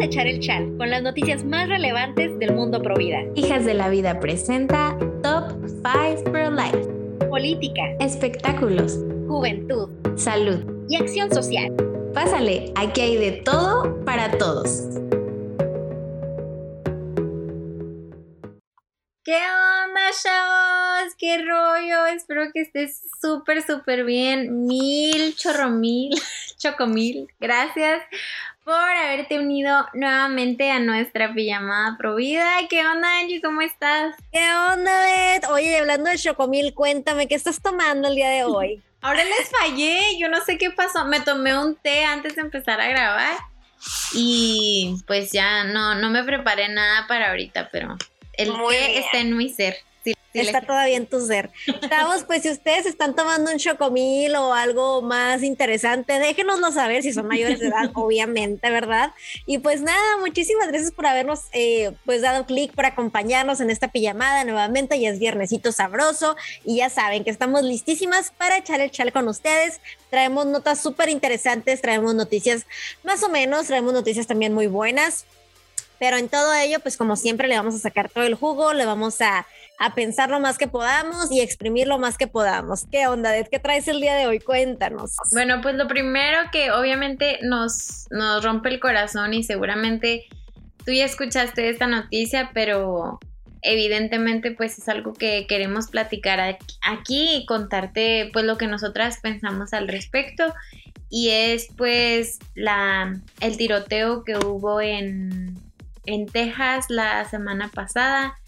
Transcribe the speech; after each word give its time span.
a 0.00 0.04
echar 0.04 0.26
el 0.26 0.40
chal 0.40 0.74
con 0.78 0.88
las 0.88 1.02
noticias 1.02 1.44
más 1.44 1.68
relevantes 1.68 2.38
del 2.38 2.54
mundo 2.54 2.80
pro 2.80 2.96
vida. 2.96 3.18
Hijas 3.34 3.66
de 3.66 3.74
la 3.74 3.90
Vida 3.90 4.18
presenta 4.18 4.96
Top 5.22 5.52
5 5.66 6.24
Pro 6.32 6.50
Life. 6.50 6.88
Política, 7.28 7.82
Espectáculos, 8.00 8.98
juventud 9.28 9.90
salud. 10.16 10.64
y 10.88 10.96
acción 10.96 11.32
social. 11.32 11.74
Pásale, 12.14 12.72
aquí 12.76 13.00
hay 13.02 13.16
de 13.16 13.32
todo 13.44 14.02
para 14.06 14.30
todos. 14.38 14.84
¿Qué 19.22 19.36
onda, 19.36 20.00
chavos? 20.22 21.14
¿Qué 21.18 21.38
rollo? 21.44 22.06
Espero 22.06 22.50
que 22.52 22.62
estés 22.62 23.02
súper, 23.20 23.62
súper 23.62 24.04
bien. 24.04 24.66
Mil, 24.66 25.36
chorro 25.36 25.68
mil, 25.68 26.10
chocomil. 26.58 27.28
Gracias 27.38 28.02
por 28.64 28.74
haberte 28.74 29.38
unido 29.38 29.86
nuevamente 29.94 30.70
a 30.70 30.78
nuestra 30.78 31.32
pijamada 31.32 31.96
provida. 31.98 32.46
¿Qué 32.68 32.86
onda, 32.86 33.18
Angie? 33.18 33.40
¿Cómo 33.40 33.60
estás? 33.62 34.14
¿Qué 34.32 34.40
onda, 34.72 35.02
Bet? 35.02 35.44
Oye, 35.50 35.78
hablando 35.78 36.10
de 36.10 36.18
Chocomil, 36.18 36.74
cuéntame, 36.74 37.26
¿qué 37.26 37.34
estás 37.34 37.60
tomando 37.60 38.08
el 38.08 38.14
día 38.14 38.30
de 38.30 38.44
hoy? 38.44 38.82
Ahora 39.02 39.24
les 39.24 39.50
fallé, 39.50 40.18
yo 40.18 40.28
no 40.28 40.40
sé 40.44 40.58
qué 40.58 40.70
pasó. 40.70 41.06
Me 41.06 41.20
tomé 41.20 41.58
un 41.58 41.74
té 41.76 42.04
antes 42.04 42.36
de 42.36 42.42
empezar 42.42 42.80
a 42.80 42.88
grabar 42.88 43.38
y 44.12 44.96
pues 45.06 45.32
ya 45.32 45.64
no, 45.64 45.94
no 45.94 46.10
me 46.10 46.22
preparé 46.22 46.68
nada 46.68 47.06
para 47.06 47.30
ahorita, 47.30 47.70
pero 47.72 47.96
el 48.34 48.52
Muy 48.52 48.74
té 48.74 48.86
bien. 48.88 49.02
está 49.02 49.18
en 49.18 49.36
mi 49.36 49.48
ser. 49.48 49.76
Sí, 50.02 50.14
sí 50.32 50.40
Está 50.40 50.62
todavía 50.62 50.96
en 50.96 51.06
tu 51.06 51.20
ser. 51.26 51.50
Chavos, 51.88 52.24
pues 52.24 52.42
si 52.42 52.50
ustedes 52.50 52.86
están 52.86 53.14
tomando 53.14 53.50
un 53.50 53.58
Chocomil 53.58 54.34
o 54.36 54.54
algo 54.54 55.02
más 55.02 55.42
interesante, 55.42 56.18
déjenoslo 56.18 56.72
saber 56.72 57.02
si 57.02 57.12
son 57.12 57.26
mayores 57.26 57.60
de 57.60 57.68
edad, 57.68 57.90
obviamente, 57.94 58.70
¿verdad? 58.70 59.12
Y 59.44 59.58
pues 59.58 59.82
nada, 59.82 60.16
muchísimas 60.18 60.68
gracias 60.68 60.92
por 60.92 61.06
habernos 61.06 61.42
eh, 61.52 61.92
pues 62.06 62.22
dado 62.22 62.46
clic, 62.46 62.72
por 62.74 62.86
acompañarnos 62.86 63.60
en 63.60 63.70
esta 63.70 63.88
pijamada 63.88 64.44
nuevamente. 64.44 64.98
Ya 64.98 65.10
es 65.10 65.18
viernesito 65.18 65.72
sabroso 65.72 66.36
y 66.64 66.76
ya 66.76 66.88
saben 66.88 67.24
que 67.24 67.30
estamos 67.30 67.62
listísimas 67.62 68.30
para 68.30 68.56
echar 68.56 68.80
el 68.80 68.90
chal 68.90 69.12
con 69.12 69.28
ustedes. 69.28 69.80
Traemos 70.08 70.46
notas 70.46 70.80
súper 70.80 71.10
interesantes, 71.10 71.82
traemos 71.82 72.14
noticias 72.14 72.66
más 73.02 73.22
o 73.22 73.28
menos, 73.28 73.66
traemos 73.66 73.92
noticias 73.92 74.26
también 74.26 74.54
muy 74.54 74.66
buenas. 74.66 75.26
Pero 76.00 76.16
en 76.16 76.30
todo 76.30 76.54
ello, 76.54 76.80
pues 76.80 76.96
como 76.96 77.14
siempre, 77.14 77.46
le 77.46 77.56
vamos 77.56 77.74
a 77.74 77.78
sacar 77.78 78.08
todo 78.08 78.24
el 78.24 78.34
jugo, 78.34 78.72
le 78.72 78.86
vamos 78.86 79.20
a, 79.20 79.46
a 79.80 79.94
pensar 79.94 80.28
lo 80.28 80.38
más 80.40 80.58
que 80.58 80.68
podamos 80.68 81.32
y 81.32 81.40
exprimir 81.40 81.88
lo 81.88 81.98
más 81.98 82.18
que 82.18 82.26
podamos. 82.26 82.84
¿Qué 82.92 83.06
onda, 83.06 83.32
Ded? 83.32 83.46
¿Qué 83.50 83.58
traes 83.58 83.88
el 83.88 83.98
día 83.98 84.14
de 84.14 84.26
hoy? 84.26 84.38
Cuéntanos. 84.38 85.16
Bueno, 85.32 85.62
pues 85.62 85.74
lo 85.74 85.88
primero 85.88 86.38
que 86.52 86.70
obviamente 86.70 87.38
nos, 87.42 88.06
nos 88.10 88.44
rompe 88.44 88.68
el 88.68 88.78
corazón 88.78 89.32
y 89.32 89.42
seguramente 89.42 90.26
tú 90.84 90.92
ya 90.92 91.06
escuchaste 91.06 91.70
esta 91.70 91.86
noticia, 91.86 92.50
pero 92.52 93.20
evidentemente 93.62 94.50
pues 94.50 94.78
es 94.78 94.86
algo 94.90 95.14
que 95.14 95.46
queremos 95.48 95.88
platicar 95.88 96.40
aquí 96.82 97.36
y 97.36 97.46
contarte 97.46 98.28
pues 98.34 98.44
lo 98.44 98.58
que 98.58 98.66
nosotras 98.66 99.18
pensamos 99.22 99.72
al 99.72 99.88
respecto 99.88 100.54
y 101.08 101.30
es 101.30 101.68
pues 101.76 102.38
la 102.54 103.18
el 103.40 103.56
tiroteo 103.56 104.24
que 104.24 104.36
hubo 104.36 104.80
en 104.80 105.58
en 106.06 106.26
Texas 106.26 106.86
la 106.88 107.26
semana 107.26 107.68
pasada 107.68 108.39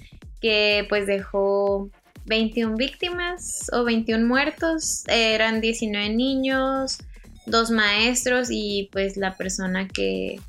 que 0.42 0.84
pues 0.88 1.06
dejó 1.06 1.88
21 2.26 2.76
víctimas 2.76 3.70
o 3.72 3.84
21 3.84 4.26
muertos, 4.26 5.04
eran 5.08 5.60
19 5.60 6.10
niños, 6.10 6.98
dos 7.46 7.70
maestros 7.70 8.48
y 8.50 8.90
pues 8.92 9.16
la 9.16 9.36
persona 9.36 9.88
que, 9.88 10.40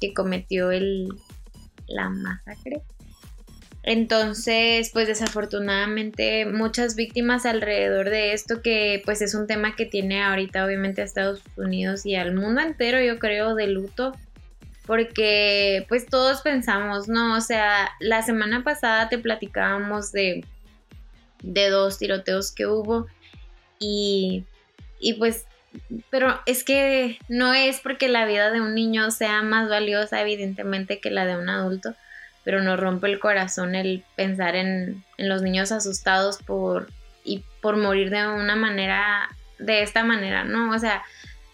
que 0.00 0.14
cometió 0.14 0.70
el, 0.70 1.08
la 1.88 2.08
masacre. 2.08 2.82
Entonces, 3.82 4.90
pues 4.92 5.06
desafortunadamente 5.06 6.44
muchas 6.44 6.96
víctimas 6.96 7.46
alrededor 7.46 8.10
de 8.10 8.34
esto 8.34 8.60
que 8.60 9.00
pues 9.06 9.22
es 9.22 9.34
un 9.34 9.46
tema 9.46 9.74
que 9.74 9.86
tiene 9.86 10.22
ahorita 10.22 10.66
obviamente 10.66 11.00
a 11.00 11.04
Estados 11.04 11.42
Unidos 11.56 12.04
y 12.04 12.14
al 12.14 12.34
mundo 12.34 12.60
entero 12.60 13.02
yo 13.02 13.18
creo 13.18 13.54
de 13.54 13.68
luto 13.68 14.12
porque 14.86 15.84
pues 15.88 16.06
todos 16.06 16.42
pensamos, 16.42 17.08
¿no? 17.08 17.36
O 17.36 17.40
sea, 17.40 17.90
la 18.00 18.22
semana 18.22 18.64
pasada 18.64 19.08
te 19.08 19.18
platicábamos 19.18 20.12
de, 20.12 20.44
de 21.42 21.68
dos 21.68 21.98
tiroteos 21.98 22.52
que 22.52 22.66
hubo 22.66 23.06
y, 23.78 24.44
y 24.98 25.14
pues, 25.14 25.46
pero 26.10 26.40
es 26.46 26.64
que 26.64 27.18
no 27.28 27.54
es 27.54 27.80
porque 27.80 28.08
la 28.08 28.26
vida 28.26 28.50
de 28.50 28.60
un 28.60 28.74
niño 28.74 29.10
sea 29.10 29.42
más 29.42 29.68
valiosa 29.68 30.20
evidentemente 30.20 31.00
que 31.00 31.10
la 31.10 31.26
de 31.26 31.36
un 31.36 31.48
adulto, 31.48 31.94
pero 32.44 32.62
nos 32.62 32.78
rompe 32.78 33.06
el 33.06 33.20
corazón 33.20 33.74
el 33.74 34.04
pensar 34.16 34.56
en, 34.56 35.04
en 35.18 35.28
los 35.28 35.42
niños 35.42 35.72
asustados 35.72 36.38
por, 36.38 36.88
y 37.24 37.44
por 37.60 37.76
morir 37.76 38.10
de 38.10 38.26
una 38.26 38.56
manera, 38.56 39.28
de 39.58 39.82
esta 39.82 40.04
manera, 40.04 40.44
¿no? 40.44 40.72
O 40.74 40.78
sea, 40.78 41.02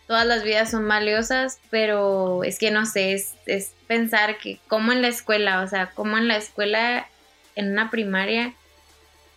todas 0.06 0.26
las 0.26 0.44
vidas 0.44 0.70
son 0.70 0.86
valiosas, 0.86 1.58
pero 1.70 2.44
es 2.44 2.58
que 2.58 2.70
no 2.70 2.86
sé, 2.86 3.12
es, 3.12 3.34
es 3.46 3.72
pensar 3.86 4.38
que 4.38 4.60
como 4.68 4.92
en 4.92 5.02
la 5.02 5.08
escuela, 5.08 5.62
o 5.62 5.68
sea, 5.68 5.90
como 5.94 6.16
en 6.16 6.28
la 6.28 6.36
escuela, 6.36 7.08
en 7.54 7.72
una 7.72 7.90
primaria, 7.90 8.54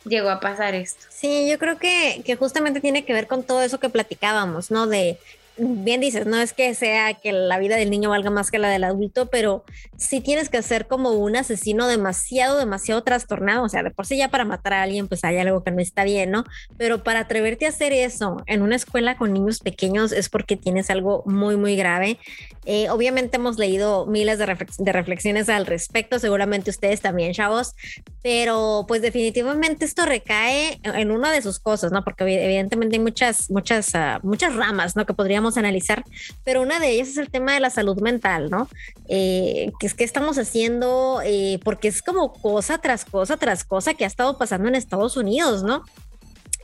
llegó 0.05 0.29
a 0.29 0.39
pasar 0.39 0.75
esto. 0.75 1.05
Sí, 1.09 1.49
yo 1.49 1.57
creo 1.59 1.77
que, 1.77 2.21
que 2.25 2.35
justamente 2.35 2.81
tiene 2.81 3.03
que 3.03 3.13
ver 3.13 3.27
con 3.27 3.43
todo 3.43 3.61
eso 3.61 3.79
que 3.79 3.89
platicábamos, 3.89 4.71
¿no? 4.71 4.87
De, 4.87 5.17
bien 5.59 6.01
dices, 6.01 6.25
no 6.25 6.37
es 6.37 6.53
que 6.53 6.73
sea 6.73 7.13
que 7.13 7.31
la 7.31 7.59
vida 7.59 7.75
del 7.75 7.89
niño 7.89 8.09
valga 8.09 8.29
más 8.29 8.51
que 8.51 8.59
la 8.59 8.69
del 8.69 8.83
adulto, 8.83 9.29
pero 9.29 9.63
sí 9.97 10.21
tienes 10.21 10.49
que 10.49 10.61
ser 10.61 10.87
como 10.87 11.11
un 11.11 11.35
asesino 11.35 11.87
demasiado, 11.87 12.57
demasiado 12.57 13.03
trastornado. 13.03 13.63
O 13.63 13.69
sea, 13.69 13.83
de 13.83 13.91
por 13.91 14.05
sí 14.05 14.17
ya 14.17 14.29
para 14.29 14.45
matar 14.45 14.73
a 14.73 14.83
alguien, 14.83 15.07
pues 15.07 15.23
hay 15.23 15.37
algo 15.37 15.63
que 15.63 15.71
no 15.71 15.81
está 15.81 16.03
bien, 16.03 16.31
¿no? 16.31 16.43
Pero 16.77 17.03
para 17.03 17.21
atreverte 17.21 17.65
a 17.65 17.69
hacer 17.69 17.93
eso 17.93 18.37
en 18.45 18.61
una 18.61 18.75
escuela 18.75 19.17
con 19.17 19.33
niños 19.33 19.59
pequeños 19.59 20.11
es 20.11 20.29
porque 20.29 20.55
tienes 20.55 20.89
algo 20.89 21.23
muy, 21.25 21.57
muy 21.57 21.75
grave. 21.75 22.17
Eh, 22.65 22.89
obviamente 22.89 23.37
hemos 23.37 23.57
leído 23.57 24.05
miles 24.05 24.37
de 24.37 24.91
reflexiones 24.91 25.49
al 25.49 25.65
respecto, 25.65 26.19
seguramente 26.19 26.69
ustedes 26.69 27.01
también, 27.01 27.33
chavos, 27.33 27.73
pero 28.21 28.85
pues 28.87 29.01
definitivamente 29.01 29.85
esto 29.85 30.05
recae 30.05 30.79
en 30.83 31.11
una 31.11 31.31
de 31.31 31.41
sus 31.41 31.59
cosas, 31.59 31.91
¿no? 31.91 32.03
Porque 32.03 32.23
evi- 32.25 32.43
evidentemente 32.43 32.95
hay 32.97 33.01
muchas, 33.01 33.49
muchas, 33.49 33.95
ah, 33.95 34.19
muchas 34.23 34.55
ramas, 34.55 34.95
¿no? 34.95 35.05
Que 35.05 35.13
podríamos 35.13 35.57
analizar, 35.57 36.03
pero 36.43 36.61
una 36.61 36.79
de 36.79 36.89
ellas 36.91 37.09
es 37.09 37.17
el 37.17 37.29
tema 37.29 37.53
de 37.53 37.59
la 37.59 37.69
salud 37.69 37.99
mental, 38.01 38.49
¿no? 38.49 38.67
Eh, 39.07 39.71
que 39.79 39.87
es 39.87 39.93
que 39.93 40.03
estamos 40.03 40.37
haciendo, 40.37 41.21
eh, 41.23 41.59
porque 41.63 41.87
es 41.87 42.01
como 42.01 42.33
cosa 42.33 42.77
tras 42.79 43.05
cosa 43.05 43.37
tras 43.37 43.63
cosa 43.63 43.93
que 43.93 44.03
ha 44.03 44.07
estado 44.07 44.37
pasando 44.37 44.67
en 44.67 44.75
Estados 44.75 45.15
Unidos, 45.17 45.63
¿no? 45.63 45.83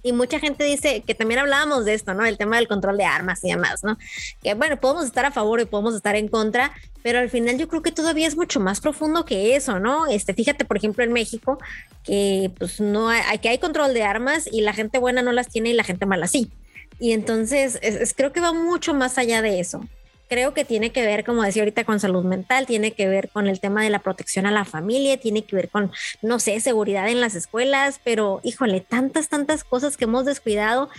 Y 0.05 0.13
mucha 0.13 0.39
gente 0.39 0.63
dice 0.63 1.01
que 1.01 1.15
también 1.15 1.39
hablábamos 1.39 1.83
de 1.83 1.95
esto, 1.95 2.13
¿no? 2.13 2.23
El 2.25 2.37
tema 2.37 2.57
del 2.57 2.67
control 2.67 2.95
de 2.97 3.05
armas 3.05 3.43
y 3.43 3.49
demás, 3.49 3.83
¿no? 3.83 3.97
Que 4.43 4.53
bueno, 4.53 4.79
podemos 4.79 5.03
estar 5.05 5.25
a 5.25 5.31
favor 5.31 5.59
y 5.59 5.65
podemos 5.65 5.95
estar 5.95 6.15
en 6.15 6.27
contra, 6.27 6.71
pero 7.01 7.17
al 7.17 7.29
final 7.31 7.57
yo 7.57 7.67
creo 7.67 7.81
que 7.81 7.91
todavía 7.91 8.27
es 8.27 8.37
mucho 8.37 8.59
más 8.59 8.81
profundo 8.81 9.25
que 9.25 9.55
eso, 9.55 9.79
¿no? 9.79 10.05
Este, 10.05 10.35
fíjate, 10.35 10.63
por 10.63 10.77
ejemplo, 10.77 11.03
en 11.03 11.11
México, 11.11 11.57
que 12.03 12.51
pues 12.59 12.79
no 12.79 13.09
hay, 13.09 13.39
que 13.39 13.49
hay 13.49 13.57
control 13.57 13.95
de 13.95 14.03
armas 14.03 14.47
y 14.51 14.61
la 14.61 14.73
gente 14.73 14.99
buena 14.99 15.23
no 15.23 15.31
las 15.31 15.47
tiene 15.49 15.71
y 15.71 15.73
la 15.73 15.83
gente 15.83 16.05
mala 16.05 16.27
sí. 16.27 16.51
Y 16.99 17.13
entonces 17.13 17.79
es- 17.81 17.95
es- 17.95 18.13
creo 18.13 18.31
que 18.31 18.41
va 18.41 18.53
mucho 18.53 18.93
más 18.93 19.17
allá 19.17 19.41
de 19.41 19.59
eso. 19.59 19.85
Creo 20.27 20.53
que 20.53 20.65
tiene 20.65 20.91
que 20.91 21.05
ver, 21.05 21.23
como 21.23 21.43
decía 21.43 21.61
ahorita, 21.61 21.83
con 21.83 21.99
salud 21.99 22.23
mental, 22.23 22.65
tiene 22.65 22.93
que 22.93 23.07
ver 23.07 23.29
con 23.29 23.47
el 23.47 23.59
tema 23.59 23.83
de 23.83 23.89
la 23.89 23.99
protección 23.99 24.45
a 24.45 24.51
la 24.51 24.65
familia, 24.65 25.19
tiene 25.19 25.43
que 25.43 25.55
ver 25.55 25.69
con, 25.69 25.91
no 26.21 26.39
sé, 26.39 26.59
seguridad 26.59 27.07
en 27.09 27.21
las 27.21 27.35
escuelas, 27.35 27.99
pero 28.03 28.39
híjole, 28.43 28.81
tantas, 28.81 29.29
tantas 29.29 29.63
cosas 29.63 29.97
que 29.97 30.05
hemos 30.05 30.25
descuidado. 30.25 30.89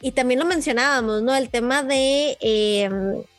Y 0.00 0.12
también 0.12 0.40
lo 0.40 0.46
mencionábamos, 0.46 1.22
¿no? 1.22 1.34
El 1.34 1.48
tema 1.48 1.84
de, 1.84 2.36
eh, 2.40 2.90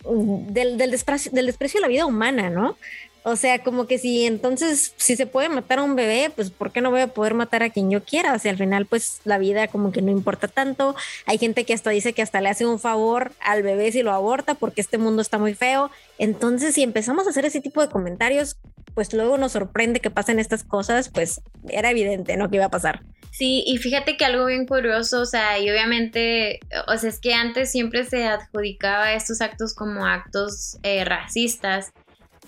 del, 0.05 0.77
del, 0.77 0.91
desprecio, 0.91 1.29
del 1.33 1.47
desprecio 1.47 1.79
a 1.79 1.81
la 1.81 1.89
vida 1.89 2.05
humana, 2.05 2.49
¿no? 2.49 2.77
O 3.25 3.37
sea, 3.37 3.63
como 3.63 3.87
que 3.87 3.97
si 3.97 4.25
entonces, 4.25 4.93
si 4.97 5.15
se 5.15 5.25
puede 5.25 5.47
matar 5.47 5.79
a 5.79 5.83
un 5.83 5.95
bebé, 5.95 6.29
pues 6.35 6.51
¿por 6.51 6.71
qué 6.73 6.81
no 6.81 6.91
voy 6.91 7.01
a 7.01 7.07
poder 7.07 7.33
matar 7.33 7.63
a 7.63 7.69
quien 7.69 7.89
yo 7.89 8.03
quiera? 8.03 8.33
O 8.33 8.39
sea, 8.39 8.51
al 8.51 8.57
final, 8.57 8.85
pues 8.85 9.21
la 9.23 9.37
vida 9.37 9.69
como 9.69 9.93
que 9.93 10.01
no 10.01 10.11
importa 10.11 10.49
tanto. 10.49 10.93
Hay 11.25 11.37
gente 11.37 11.63
que 11.63 11.73
hasta 11.73 11.89
dice 11.89 12.11
que 12.11 12.21
hasta 12.21 12.41
le 12.41 12.49
hace 12.49 12.65
un 12.65 12.79
favor 12.79 13.31
al 13.39 13.63
bebé 13.63 13.91
si 13.93 14.03
lo 14.03 14.11
aborta 14.11 14.55
porque 14.55 14.81
este 14.81 14.97
mundo 14.97 15.21
está 15.21 15.37
muy 15.37 15.53
feo. 15.53 15.89
Entonces, 16.17 16.75
si 16.75 16.83
empezamos 16.83 17.25
a 17.25 17.29
hacer 17.29 17.45
ese 17.45 17.61
tipo 17.61 17.81
de 17.81 17.87
comentarios, 17.87 18.57
pues 18.93 19.13
luego 19.13 19.37
nos 19.37 19.53
sorprende 19.53 20.01
que 20.01 20.11
pasen 20.11 20.37
estas 20.37 20.65
cosas, 20.65 21.09
pues 21.09 21.41
era 21.69 21.91
evidente, 21.91 22.35
¿no? 22.35 22.49
Que 22.49 22.57
iba 22.57 22.65
a 22.65 22.71
pasar. 22.71 23.03
Sí, 23.31 23.63
y 23.65 23.77
fíjate 23.77 24.15
que 24.17 24.25
algo 24.25 24.45
bien 24.45 24.67
curioso, 24.67 25.21
o 25.21 25.25
sea, 25.25 25.57
y 25.57 25.69
obviamente, 25.71 26.59
o 26.87 26.97
sea, 26.97 27.09
es 27.09 27.19
que 27.19 27.33
antes 27.33 27.71
siempre 27.71 28.05
se 28.05 28.25
adjudicaba 28.25 29.13
estos 29.13 29.41
actos 29.41 29.73
como 29.73 30.05
actos 30.05 30.77
eh, 30.83 31.03
racistas 31.03 31.93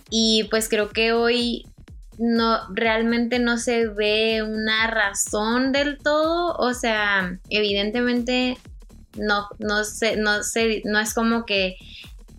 y 0.09 0.45
pues 0.45 0.69
creo 0.69 0.89
que 0.89 1.13
hoy 1.13 1.65
no 2.17 2.59
realmente 2.73 3.39
no 3.39 3.57
se 3.57 3.87
ve 3.87 4.41
una 4.43 4.87
razón 4.87 5.71
del 5.71 5.97
todo, 5.97 6.55
o 6.57 6.73
sea, 6.73 7.39
evidentemente 7.49 8.57
no 9.17 9.47
no 9.59 9.85
sé 9.85 10.17
no 10.17 10.43
sé 10.43 10.81
no 10.85 10.99
es 10.99 11.13
como 11.13 11.45
que 11.45 11.77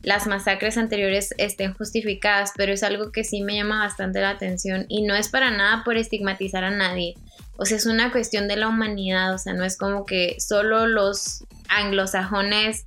las 0.06 0.28
masacres 0.28 0.78
anteriores 0.78 1.34
estén 1.36 1.74
justificadas, 1.74 2.52
pero 2.56 2.72
es 2.72 2.84
algo 2.84 3.10
que 3.10 3.24
sí 3.24 3.42
me 3.42 3.56
llama 3.56 3.80
bastante 3.80 4.20
la 4.20 4.30
atención 4.30 4.86
y 4.88 5.02
no 5.02 5.16
es 5.16 5.28
para 5.28 5.50
nada 5.50 5.82
por 5.84 5.96
estigmatizar 5.96 6.62
a 6.62 6.70
nadie. 6.70 7.14
O 7.56 7.64
sea, 7.64 7.76
es 7.76 7.86
una 7.86 8.12
cuestión 8.12 8.46
de 8.46 8.54
la 8.54 8.68
humanidad, 8.68 9.34
o 9.34 9.38
sea, 9.38 9.52
no 9.54 9.64
es 9.64 9.76
como 9.76 10.06
que 10.06 10.36
solo 10.38 10.86
los 10.86 11.44
anglosajones 11.68 12.84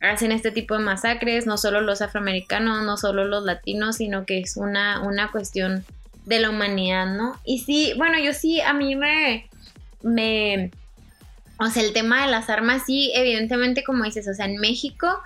hacen 0.00 0.32
este 0.32 0.50
tipo 0.50 0.76
de 0.76 0.84
masacres, 0.84 1.46
no 1.46 1.56
solo 1.56 1.80
los 1.80 2.02
afroamericanos, 2.02 2.84
no 2.84 2.96
solo 2.96 3.24
los 3.24 3.44
latinos, 3.44 3.96
sino 3.96 4.24
que 4.26 4.40
es 4.40 4.56
una, 4.56 5.02
una 5.02 5.30
cuestión 5.30 5.84
de 6.24 6.40
la 6.40 6.50
humanidad, 6.50 7.06
¿no? 7.06 7.40
Y 7.44 7.60
sí, 7.60 7.92
bueno, 7.96 8.18
yo 8.18 8.32
sí, 8.32 8.60
a 8.60 8.72
mí 8.72 8.96
me, 8.96 9.48
me, 10.02 10.70
o 11.58 11.66
sea, 11.66 11.82
el 11.82 11.92
tema 11.92 12.24
de 12.24 12.30
las 12.30 12.50
armas, 12.50 12.82
sí, 12.86 13.12
evidentemente, 13.14 13.84
como 13.84 14.04
dices, 14.04 14.28
o 14.28 14.34
sea, 14.34 14.46
en 14.46 14.56
México, 14.58 15.22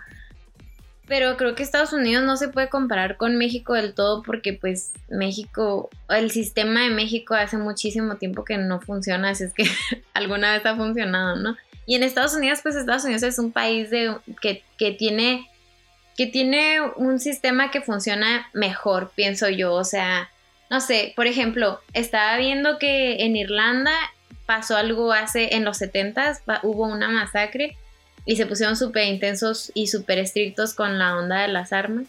pero 1.10 1.36
creo 1.36 1.56
que 1.56 1.64
Estados 1.64 1.92
Unidos 1.92 2.24
no 2.24 2.36
se 2.36 2.48
puede 2.48 2.68
comparar 2.68 3.16
con 3.16 3.36
México 3.36 3.72
del 3.72 3.94
todo 3.94 4.22
porque 4.22 4.52
pues 4.52 4.92
México, 5.08 5.90
el 6.08 6.30
sistema 6.30 6.84
de 6.84 6.90
México 6.90 7.34
hace 7.34 7.56
muchísimo 7.58 8.14
tiempo 8.14 8.44
que 8.44 8.58
no 8.58 8.80
funciona, 8.80 9.30
así 9.30 9.42
es 9.42 9.52
que 9.52 9.64
alguna 10.14 10.52
vez 10.52 10.64
ha 10.64 10.76
funcionado, 10.76 11.34
¿no? 11.34 11.56
Y 11.86 11.94
en 11.96 12.02
Estados 12.02 12.34
Unidos, 12.34 12.60
pues 12.62 12.76
Estados 12.76 13.04
Unidos 13.04 13.22
es 13.22 13.38
un 13.38 13.52
país 13.52 13.90
de, 13.90 14.16
que, 14.40 14.62
que 14.76 14.92
tiene 14.92 15.46
que 16.16 16.26
tiene 16.26 16.82
un 16.96 17.18
sistema 17.18 17.70
que 17.70 17.80
funciona 17.80 18.46
mejor, 18.52 19.10
pienso 19.14 19.48
yo. 19.48 19.72
O 19.72 19.84
sea, 19.84 20.30
no 20.68 20.82
sé, 20.82 21.14
por 21.16 21.26
ejemplo, 21.26 21.80
estaba 21.94 22.36
viendo 22.36 22.78
que 22.78 23.24
en 23.24 23.36
Irlanda 23.36 23.92
pasó 24.44 24.76
algo 24.76 25.12
hace, 25.14 25.54
en 25.54 25.64
los 25.64 25.78
70 25.78 26.42
hubo 26.62 26.86
una 26.86 27.08
masacre 27.08 27.76
y 28.26 28.36
se 28.36 28.46
pusieron 28.46 28.76
súper 28.76 29.06
intensos 29.06 29.72
y 29.74 29.86
súper 29.86 30.18
estrictos 30.18 30.74
con 30.74 30.98
la 30.98 31.16
onda 31.16 31.40
de 31.42 31.48
las 31.48 31.72
armas. 31.72 32.04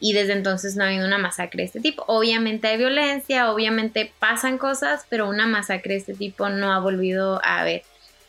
Y 0.00 0.14
desde 0.14 0.32
entonces 0.32 0.74
no 0.74 0.84
ha 0.84 0.88
habido 0.88 1.06
una 1.06 1.18
masacre 1.18 1.62
de 1.62 1.66
este 1.66 1.80
tipo. 1.80 2.04
Obviamente 2.08 2.68
hay 2.68 2.78
violencia, 2.78 3.52
obviamente 3.52 4.12
pasan 4.18 4.58
cosas, 4.58 5.04
pero 5.08 5.28
una 5.28 5.46
masacre 5.46 5.92
de 5.92 6.00
este 6.00 6.14
tipo 6.14 6.48
no 6.48 6.72
ha 6.72 6.78
volvido 6.78 7.40
a 7.44 7.60
haber. 7.60 7.82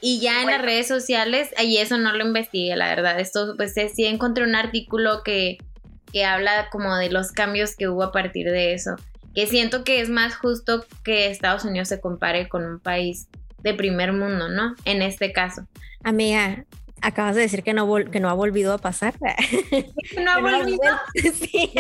Y 0.06 0.20
ya 0.20 0.42
en 0.42 0.48
las 0.48 0.62
redes 0.62 0.86
sociales, 0.86 1.50
y 1.64 1.78
eso 1.78 1.98
no 1.98 2.12
lo 2.12 2.26
investigué, 2.26 2.76
la 2.76 2.90
verdad. 2.90 3.22
Esto, 3.22 3.54
pues 3.56 3.74
sí 3.74 4.06
encontré 4.06 4.44
un 4.44 4.54
artículo 4.54 5.24
que, 5.24 5.60
que 6.12 6.26
habla 6.26 6.68
como 6.74 6.94
de 6.98 7.10
los 7.10 7.32
cambios 7.32 7.78
que 7.78 7.88
hubo 7.88 8.04
a 8.04 8.12
partir 8.12 8.52
de 8.52 8.74
eso. 8.74 8.98
Que 9.34 9.48
siento 9.48 9.86
que 9.86 10.02
es 10.02 10.10
más 10.10 10.36
justo 10.36 10.86
que 11.06 11.28
Estados 11.28 11.64
Unidos 11.64 11.88
se 11.88 12.02
compare 12.02 12.50
con 12.50 12.66
un 12.66 12.82
país 12.82 13.30
de 13.60 13.74
primer 13.76 14.12
mundo, 14.12 14.50
¿no? 14.50 14.76
En 14.84 15.02
este 15.02 15.32
caso. 15.32 15.68
Amiga, 16.04 16.66
acabas 17.02 17.36
de 17.38 17.44
decir 17.44 17.64
que 17.64 17.74
no, 17.74 17.90
que 17.96 18.20
no 18.20 18.30
ha 18.30 18.34
volvido 18.34 18.74
a 18.74 18.80
pasar. 18.80 19.14
no 20.22 20.32
ha 20.32 20.40
volvido. 20.40 20.82
Sí. 21.34 21.72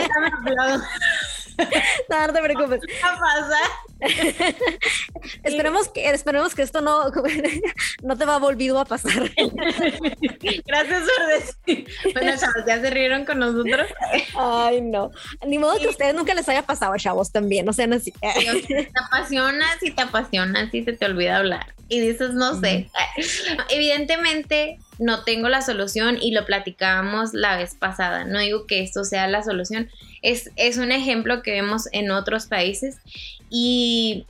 no, 2.10 2.28
no 2.28 2.34
te 2.34 2.42
preocupes. 2.42 2.82
¿Qué 2.88 2.94
pasa? 3.02 3.58
esperemos, 5.44 5.88
que, 5.90 6.10
esperemos 6.10 6.56
que 6.56 6.62
esto 6.62 6.82
no, 6.82 7.12
no 8.02 8.18
te 8.18 8.26
va 8.26 8.38
volvido 8.38 8.80
a 8.80 8.86
pasar. 8.86 9.32
Gracias 10.66 11.04
por 11.04 11.28
decir. 11.28 11.88
Bueno, 12.14 12.34
chavos, 12.38 12.66
ya 12.68 12.82
se 12.82 12.90
rieron 12.90 13.26
con 13.26 13.40
nosotros. 13.40 13.88
Ay, 14.36 14.82
no. 14.82 15.12
Ni 15.46 15.58
modo 15.58 15.78
que 15.78 15.88
a 15.88 15.90
ustedes 15.90 16.14
nunca 16.14 16.34
les 16.34 16.48
haya 16.50 16.64
pasado, 16.64 16.96
chavos, 16.98 17.32
también. 17.32 17.66
No 17.66 17.74
sean 17.74 17.94
así. 17.94 18.12
te 18.12 18.90
apasionas 18.96 19.82
y 19.82 19.92
te 19.92 20.02
apasionas 20.02 20.74
y 20.74 20.84
se 20.84 20.94
te 20.94 21.06
olvida 21.06 21.38
hablar. 21.38 21.74
Y 21.88 22.00
dices, 22.00 22.34
no 22.34 22.60
sé. 22.60 22.90
Evidentemente, 23.70 24.80
no 25.00 25.24
tengo 25.24 25.50
la 25.50 25.62
solución 25.62 26.18
y 26.22 26.31
lo 26.31 26.45
platicábamos 26.45 27.34
la 27.34 27.57
vez 27.57 27.75
pasada. 27.75 28.25
No 28.25 28.40
digo 28.40 28.66
que 28.68 28.81
esto 28.81 29.04
sea 29.04 29.28
la 29.28 29.44
solución, 29.44 29.90
es, 30.22 30.51
es 30.56 30.78
un 30.78 30.92
ejemplo 30.92 31.42
que 31.42 31.51
vemos 31.51 31.88
en 31.92 32.12
otros 32.12 32.45
países 32.45 32.98
y, 33.50 34.25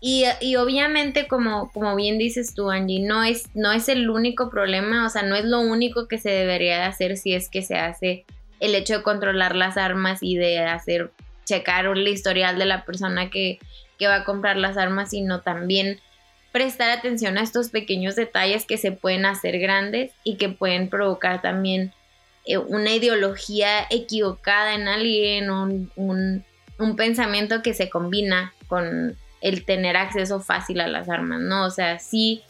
y, 0.00 0.56
obviamente 0.56 1.26
como, 1.28 1.70
como 1.72 1.96
bien 1.96 2.18
dices 2.18 2.54
tú, 2.54 2.70
Angie, 2.70 3.00
no 3.00 3.24
es, 3.24 3.44
no 3.54 3.72
es 3.72 3.88
el 3.88 4.10
único 4.10 4.50
problema, 4.50 5.06
o 5.06 5.10
sea, 5.10 5.22
no 5.22 5.34
es 5.34 5.44
lo 5.44 5.60
único 5.60 6.08
que 6.08 6.18
se 6.18 6.30
debería 6.30 6.76
de 6.78 6.84
hacer 6.84 7.16
si 7.16 7.34
es 7.34 7.48
que 7.48 7.62
se 7.62 7.76
hace 7.76 8.24
el 8.60 8.74
hecho 8.74 8.98
de 8.98 9.02
controlar 9.02 9.56
las 9.56 9.76
armas 9.76 10.22
y 10.22 10.36
de 10.36 10.60
hacer 10.60 11.10
checar 11.44 11.86
el 11.86 12.06
historial 12.08 12.58
de 12.58 12.64
la 12.64 12.84
persona 12.84 13.30
que, 13.30 13.58
que 13.98 14.06
va 14.06 14.16
a 14.16 14.24
comprar 14.24 14.56
las 14.56 14.76
armas, 14.76 15.10
sino 15.10 15.40
también 15.40 16.00
prestar 16.54 16.90
atención 16.90 17.36
a 17.36 17.42
estos 17.42 17.70
pequeños 17.70 18.14
detalles 18.14 18.64
que 18.64 18.78
se 18.78 18.92
pueden 18.92 19.26
hacer 19.26 19.58
grandes 19.58 20.12
y 20.22 20.36
que 20.36 20.48
pueden 20.48 20.88
provocar 20.88 21.42
también 21.42 21.92
eh, 22.44 22.58
una 22.58 22.92
ideología 22.92 23.84
equivocada 23.90 24.76
en 24.76 24.86
alguien, 24.86 25.50
un, 25.50 25.90
un, 25.96 26.96
pensamiento 26.96 27.60
que 27.60 27.74
se 27.74 27.90
combina 27.90 28.54
con 28.68 29.16
el 29.40 29.64
tener 29.64 29.96
acceso 29.96 30.38
fácil 30.38 30.80
a 30.80 30.86
las 30.86 31.08
armas, 31.08 31.40
¿no? 31.40 31.66
O 31.66 31.70
sea, 31.72 31.98
sí, 31.98 32.42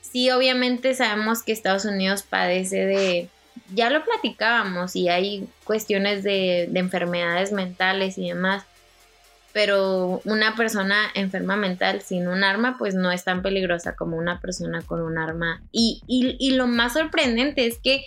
sí, 0.00 0.32
obviamente 0.32 0.92
sabemos 0.94 1.44
que 1.44 1.52
Estados 1.52 1.84
Unidos 1.84 2.24
padece 2.24 2.86
de, 2.86 3.28
ya 3.72 3.88
lo 3.88 4.04
platicábamos 4.04 4.96
y 4.96 5.10
hay 5.10 5.48
cuestiones 5.62 6.24
de, 6.24 6.66
de 6.72 6.80
enfermedades 6.80 7.52
mentales 7.52 8.18
y 8.18 8.30
demás, 8.30 8.64
pero 9.58 10.20
una 10.24 10.54
persona 10.54 11.10
enferma 11.14 11.56
mental 11.56 12.00
sin 12.00 12.28
un 12.28 12.44
arma 12.44 12.76
pues 12.78 12.94
no 12.94 13.10
es 13.10 13.24
tan 13.24 13.42
peligrosa 13.42 13.96
como 13.96 14.16
una 14.16 14.40
persona 14.40 14.82
con 14.82 15.02
un 15.02 15.18
arma. 15.18 15.60
Y, 15.72 16.00
y, 16.06 16.52
lo 16.52 16.68
más 16.68 16.92
sorprendente 16.92 17.66
es 17.66 17.80
que, 17.82 18.04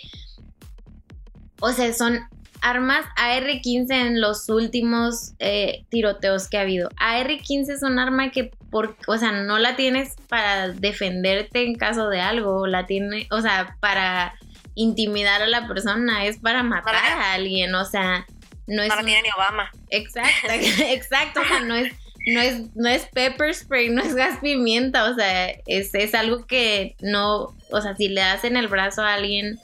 o 1.60 1.70
sea, 1.72 1.92
son 1.92 2.20
armas 2.62 3.04
AR-15 3.16 3.86
en 3.90 4.22
los 4.22 4.48
últimos 4.48 5.32
eh, 5.40 5.84
tiroteos 5.90 6.48
que 6.48 6.56
ha 6.56 6.62
habido. 6.62 6.88
AR-15 6.96 7.68
es 7.68 7.82
un 7.82 7.98
arma 7.98 8.30
que, 8.30 8.50
por, 8.70 8.96
o 9.06 9.18
sea, 9.18 9.32
no 9.32 9.58
la 9.58 9.76
tienes 9.76 10.14
para 10.30 10.70
defenderte 10.70 11.66
en 11.66 11.74
caso 11.74 12.08
de 12.08 12.22
algo, 12.22 12.66
la 12.66 12.86
tiene, 12.86 13.28
o 13.30 13.42
sea, 13.42 13.76
para 13.78 14.32
intimidar 14.74 15.42
a 15.42 15.48
la 15.48 15.68
persona, 15.68 16.24
es 16.24 16.38
para 16.38 16.62
matar 16.62 16.94
a 16.94 17.34
alguien, 17.34 17.74
o 17.74 17.84
sea, 17.84 18.24
no, 18.66 18.82
es, 18.82 18.92
ni 19.04 19.14
Obama. 19.36 19.70
Exacto, 19.90 20.48
exacto, 20.50 21.40
o 21.40 21.44
sea, 21.44 21.60
no 21.60 21.74
es, 21.74 21.92
no 22.26 22.40
es, 22.40 22.76
no 22.76 22.88
es 22.88 23.06
pepper 23.06 23.54
spray, 23.54 23.90
no 23.90 24.02
es 24.02 24.14
gas 24.14 24.38
pimienta, 24.40 25.10
o 25.10 25.14
sea, 25.14 25.50
es, 25.66 25.94
es 25.94 26.14
algo 26.14 26.46
que 26.46 26.96
no, 27.00 27.54
o 27.70 27.80
sea, 27.80 27.96
si 27.96 28.08
le 28.08 28.22
hacen 28.22 28.56
el 28.56 28.68
brazo 28.68 29.02
a 29.02 29.14
alguien, 29.14 29.58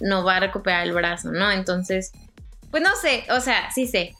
no 0.00 0.24
va 0.24 0.36
a 0.36 0.40
recuperar 0.40 0.86
el 0.86 0.92
brazo, 0.92 1.32
¿no? 1.32 1.50
Entonces, 1.50 2.12
pues 2.70 2.82
no 2.82 2.94
sé, 2.96 3.24
o 3.30 3.40
sea, 3.40 3.70
sí 3.72 3.86
sé. 3.86 4.14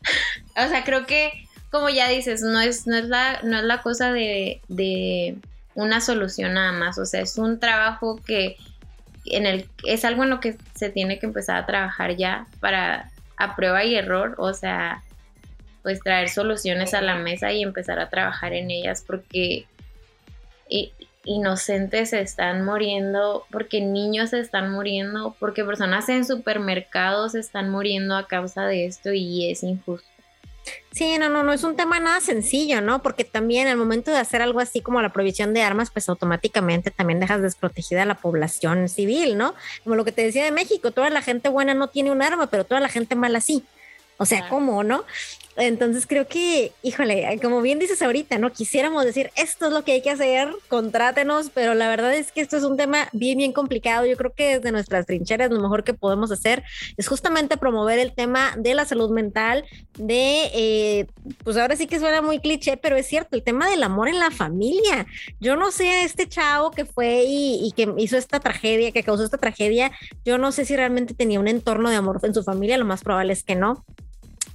o 0.56 0.68
sea, 0.68 0.85
creo 0.85 1.06
que, 1.06 1.30
como 1.71 1.90
ya 1.90 2.09
dices, 2.09 2.40
no 2.40 2.61
es, 2.61 2.87
no 2.87 2.97
es, 2.97 3.04
la, 3.04 3.40
no 3.42 3.59
es 3.59 3.64
la 3.64 3.83
cosa 3.83 4.12
de, 4.12 4.62
de 4.68 5.37
una 5.75 6.00
solución 6.00 6.54
nada 6.54 6.73
más, 6.73 6.97
o 6.99 7.04
sea, 7.04 7.21
es 7.21 7.37
un 7.37 7.61
trabajo 7.61 8.16
que 8.26 8.56
en 9.26 9.45
el 9.45 9.68
es 9.85 10.04
algo 10.04 10.23
en 10.23 10.30
lo 10.30 10.40
que 10.40 10.56
se 10.75 10.88
tiene 10.88 11.18
que 11.18 11.26
empezar 11.26 11.56
a 11.56 11.66
trabajar 11.66 12.16
ya 12.16 12.47
para 12.61 13.11
a 13.37 13.57
prueba 13.57 13.85
y 13.85 13.95
error, 13.95 14.35
o 14.38 14.52
sea, 14.55 15.02
pues 15.83 16.00
traer 16.00 16.28
soluciones 16.28 16.95
a 16.95 17.00
la 17.00 17.16
mesa 17.16 17.52
y 17.52 17.62
empezar 17.62 17.99
a 18.00 18.11
trabajar 18.11 18.52
en 18.52 18.71
ellas 18.71 19.05
porque 19.07 19.66
inocentes 21.25 22.11
se 22.11 22.21
están 22.21 22.64
muriendo, 22.64 23.45
porque 23.50 23.81
niños 23.81 24.31
se 24.31 24.40
están 24.40 24.73
muriendo, 24.73 25.37
porque 25.38 25.64
personas 25.64 26.09
en 26.09 26.25
supermercados 26.25 27.33
se 27.33 27.40
están 27.40 27.71
muriendo 27.71 28.16
a 28.16 28.26
causa 28.26 28.66
de 28.66 28.87
esto 28.87 29.12
y 29.12 29.50
es 29.50 29.62
injusto. 29.62 30.09
Sí, 30.92 31.18
no, 31.18 31.28
no, 31.28 31.42
no 31.42 31.52
es 31.52 31.62
un 31.62 31.76
tema 31.76 32.00
nada 32.00 32.20
sencillo, 32.20 32.80
¿no? 32.80 33.02
Porque 33.02 33.25
también 33.25 33.68
al 33.68 33.76
momento 33.76 34.11
de 34.11 34.18
hacer 34.18 34.40
algo 34.40 34.61
así 34.61 34.80
como 34.80 35.02
la 35.02 35.12
provisión 35.12 35.52
de 35.52 35.62
armas, 35.62 35.90
pues 35.90 36.08
automáticamente 36.08 36.90
también 36.90 37.20
dejas 37.20 37.42
desprotegida 37.42 38.02
a 38.02 38.06
la 38.06 38.14
población 38.14 38.88
civil, 38.88 39.37
¿no? 39.37 39.54
Como 39.85 39.96
lo 39.96 40.04
que 40.04 40.12
te 40.12 40.23
decía 40.23 40.44
de 40.44 40.52
México, 40.52 40.92
toda 40.92 41.11
la 41.11 41.23
gente 41.23 41.49
buena 41.49 41.75
no 41.75 41.88
tiene 41.88 42.11
un 42.11 42.23
arma, 42.23 42.46
pero 42.46 42.64
toda 42.64 42.80
la 42.80 42.88
gente 42.88 43.14
mala 43.14 43.40
sí. 43.40 43.62
O 44.18 44.25
sea, 44.25 44.49
¿cómo, 44.49 44.82
no? 44.82 45.04
Entonces 45.57 46.07
creo 46.07 46.29
que, 46.29 46.73
híjole, 46.83 47.39
como 47.43 47.63
bien 47.63 47.79
dices 47.79 48.03
ahorita, 48.03 48.39
¿no? 48.39 48.53
Quisiéramos 48.53 49.05
decir, 49.05 49.31
esto 49.37 49.67
es 49.67 49.73
lo 49.73 49.85
que 49.85 49.93
hay 49.93 50.03
que 50.03 50.11
hacer, 50.11 50.51
contrátenos, 50.69 51.51
pero 51.51 51.75
la 51.75 51.89
verdad 51.89 52.15
es 52.15 52.31
que 52.31 52.43
esto 52.43 52.59
es 52.59 52.63
un 52.63 52.77
tema 52.77 53.09
bien, 53.13 53.39
bien 53.39 53.53
complicado. 53.53 54.05
Yo 54.05 54.17
creo 54.17 54.35
que 54.35 54.57
desde 54.57 54.71
nuestras 54.71 55.07
trincheras 55.07 55.51
lo 55.51 55.61
mejor 55.61 55.83
que 55.83 55.95
podemos 55.95 56.31
hacer 56.31 56.63
es 56.99 57.09
justamente 57.09 57.57
promover 57.57 57.99
el 57.99 58.15
tema 58.15 58.55
de 58.59 58.75
la 58.75 58.85
salud 58.85 59.11
mental, 59.11 59.65
de, 59.99 60.51
eh, 60.53 61.07
pues 61.43 61.57
ahora 61.57 61.75
sí 61.75 61.87
que 61.87 61.99
suena 61.99 62.21
muy 62.21 62.39
cliché, 62.39 62.77
pero 62.77 62.97
es 62.97 63.07
cierto, 63.07 63.35
el 63.35 63.43
tema 63.43 63.69
del 63.71 63.83
amor 63.83 64.09
en 64.09 64.19
la 64.19 64.31
familia. 64.31 65.07
Yo 65.41 65.57
no 65.57 65.71
sé 65.71 65.89
a 65.89 66.05
este 66.05 66.29
chavo 66.29 66.71
que 66.71 66.85
fue 66.85 67.25
y, 67.25 67.67
y 67.67 67.73
que 67.73 67.95
hizo 67.97 68.19
esta 68.19 68.41
tragedia, 68.41 68.93
que 68.93 69.03
causó 69.03 69.25
esta 69.25 69.39
tragedia, 69.39 69.91
yo 70.25 70.37
no 70.37 70.53
sé 70.53 70.67
si 70.67 70.77
realmente 70.77 71.15
tenía 71.15 71.41
un 71.41 71.49
entorno 71.49 71.89
de 71.89 71.97
amor 71.97 72.21
en 72.23 72.35
su 72.35 72.43
familia, 72.43 72.77
lo 72.77 72.85
más 72.85 73.03
probable 73.03 73.33
es 73.33 73.43
que 73.43 73.55
no 73.55 73.85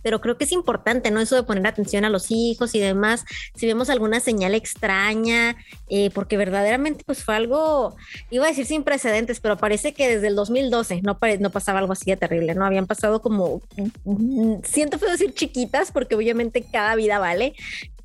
pero 0.01 0.21
creo 0.21 0.37
que 0.37 0.45
es 0.45 0.51
importante, 0.51 1.11
¿no? 1.11 1.19
Eso 1.19 1.35
de 1.35 1.43
poner 1.43 1.65
atención 1.67 2.05
a 2.05 2.09
los 2.09 2.31
hijos 2.31 2.75
y 2.75 2.79
demás, 2.79 3.25
si 3.55 3.67
vemos 3.67 3.89
alguna 3.89 4.19
señal 4.19 4.55
extraña, 4.55 5.55
eh, 5.89 6.09
porque 6.13 6.37
verdaderamente 6.37 7.03
pues 7.05 7.23
fue 7.23 7.35
algo, 7.35 7.95
iba 8.29 8.45
a 8.45 8.49
decir 8.49 8.65
sin 8.65 8.83
precedentes, 8.83 9.39
pero 9.39 9.57
parece 9.57 9.93
que 9.93 10.07
desde 10.07 10.27
el 10.27 10.35
2012 10.35 11.01
no, 11.01 11.17
no 11.39 11.49
pasaba 11.49 11.79
algo 11.79 11.93
así 11.93 12.09
de 12.09 12.17
terrible, 12.17 12.55
¿no? 12.55 12.65
Habían 12.65 12.87
pasado 12.87 13.21
como, 13.21 13.61
siento 14.63 14.99
feo 14.99 15.11
decir 15.11 15.33
chiquitas, 15.33 15.91
porque 15.91 16.15
obviamente 16.15 16.63
cada 16.63 16.95
vida 16.95 17.19
vale, 17.19 17.55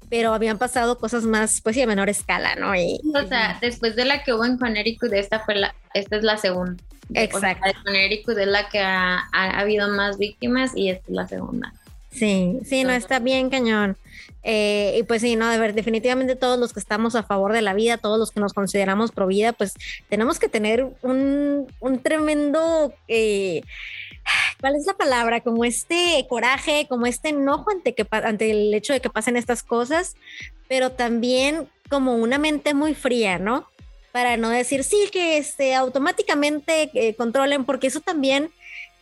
pero 0.09 0.33
habían 0.33 0.59
pasado 0.59 0.99
cosas 0.99 1.25
más, 1.25 1.61
pues 1.61 1.75
sí, 1.75 1.83
a 1.83 1.87
menor 1.87 2.09
escala, 2.09 2.55
¿no? 2.57 2.75
Y, 2.75 3.01
o 3.15 3.29
sea, 3.29 3.59
después 3.61 3.97
de 3.97 4.05
la 4.05 4.23
que 4.23 4.33
hubo 4.33 4.45
en 4.45 4.59
Connecticut, 4.59 5.13
esta 5.13 5.41
fue 5.41 5.57
la, 5.57 5.75
esta 5.95 6.17
es 6.17 6.23
la 6.23 6.37
segunda. 6.37 6.83
Exacto. 7.15 7.37
O 7.37 7.41
sea, 7.41 7.83
Connecticut 7.85 8.39
es 8.39 8.47
la 8.47 8.69
que 8.69 8.81
ha, 8.81 9.29
ha, 9.33 9.61
habido 9.61 9.89
más 9.89 10.19
víctimas 10.19 10.73
y 10.77 10.91
esta 10.91 11.05
es 11.09 11.15
la 11.15 11.29
segunda. 11.29 11.73
Sí, 12.17 12.59
sí, 12.65 12.85
no 12.85 12.93
está 12.93 13.19
bien 13.19 13.51
cañón. 13.51 13.97
Eh, 14.43 14.97
y 14.99 15.03
pues 15.03 15.23
sí, 15.23 15.37
no, 15.37 15.51
de 15.51 15.59
ver, 15.59 15.75
definitivamente 15.75 16.37
todos 16.37 16.59
los 16.59 16.73
que 16.73 16.81
estamos 16.81 17.15
a 17.17 17.25
favor 17.25 17.53
de 17.53 17.63
la 17.63 17.75
vida, 17.75 17.99
todos 17.99 18.19
los 18.19 18.31
que 18.31 18.41
nos 18.41 18.53
consideramos 18.53 19.11
pro 19.11 19.27
vida, 19.27 19.53
pues 19.53 19.75
tenemos 20.09 20.39
que 20.39 20.49
tener 20.49 20.87
un, 21.03 21.67
un 21.81 21.99
tremendo 21.99 22.95
eh, 23.09 23.63
¿cuál 24.61 24.77
es 24.77 24.87
la 24.87 24.95
palabra? 24.95 25.41
Como 25.41 25.65
este 25.65 26.27
coraje, 26.29 26.87
como 26.89 27.07
este 27.07 27.31
enojo 27.31 27.71
ante, 27.71 27.95
que, 27.95 28.07
ante 28.11 28.51
el 28.51 28.75
hecho 28.75 28.93
de 28.93 29.01
que 29.01 29.11
pasen 29.11 29.37
estas 29.37 29.63
cosas, 29.63 30.17
pero 30.69 30.93
también 30.93 31.69
como 31.89 32.15
una 32.17 32.39
mente 32.39 32.75
muy 32.75 32.95
fría, 32.95 33.39
¿no? 33.39 33.69
Para 34.13 34.37
no 34.37 34.49
decir, 34.49 34.83
sí, 34.83 35.09
que 35.13 35.39
este, 35.39 35.75
automáticamente 35.75 36.91
eh, 36.95 37.15
controlen, 37.15 37.65
porque 37.65 37.89
eso 37.89 38.01
también 38.01 38.51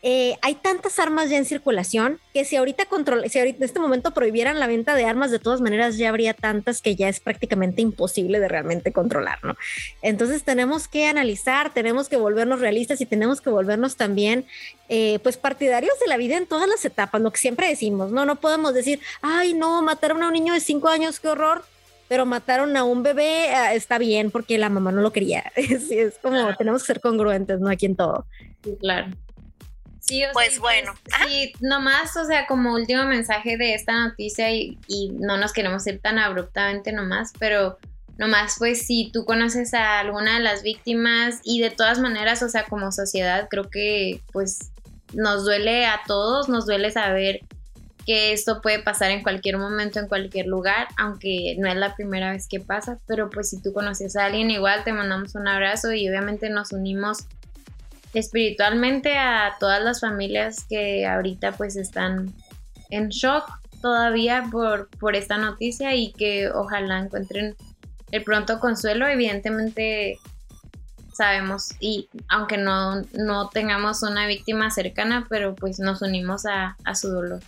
eh, 0.07 0.37
hay 0.43 0.55
tantas 0.57 0.99
armas 0.99 1.31
ya 1.31 1.39
en 1.39 1.47
circulación 1.47 2.21
que 2.35 2.45
si 2.45 2.57
ahorita 2.57 2.85
control, 2.85 3.31
si 3.31 3.39
ahorita 3.39 3.57
en 3.57 3.65
este 3.65 3.81
momento 3.81 4.11
prohibieran 4.11 4.61
la 4.61 4.67
venta 4.67 4.95
de 4.95 5.07
armas, 5.07 5.31
de 5.31 5.39
todas 5.39 5.63
maneras 5.63 5.97
ya 5.97 6.11
habría 6.11 6.35
tantas 6.35 6.83
que 6.83 6.95
ya 6.95 7.09
es 7.09 7.21
prácticamente 7.21 7.81
imposible 7.81 8.39
de 8.39 8.47
realmente 8.47 8.93
controlar, 8.93 9.43
¿no? 9.43 9.57
Entonces 10.03 10.45
tenemos 10.45 10.89
que 10.89 11.07
analizar, 11.07 11.73
tenemos 11.73 12.11
que 12.11 12.19
volvernos 12.19 12.61
realistas 12.61 13.01
y 13.01 13.07
tenemos 13.07 13.41
que 13.41 13.49
volvernos 13.49 13.97
también, 13.97 14.45
eh, 14.91 15.21
pues, 15.23 15.39
partidarios 15.39 15.99
de 15.99 16.07
la 16.07 16.19
vida 16.19 16.37
en 16.37 16.45
todas 16.45 16.69
las 16.69 16.85
etapas, 16.85 17.23
lo 17.23 17.31
que 17.31 17.39
siempre 17.39 17.67
decimos, 17.67 18.13
¿no? 18.13 18.27
No 18.27 18.37
podemos 18.37 18.75
decir, 18.75 19.01
ay, 19.23 19.55
no, 19.55 19.81
mataron 19.81 20.23
a 20.23 20.27
un 20.27 20.35
niño 20.35 20.53
de 20.53 20.61
cinco 20.61 20.89
años, 20.89 21.19
qué 21.19 21.29
horror, 21.29 21.65
pero 22.09 22.27
mataron 22.27 22.77
a 22.77 22.85
un 22.85 23.03
bebé, 23.03 23.55
ah, 23.55 23.73
está 23.73 23.97
bien 23.97 24.31
porque 24.31 24.59
la 24.59 24.69
mamá 24.69 24.93
no 24.93 25.01
lo 25.01 25.13
quería. 25.13 25.51
Es, 25.57 25.91
es 25.91 26.19
como, 26.19 26.55
tenemos 26.57 26.83
que 26.83 26.89
ser 26.89 27.01
congruentes, 27.01 27.59
¿no? 27.59 27.71
Aquí 27.71 27.87
en 27.87 27.97
todo. 27.97 28.27
Sí, 30.07 30.19
claro. 30.19 30.33
Sí, 30.33 30.35
pues 30.35 30.59
bueno. 30.59 30.95
Sí, 31.27 31.53
nomás, 31.61 32.17
o 32.17 32.25
sea, 32.25 32.47
como 32.47 32.75
último 32.75 33.05
mensaje 33.05 33.57
de 33.57 33.75
esta 33.75 34.07
noticia 34.07 34.53
y, 34.53 34.79
no 35.15 35.37
nos 35.39 35.53
queremos 35.53 35.87
ir 35.87 36.01
tan 36.01 36.19
abruptamente 36.19 36.93
nomás, 36.93 37.33
pero 37.39 37.79
nomás 38.19 38.57
pues 38.59 38.87
si 38.87 39.11
tú 39.13 39.25
conoces 39.25 39.75
a 39.75 40.01
alguna 40.01 40.35
de 40.35 40.41
las 40.41 40.63
víctimas 40.63 41.41
y 41.43 41.61
de 41.61 41.71
todas 41.71 41.99
maneras, 41.99 42.43
o 42.43 42.49
sea, 42.49 42.65
como 42.65 42.93
sociedad 42.93 43.49
creo 43.51 43.71
que 43.71 44.21
pues 44.33 44.71
nos 45.15 45.45
duele 45.45 45.87
a 45.87 46.01
todos, 46.07 46.49
nos 46.49 46.67
duele 46.67 46.91
saber 46.91 47.41
que 48.07 48.33
esto 48.33 48.61
puede 48.61 48.81
pasar 48.81 49.11
en 49.11 49.23
cualquier 49.23 49.57
momento, 49.57 49.99
en 49.99 50.09
cualquier 50.09 50.47
lugar, 50.47 50.89
aunque 50.99 51.57
no 51.59 51.69
es 51.69 51.77
la 51.77 51.95
primera 51.95 52.33
vez 52.33 52.47
que 52.47 52.61
pasa, 52.61 52.99
pero 53.07 53.31
pues 53.31 53.49
si 53.49 53.63
tú 53.63 53.73
conoces 53.73 54.17
a 54.17 54.27
alguien 54.27 54.51
igual 54.51 54.85
te 54.85 54.93
mandamos 54.93 55.35
un 55.35 55.49
abrazo 55.49 55.93
y 55.93 56.07
obviamente 56.09 56.51
nos 56.51 56.73
unimos 56.73 57.27
espiritualmente 58.15 59.17
a 59.19 59.57
todas 59.59 59.83
las 59.83 60.01
familias 60.01 60.65
que 60.69 61.07
ahorita 61.07 61.53
pues 61.53 61.77
están 61.77 62.33
en 62.91 63.09
shock 63.09 63.45
todavía 63.81 64.45
por, 64.51 64.89
por 64.99 65.17
esta 65.17 65.37
noticia 65.37 65.95
y 65.95 66.13
que 66.13 66.51
ojalá 66.51 67.01
encuentren 67.01 67.55
el 68.11 68.23
pronto 68.23 68.61
consuelo. 68.61 69.07
Evidentemente 69.07 70.19
sabemos 71.13 71.71
y 71.81 72.09
aunque 72.29 72.57
no, 72.57 73.03
no 73.13 73.49
tengamos 73.51 74.03
una 74.03 74.27
víctima 74.27 74.71
cercana, 74.71 75.27
pero 75.29 75.55
pues 75.55 75.79
nos 75.79 76.03
unimos 76.03 76.47
a, 76.47 76.77
a 76.85 76.95
su 76.95 77.09
dolor. 77.09 77.41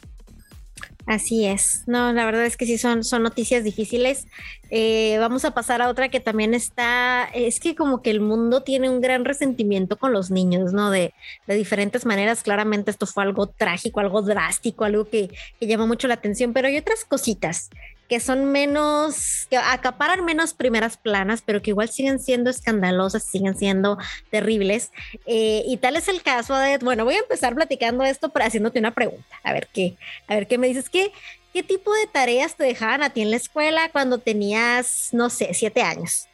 Así 1.06 1.46
es, 1.46 1.84
no, 1.86 2.12
la 2.12 2.24
verdad 2.24 2.44
es 2.46 2.56
que 2.56 2.66
sí 2.66 2.78
son, 2.78 3.04
son 3.04 3.22
noticias 3.22 3.62
difíciles. 3.62 4.26
Eh, 4.70 5.18
vamos 5.20 5.44
a 5.44 5.52
pasar 5.52 5.80
a 5.80 5.88
otra 5.88 6.08
que 6.08 6.18
también 6.18 6.52
está, 6.52 7.28
es 7.32 7.60
que 7.60 7.76
como 7.76 8.02
que 8.02 8.10
el 8.10 8.20
mundo 8.20 8.64
tiene 8.64 8.90
un 8.90 9.00
gran 9.00 9.24
resentimiento 9.24 9.98
con 9.98 10.12
los 10.12 10.32
niños, 10.32 10.72
¿no? 10.72 10.90
De, 10.90 11.14
de 11.46 11.54
diferentes 11.54 12.06
maneras, 12.06 12.42
claramente 12.42 12.90
esto 12.90 13.06
fue 13.06 13.22
algo 13.22 13.46
trágico, 13.46 14.00
algo 14.00 14.20
drástico, 14.20 14.84
algo 14.84 15.08
que, 15.08 15.30
que 15.60 15.68
llamó 15.68 15.86
mucho 15.86 16.08
la 16.08 16.14
atención, 16.14 16.52
pero 16.52 16.66
hay 16.66 16.76
otras 16.76 17.04
cositas 17.04 17.70
que 18.08 18.20
son 18.20 18.46
menos, 18.46 19.46
que 19.50 19.56
acaparan 19.56 20.24
menos 20.24 20.54
primeras 20.54 20.96
planas, 20.96 21.42
pero 21.44 21.62
que 21.62 21.70
igual 21.70 21.88
siguen 21.88 22.18
siendo 22.18 22.50
escandalosas, 22.50 23.24
siguen 23.24 23.56
siendo 23.56 23.98
terribles. 24.30 24.90
Eh, 25.26 25.64
y 25.66 25.76
tal 25.78 25.96
es 25.96 26.08
el 26.08 26.22
caso 26.22 26.56
de, 26.56 26.78
bueno, 26.78 27.04
voy 27.04 27.14
a 27.14 27.20
empezar 27.20 27.54
platicando 27.54 28.04
esto, 28.04 28.28
pero 28.30 28.46
haciéndote 28.46 28.78
una 28.78 28.94
pregunta, 28.94 29.36
a 29.42 29.52
ver 29.52 29.68
qué, 29.72 29.96
a 30.28 30.34
ver 30.34 30.46
qué 30.46 30.58
me 30.58 30.68
dices, 30.68 30.88
¿qué, 30.88 31.12
qué 31.52 31.62
tipo 31.62 31.92
de 31.92 32.06
tareas 32.06 32.56
te 32.56 32.64
dejaban 32.64 33.02
a 33.02 33.10
ti 33.10 33.22
en 33.22 33.30
la 33.30 33.36
escuela 33.36 33.90
cuando 33.90 34.18
tenías, 34.18 35.10
no 35.12 35.30
sé, 35.30 35.52
siete 35.54 35.82
años? 35.82 36.28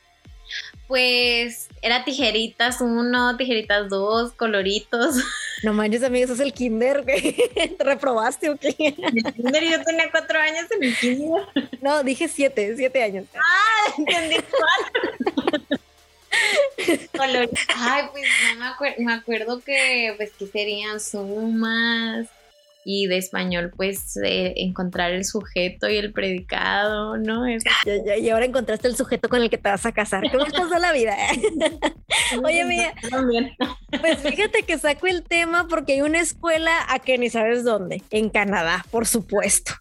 Pues 0.93 1.71
era 1.81 2.05
tijeritas 2.05 2.83
uno, 2.83 3.39
tijeritas 3.39 3.89
dos, 3.89 4.33
coloritos. 4.33 5.15
No 5.63 5.73
manches, 5.73 6.03
amigos, 6.03 6.29
es 6.31 6.41
el 6.41 6.53
kinder, 6.53 7.03
güey. 7.03 7.35
¿Te 7.79 7.85
reprobaste 7.85 8.51
o 8.51 8.57
qué? 8.59 8.75
El 8.79 9.33
kinder 9.33 9.63
yo 9.63 9.83
tenía 9.85 10.11
cuatro 10.11 10.39
años 10.39 10.67
en 10.71 10.83
el 10.83 10.97
kinder. 10.97 11.47
No, 11.81 12.03
dije 12.03 12.29
siete, 12.29 12.77
siete 12.77 13.03
años. 13.03 13.27
Ah, 13.35 13.95
entendí 13.97 14.37
cuatro. 17.11 17.49
Ay, 17.77 18.05
pues 18.11 18.25
no 18.53 18.59
me, 18.59 18.67
acuerdo, 18.67 18.97
me 18.99 19.15
acuerdo 19.15 19.61
que, 19.61 20.13
pues, 20.19 20.33
que 20.33 20.47
serían 20.47 21.01
sumas, 21.01 22.27
y 22.85 23.07
de 23.07 23.17
español 23.17 23.73
pues 23.77 24.17
eh, 24.17 24.55
encontrar 24.57 25.13
el 25.13 25.25
sujeto 25.25 25.89
y 25.89 25.97
el 25.97 26.13
predicado, 26.13 27.17
¿no? 27.17 27.45
y 28.21 28.29
ahora 28.31 28.45
encontraste 28.45 28.89
el 28.89 28.97
sujeto 28.97 29.29
con 29.29 29.43
el 29.43 29.51
que 29.51 29.59
te 29.59 29.69
vas 29.69 29.87
a 29.87 29.93
casar. 29.93 30.31
¿Cómo 30.31 30.45
pasó 30.47 30.79
la 30.79 30.93
vida? 30.93 31.17
Oye, 32.45 32.65
mía, 32.65 32.95
pues 34.01 34.19
fíjate 34.19 34.63
que 34.63 34.79
saco 34.79 35.07
el 35.07 35.23
tema 35.23 35.67
porque 35.69 35.95
hay 35.95 36.03
una 36.03 36.21
escuela 36.21 36.73
a 36.89 36.99
que 36.99 37.19
ni 37.19 37.31
sabes 37.31 37.65
dónde, 37.65 38.03
en 38.11 38.31
Canadá, 38.31 38.85
por 38.91 39.07
supuesto 39.07 39.73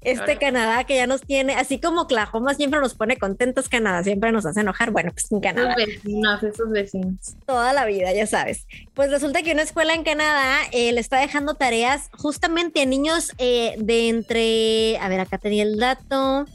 este 0.00 0.36
Canadá 0.36 0.84
que 0.84 0.96
ya 0.96 1.06
nos 1.06 1.22
tiene, 1.22 1.54
así 1.54 1.80
como 1.80 2.02
Oklahoma 2.02 2.54
siempre 2.54 2.80
nos 2.80 2.94
pone 2.94 3.16
contentos, 3.16 3.68
Canadá 3.68 4.02
siempre 4.04 4.32
nos 4.32 4.46
hace 4.46 4.60
enojar. 4.60 4.90
Bueno, 4.90 5.10
pues 5.12 5.30
en 5.32 5.40
Canadá. 5.40 5.74
Esos 5.76 5.86
vecinos, 5.86 6.42
esos 6.42 6.70
vecinos. 6.70 7.36
Toda 7.46 7.72
la 7.72 7.84
vida, 7.84 8.12
ya 8.12 8.26
sabes. 8.26 8.66
Pues 8.94 9.10
resulta 9.10 9.42
que 9.42 9.52
una 9.52 9.62
escuela 9.62 9.94
en 9.94 10.04
Canadá 10.04 10.58
eh, 10.72 10.92
le 10.92 11.00
está 11.00 11.18
dejando 11.18 11.54
tareas 11.54 12.10
justamente 12.12 12.82
a 12.82 12.86
niños 12.86 13.32
eh, 13.38 13.74
de 13.78 14.08
entre, 14.08 14.98
a 14.98 15.08
ver, 15.08 15.20
acá 15.20 15.38
tenía 15.38 15.62
el 15.62 15.78
dato, 15.78 16.46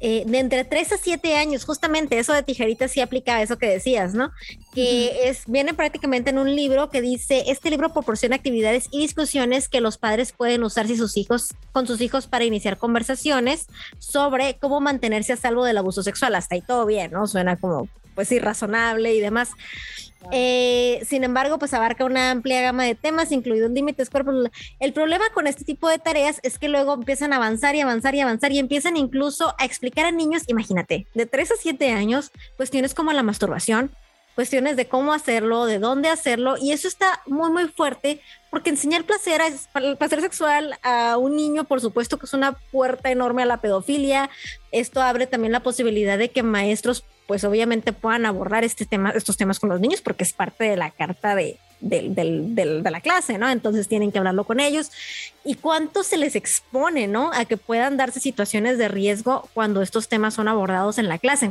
eh, 0.00 0.22
de 0.26 0.38
entre 0.38 0.64
3 0.64 0.92
a 0.92 0.96
7 0.96 1.36
años, 1.36 1.64
justamente 1.64 2.18
eso 2.18 2.32
de 2.32 2.42
tijeritas 2.42 2.92
sí 2.92 3.00
aplica 3.00 3.36
a 3.36 3.42
eso 3.42 3.58
que 3.58 3.66
decías, 3.66 4.14
¿no? 4.14 4.30
Que 4.72 5.28
es, 5.28 5.42
viene 5.46 5.74
prácticamente 5.74 6.30
en 6.30 6.38
un 6.38 6.54
libro 6.54 6.88
que 6.88 7.00
dice, 7.00 7.44
este 7.48 7.70
libro 7.70 7.92
proporciona 7.92 8.36
actividades 8.36 8.86
y 8.92 9.00
discusiones 9.00 9.68
que 9.68 9.80
los 9.80 9.98
padres 9.98 10.32
pueden 10.32 10.62
usar 10.62 10.86
si 10.86 10.96
sus 10.96 11.16
hijos, 11.16 11.54
con 11.72 11.86
sus 11.86 12.00
hijos 12.00 12.28
para 12.28 12.44
iniciar 12.44 12.78
conversaciones 12.78 13.66
sobre 13.98 14.56
cómo 14.58 14.80
mantenerse 14.80 15.32
a 15.32 15.36
salvo 15.36 15.64
del 15.64 15.78
abuso 15.78 16.02
sexual. 16.02 16.34
Hasta 16.36 16.54
ahí 16.54 16.62
todo 16.62 16.86
bien, 16.86 17.10
¿no? 17.10 17.26
Suena 17.26 17.56
como, 17.56 17.88
pues 18.14 18.30
irrazonable 18.30 19.14
y 19.14 19.20
demás. 19.20 19.50
Eh, 20.32 21.00
sin 21.06 21.24
embargo, 21.24 21.58
pues 21.58 21.72
abarca 21.74 22.04
una 22.04 22.30
amplia 22.30 22.60
gama 22.60 22.84
de 22.84 22.94
temas, 22.94 23.32
incluidos 23.32 23.70
límites 23.70 24.10
cuerpos. 24.10 24.50
El 24.80 24.92
problema 24.92 25.24
con 25.32 25.46
este 25.46 25.64
tipo 25.64 25.88
de 25.88 25.98
tareas 25.98 26.40
es 26.42 26.58
que 26.58 26.68
luego 26.68 26.94
empiezan 26.94 27.32
a 27.32 27.36
avanzar 27.36 27.74
y 27.76 27.80
avanzar 27.80 28.14
y 28.14 28.20
avanzar 28.20 28.52
y 28.52 28.58
empiezan 28.58 28.96
incluso 28.96 29.54
a 29.58 29.64
explicar 29.64 30.06
a 30.06 30.10
niños, 30.10 30.42
imagínate, 30.48 31.06
de 31.14 31.26
3 31.26 31.52
a 31.52 31.54
7 31.56 31.92
años, 31.92 32.32
cuestiones 32.56 32.94
como 32.94 33.12
la 33.12 33.22
masturbación, 33.22 33.90
cuestiones 34.34 34.76
de 34.76 34.86
cómo 34.86 35.12
hacerlo, 35.12 35.66
de 35.66 35.80
dónde 35.80 36.08
hacerlo, 36.08 36.56
y 36.56 36.70
eso 36.70 36.86
está 36.86 37.22
muy, 37.26 37.50
muy 37.50 37.66
fuerte, 37.66 38.20
porque 38.50 38.70
enseñar 38.70 39.02
placer, 39.02 39.40
el 39.74 39.96
placer 39.96 40.20
sexual 40.20 40.78
a 40.84 41.16
un 41.16 41.34
niño, 41.34 41.64
por 41.64 41.80
supuesto 41.80 42.18
que 42.18 42.26
es 42.26 42.34
una 42.34 42.52
puerta 42.52 43.10
enorme 43.10 43.42
a 43.42 43.46
la 43.46 43.60
pedofilia. 43.60 44.30
Esto 44.70 45.02
abre 45.02 45.26
también 45.26 45.50
la 45.50 45.64
posibilidad 45.64 46.18
de 46.18 46.30
que 46.30 46.44
maestros 46.44 47.04
pues 47.28 47.44
obviamente 47.44 47.92
puedan 47.92 48.24
abordar 48.24 48.64
este 48.64 48.86
tema, 48.86 49.10
estos 49.10 49.36
temas 49.36 49.60
con 49.60 49.68
los 49.68 49.80
niños 49.80 50.00
porque 50.00 50.24
es 50.24 50.32
parte 50.32 50.64
de 50.64 50.78
la 50.78 50.90
carta 50.90 51.34
de, 51.34 51.58
de, 51.80 52.80
la 52.90 53.00
clase, 53.02 53.36
¿no? 53.36 53.50
Entonces 53.50 53.86
tienen 53.86 54.10
que 54.10 54.18
hablarlo 54.18 54.44
con 54.44 54.60
ellos. 54.60 54.90
¿Y 55.44 55.54
cuánto 55.56 56.02
se 56.04 56.16
les 56.16 56.34
expone, 56.36 57.06
¿no? 57.06 57.30
A 57.34 57.44
que 57.44 57.58
puedan 57.58 57.98
darse 57.98 58.18
situaciones 58.18 58.78
de 58.78 58.88
riesgo 58.88 59.46
cuando 59.52 59.82
estos 59.82 60.08
temas 60.08 60.32
son 60.32 60.48
abordados 60.48 60.96
en 60.96 61.06
la 61.06 61.18
clase. 61.18 61.50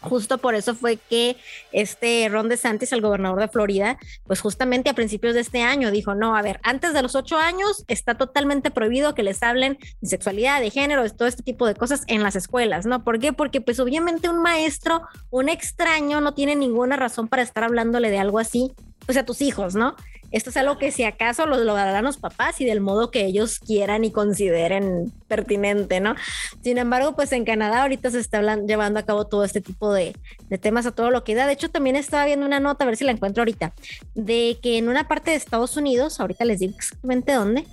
Justo 0.00 0.38
por 0.38 0.54
eso 0.54 0.74
fue 0.74 0.96
que 0.96 1.36
este 1.72 2.28
Ron 2.28 2.48
DeSantis, 2.48 2.92
el 2.92 3.00
gobernador 3.00 3.40
de 3.40 3.48
Florida, 3.48 3.98
pues 4.26 4.40
justamente 4.40 4.90
a 4.90 4.94
principios 4.94 5.34
de 5.34 5.40
este 5.40 5.62
año 5.62 5.90
dijo, 5.90 6.14
no, 6.14 6.36
a 6.36 6.42
ver, 6.42 6.60
antes 6.62 6.92
de 6.92 7.02
los 7.02 7.16
ocho 7.16 7.36
años 7.36 7.84
está 7.88 8.16
totalmente 8.16 8.70
prohibido 8.70 9.14
que 9.14 9.24
les 9.24 9.42
hablen 9.42 9.78
de 10.00 10.08
sexualidad, 10.08 10.60
de 10.60 10.70
género, 10.70 11.02
de 11.02 11.10
todo 11.10 11.26
este 11.26 11.42
tipo 11.42 11.66
de 11.66 11.74
cosas 11.74 12.04
en 12.06 12.22
las 12.22 12.36
escuelas, 12.36 12.86
¿no? 12.86 13.02
¿Por 13.02 13.18
qué? 13.18 13.32
Porque 13.32 13.60
pues 13.60 13.80
obviamente 13.80 14.28
un 14.28 14.40
maestro, 14.40 15.02
un 15.30 15.48
extraño, 15.48 16.20
no 16.20 16.32
tiene 16.34 16.54
ninguna 16.54 16.96
razón 16.96 17.26
para 17.26 17.42
estar 17.42 17.64
hablándole 17.64 18.10
de 18.10 18.18
algo 18.18 18.38
así, 18.38 18.72
pues 19.04 19.18
a 19.18 19.24
tus 19.24 19.40
hijos, 19.40 19.74
¿no? 19.74 19.96
Esto 20.30 20.50
es 20.50 20.56
algo 20.58 20.76
que 20.76 20.90
si 20.90 21.04
acaso 21.04 21.46
lo, 21.46 21.56
lo 21.56 21.74
darán 21.74 22.04
los 22.04 22.18
papás 22.18 22.60
y 22.60 22.66
del 22.66 22.80
modo 22.80 23.10
que 23.10 23.24
ellos 23.24 23.58
quieran 23.58 24.04
y 24.04 24.10
consideren 24.10 25.12
pertinente, 25.26 26.00
¿no? 26.00 26.14
Sin 26.62 26.76
embargo, 26.76 27.16
pues 27.16 27.32
en 27.32 27.44
Canadá 27.44 27.82
ahorita 27.82 28.10
se 28.10 28.20
está 28.20 28.42
llevando 28.56 29.00
a 29.00 29.04
cabo 29.04 29.26
todo 29.26 29.44
este 29.44 29.60
tipo 29.60 29.92
de, 29.92 30.14
temas 30.60 30.86
a 30.86 30.92
todo 30.92 31.10
lo 31.10 31.24
que 31.24 31.34
da. 31.34 31.46
De 31.46 31.54
hecho, 31.54 31.70
también 31.70 31.96
estaba 31.96 32.26
viendo 32.26 32.44
una 32.44 32.60
nota, 32.60 32.84
a 32.84 32.86
ver 32.86 32.96
si 32.96 33.04
la 33.04 33.12
encuentro 33.12 33.40
ahorita, 33.40 33.72
de 34.14 34.58
que 34.62 34.78
en 34.78 34.88
una 34.88 35.08
parte 35.08 35.30
de 35.30 35.36
Estados 35.36 35.76
Unidos, 35.76 36.20
ahorita 36.20 36.44
les 36.44 36.60
digo 36.60 36.74
exactamente 36.76 37.32
dónde, 37.32 37.64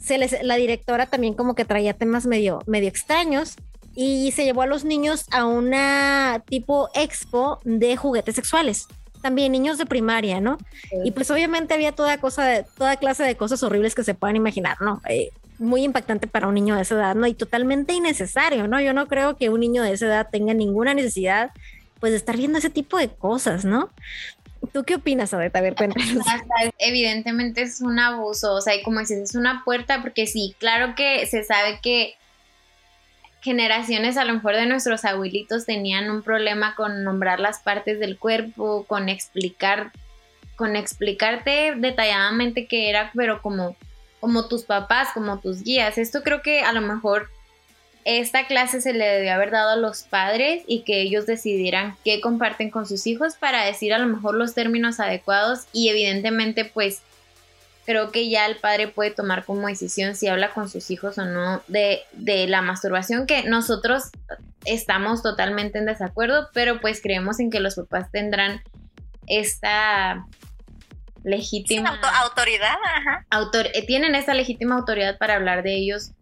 se 0.00 0.18
les, 0.18 0.42
la 0.42 0.56
directora 0.56 1.06
también 1.06 1.34
como 1.34 1.54
que 1.54 1.64
traía 1.64 1.94
temas 1.94 2.26
medio, 2.26 2.60
medio 2.66 2.88
extraños 2.88 3.56
y 3.94 4.32
se 4.32 4.44
llevó 4.44 4.62
a 4.62 4.66
los 4.66 4.84
niños 4.84 5.26
a 5.30 5.44
una 5.46 6.42
tipo 6.48 6.88
expo 6.94 7.60
de 7.64 7.96
juguetes 7.96 8.34
sexuales 8.34 8.86
también 9.20 9.52
niños 9.52 9.78
de 9.78 9.86
primaria, 9.86 10.40
¿no? 10.40 10.58
Y 11.04 11.12
pues 11.12 11.30
obviamente 11.30 11.74
había 11.74 11.92
toda 11.92 12.18
cosa, 12.18 12.44
de, 12.44 12.64
toda 12.76 12.96
clase 12.96 13.24
de 13.24 13.36
cosas 13.36 13.62
horribles 13.62 13.94
que 13.94 14.04
se 14.04 14.14
puedan 14.14 14.36
imaginar, 14.36 14.80
¿no? 14.80 15.00
Eh, 15.08 15.30
muy 15.58 15.84
impactante 15.84 16.26
para 16.26 16.48
un 16.48 16.54
niño 16.54 16.74
de 16.74 16.82
esa 16.82 16.94
edad, 16.94 17.14
¿no? 17.14 17.26
Y 17.26 17.34
totalmente 17.34 17.92
innecesario, 17.92 18.66
¿no? 18.66 18.80
Yo 18.80 18.92
no 18.92 19.06
creo 19.06 19.36
que 19.36 19.50
un 19.50 19.60
niño 19.60 19.82
de 19.82 19.92
esa 19.92 20.06
edad 20.06 20.28
tenga 20.30 20.54
ninguna 20.54 20.94
necesidad, 20.94 21.50
pues, 22.00 22.12
de 22.12 22.16
estar 22.16 22.36
viendo 22.36 22.58
ese 22.58 22.70
tipo 22.70 22.98
de 22.98 23.08
cosas, 23.08 23.64
¿no? 23.64 23.90
¿Tú 24.72 24.84
qué 24.84 24.96
opinas, 24.96 25.32
Odette? 25.32 25.56
A 25.56 25.60
ver, 25.60 25.74
cuéntanos. 25.74 26.06
Evidentemente 26.78 27.62
es 27.62 27.80
un 27.80 27.98
abuso, 27.98 28.54
o 28.54 28.60
sea, 28.60 28.74
y 28.74 28.82
como 28.82 29.00
dices, 29.00 29.30
es 29.30 29.34
una 29.34 29.62
puerta, 29.64 30.02
porque 30.02 30.26
sí, 30.26 30.54
claro 30.58 30.94
que 30.94 31.26
se 31.26 31.44
sabe 31.44 31.80
que 31.82 32.14
generaciones 33.40 34.16
a 34.16 34.24
lo 34.24 34.34
mejor 34.34 34.56
de 34.56 34.66
nuestros 34.66 35.04
abuelitos 35.04 35.66
tenían 35.66 36.10
un 36.10 36.22
problema 36.22 36.74
con 36.74 37.04
nombrar 37.04 37.40
las 37.40 37.60
partes 37.60 37.98
del 37.98 38.18
cuerpo, 38.18 38.84
con 38.86 39.08
explicar, 39.08 39.92
con 40.56 40.76
explicarte 40.76 41.74
detalladamente 41.76 42.66
qué 42.66 42.90
era, 42.90 43.10
pero 43.14 43.40
como, 43.40 43.76
como 44.20 44.46
tus 44.46 44.64
papás, 44.64 45.08
como 45.14 45.40
tus 45.40 45.62
guías. 45.62 45.96
Esto 45.96 46.22
creo 46.22 46.42
que 46.42 46.60
a 46.60 46.72
lo 46.72 46.82
mejor 46.82 47.30
esta 48.04 48.46
clase 48.46 48.80
se 48.80 48.92
le 48.92 49.06
debe 49.06 49.30
haber 49.30 49.50
dado 49.50 49.70
a 49.70 49.76
los 49.76 50.02
padres 50.02 50.62
y 50.66 50.82
que 50.82 51.00
ellos 51.02 51.26
decidieran 51.26 51.96
qué 52.04 52.20
comparten 52.20 52.70
con 52.70 52.86
sus 52.86 53.06
hijos 53.06 53.34
para 53.36 53.64
decir 53.64 53.92
a 53.92 53.98
lo 53.98 54.06
mejor 54.06 54.34
los 54.34 54.54
términos 54.54 55.00
adecuados 55.00 55.66
y 55.72 55.90
evidentemente 55.90 56.64
pues 56.64 57.02
creo 57.90 58.12
que 58.12 58.30
ya 58.30 58.46
el 58.46 58.54
padre 58.54 58.86
puede 58.86 59.10
tomar 59.10 59.44
como 59.44 59.66
decisión 59.66 60.14
si 60.14 60.28
habla 60.28 60.52
con 60.52 60.70
sus 60.70 60.92
hijos 60.92 61.18
o 61.18 61.24
no 61.24 61.60
de, 61.66 62.04
la 62.46 62.62
masturbación, 62.62 63.26
que 63.26 63.42
nosotros 63.42 64.04
estamos 64.64 65.24
totalmente 65.24 65.78
en 65.78 65.86
desacuerdo, 65.86 66.50
pero 66.54 66.80
pues 66.80 67.02
creemos 67.02 67.40
en 67.40 67.50
que 67.50 67.58
los 67.58 67.74
papás 67.74 68.08
tendrán 68.12 68.62
esta 69.26 70.24
legítima 71.24 71.98
autoridad, 72.22 72.76
eh, 73.74 73.86
tienen 73.88 74.14
esta 74.14 74.34
legítima 74.34 74.76
autoridad 74.76 75.18
para 75.18 75.34
hablar 75.34 75.64
de 75.64 75.74
ellos, 75.74 76.12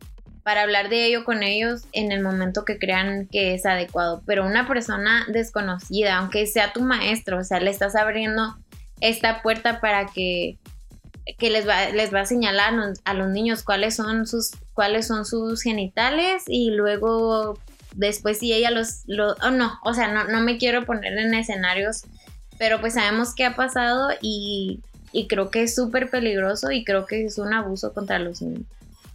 para 0.43 0.63
hablar 0.63 0.89
de 0.89 1.05
ello 1.05 1.23
con 1.23 1.43
ellos 1.43 1.83
en 1.93 2.13
el 2.13 2.23
momento 2.23 2.65
que 2.65 2.79
crean 2.79 3.29
que 3.31 3.53
es 3.53 3.67
adecuado. 3.67 4.23
Pero 4.25 4.47
una 4.47 4.67
persona 4.67 5.27
desconocida, 5.29 6.17
aunque 6.17 6.47
sea 6.47 6.73
tu 6.73 6.81
maestro, 6.81 7.41
o 7.41 7.45
sea, 7.45 7.61
le 7.61 7.71
estás 7.71 7.95
abriendo 7.95 8.57
esta 9.03 9.43
puerta 9.43 9.83
para 9.83 10.07
que 10.07 10.57
que 11.37 11.51
les 11.51 11.69
va, 11.69 11.91
les 11.91 12.13
va 12.13 12.21
a 12.21 12.27
señalar 12.27 12.75
a 13.05 13.15
los 13.15 13.29
niños 13.29 13.63
cuáles 13.63 13.97
son 13.97 14.27
sus, 14.27 14.53
cuáles 14.73 15.07
son 15.07 15.25
sus 15.25 15.63
genitales 15.63 16.45
y 16.47 16.71
luego 16.71 17.59
después 17.95 18.39
si 18.39 18.53
ella 18.53 18.71
los, 18.71 19.03
oh 19.43 19.51
no, 19.51 19.79
o 19.85 19.95
sea, 19.95 20.09
no, 20.09 20.25
no 20.25 20.41
me 20.41 20.59
quiero 20.59 20.87
poner 20.87 21.17
en 21.19 21.35
escenarios, 21.35 22.03
pero 22.59 22.81
pues 22.81 22.95
sabemos 22.95 23.35
qué 23.35 23.45
ha 23.45 23.57
pasado 23.57 24.11
y, 24.23 24.81
y 25.13 25.27
creo 25.27 25.51
que 25.51 25.63
es 25.63 25.75
súper 25.75 26.11
peligroso 26.11 26.71
y 26.71 26.85
creo 26.85 27.07
que 27.07 27.25
es 27.25 27.39
un 27.39 27.53
abuso 27.53 27.93
contra 27.93 28.19
los 28.19 28.41
niños. 28.41 28.67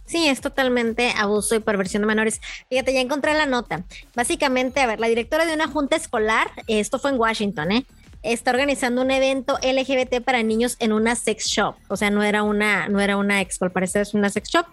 Sí, 0.06 0.28
es 0.28 0.42
totalmente 0.42 1.14
abuso 1.16 1.54
y 1.54 1.60
perversión 1.60 2.02
de 2.02 2.06
menores. 2.06 2.40
Fíjate, 2.68 2.92
ya 2.92 3.00
encontré 3.00 3.32
la 3.32 3.46
nota. 3.46 3.84
Básicamente, 4.14 4.80
a 4.80 4.86
ver, 4.86 5.00
la 5.00 5.08
directora 5.08 5.46
de 5.46 5.54
una 5.54 5.66
junta 5.66 5.96
escolar, 5.96 6.50
esto 6.66 6.98
fue 6.98 7.10
en 7.10 7.18
Washington, 7.18 7.72
¿eh? 7.72 7.86
Está 8.24 8.50
organizando 8.50 9.02
un 9.02 9.10
evento 9.10 9.58
LGBT 9.62 10.22
para 10.22 10.42
niños 10.42 10.76
en 10.80 10.92
una 10.92 11.14
sex 11.14 11.46
shop. 11.46 11.76
O 11.88 11.96
sea, 11.96 12.10
no 12.10 12.22
era 12.22 12.42
una, 12.42 12.88
no 12.88 13.00
era 13.00 13.16
una 13.16 13.40
expo, 13.40 13.66
al 13.66 13.72
parecer 13.72 14.02
es 14.02 14.14
una 14.14 14.30
sex 14.30 14.48
shop. 14.48 14.66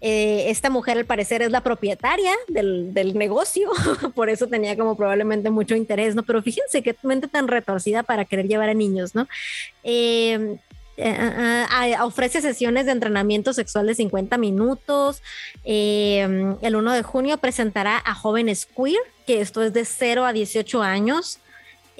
Eh, 0.00 0.50
esta 0.50 0.68
mujer 0.70 0.98
al 0.98 1.06
parecer 1.06 1.42
es 1.42 1.50
la 1.50 1.62
propietaria 1.62 2.32
del, 2.48 2.92
negocio, 3.14 3.70
por 4.14 4.28
eso 4.28 4.46
tenía 4.46 4.76
como 4.76 4.96
probablemente 4.96 5.50
mucho 5.50 5.74
interés, 5.74 6.14
¿no? 6.14 6.22
Pero 6.22 6.42
fíjense 6.42 6.82
qué 6.82 6.94
mente 7.02 7.26
tan 7.28 7.48
retorcida 7.48 8.02
para 8.02 8.24
querer 8.24 8.46
llevar 8.46 8.68
a 8.68 8.74
niños, 8.74 9.14
¿no? 9.14 9.28
Eh, 9.82 10.56
eh, 10.96 11.96
ofrece 12.02 12.40
sesiones 12.40 12.86
de 12.86 12.92
entrenamiento 12.92 13.52
sexual 13.52 13.86
de 13.86 13.94
50 13.94 14.36
minutos. 14.38 15.22
el 15.64 16.76
1 16.76 16.92
de 16.92 17.02
junio 17.02 17.38
presentará 17.38 18.02
a 18.04 18.14
jóvenes 18.14 18.66
queer, 18.66 19.00
que 19.26 19.40
esto 19.40 19.62
es 19.62 19.72
de 19.72 19.84
0 19.84 20.24
a 20.24 20.32
18 20.32 20.82
años. 20.82 21.38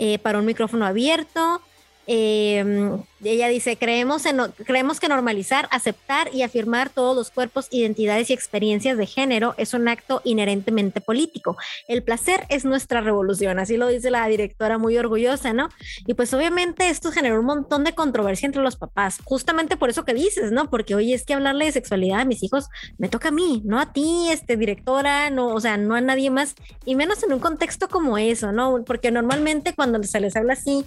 Eh, 0.01 0.21
para 0.21 0.39
un 0.39 0.47
micrófono 0.47 0.87
abierto. 0.87 1.61
Em, 2.11 3.03
ella 3.23 3.49
dice, 3.49 3.77
creemos, 3.77 4.23
creemos 4.65 4.99
que 4.99 5.09
normalizar, 5.09 5.69
aceptar 5.71 6.35
y 6.35 6.43
afirmar 6.43 6.89
todos 6.89 7.15
los 7.15 7.31
cuerpos, 7.31 7.69
identidades 7.71 8.31
y 8.31 8.33
experiencias 8.33 8.97
de 8.97 9.05
género 9.05 9.55
es 9.59 9.75
un 9.75 9.89
acto 9.89 10.23
inherentemente 10.25 11.03
político. 11.03 11.59
El 11.87 12.03
placer 12.03 12.47
es 12.49 12.65
nuestra 12.65 13.03
revolución, 13.03 13.59
así 13.59 13.77
lo 13.77 13.89
dice 13.89 14.11
la 14.11 14.27
directora 14.27 14.79
muy 14.79 14.97
orgullosa, 14.97 15.53
¿no? 15.53 15.69
Y 16.07 16.15
pues 16.15 16.33
obviamente 16.33 16.89
esto 16.89 17.13
generó 17.13 17.41
un 17.41 17.45
montón 17.45 17.85
de 17.85 17.95
controversia 17.95 18.47
entre 18.47 18.63
los 18.63 18.77
papás, 18.77 19.19
justamente 19.25 19.77
por 19.77 19.91
eso 19.91 20.07
que 20.07 20.15
dices, 20.15 20.51
¿no? 20.51 20.71
Porque 20.71 20.95
oye, 20.95 21.13
es 21.13 21.25
que 21.25 21.35
hablarle 21.35 21.67
de 21.67 21.73
sexualidad 21.73 22.21
a 22.21 22.25
mis 22.25 22.43
hijos 22.43 22.71
me 22.97 23.11
toca 23.11 23.29
a 23.29 23.33
mí, 23.33 23.61
no 23.67 23.81
a 23.81 23.93
ti, 23.93 24.29
este 24.31 24.57
directora, 24.57 25.29
no, 25.29 25.49
o 25.49 25.61
sea, 25.61 25.77
no 25.77 25.95
a 25.95 26.01
nadie 26.01 26.31
más, 26.31 26.55
y 26.87 26.95
menos 26.95 27.23
en 27.23 27.35
un 27.35 27.41
contexto 27.41 27.89
como 27.89 28.17
eso, 28.17 28.51
¿no? 28.51 28.83
Porque 28.87 29.11
normalmente 29.11 29.75
cuando 29.75 30.03
se 30.05 30.21
les 30.21 30.37
habla 30.37 30.55
así, 30.55 30.87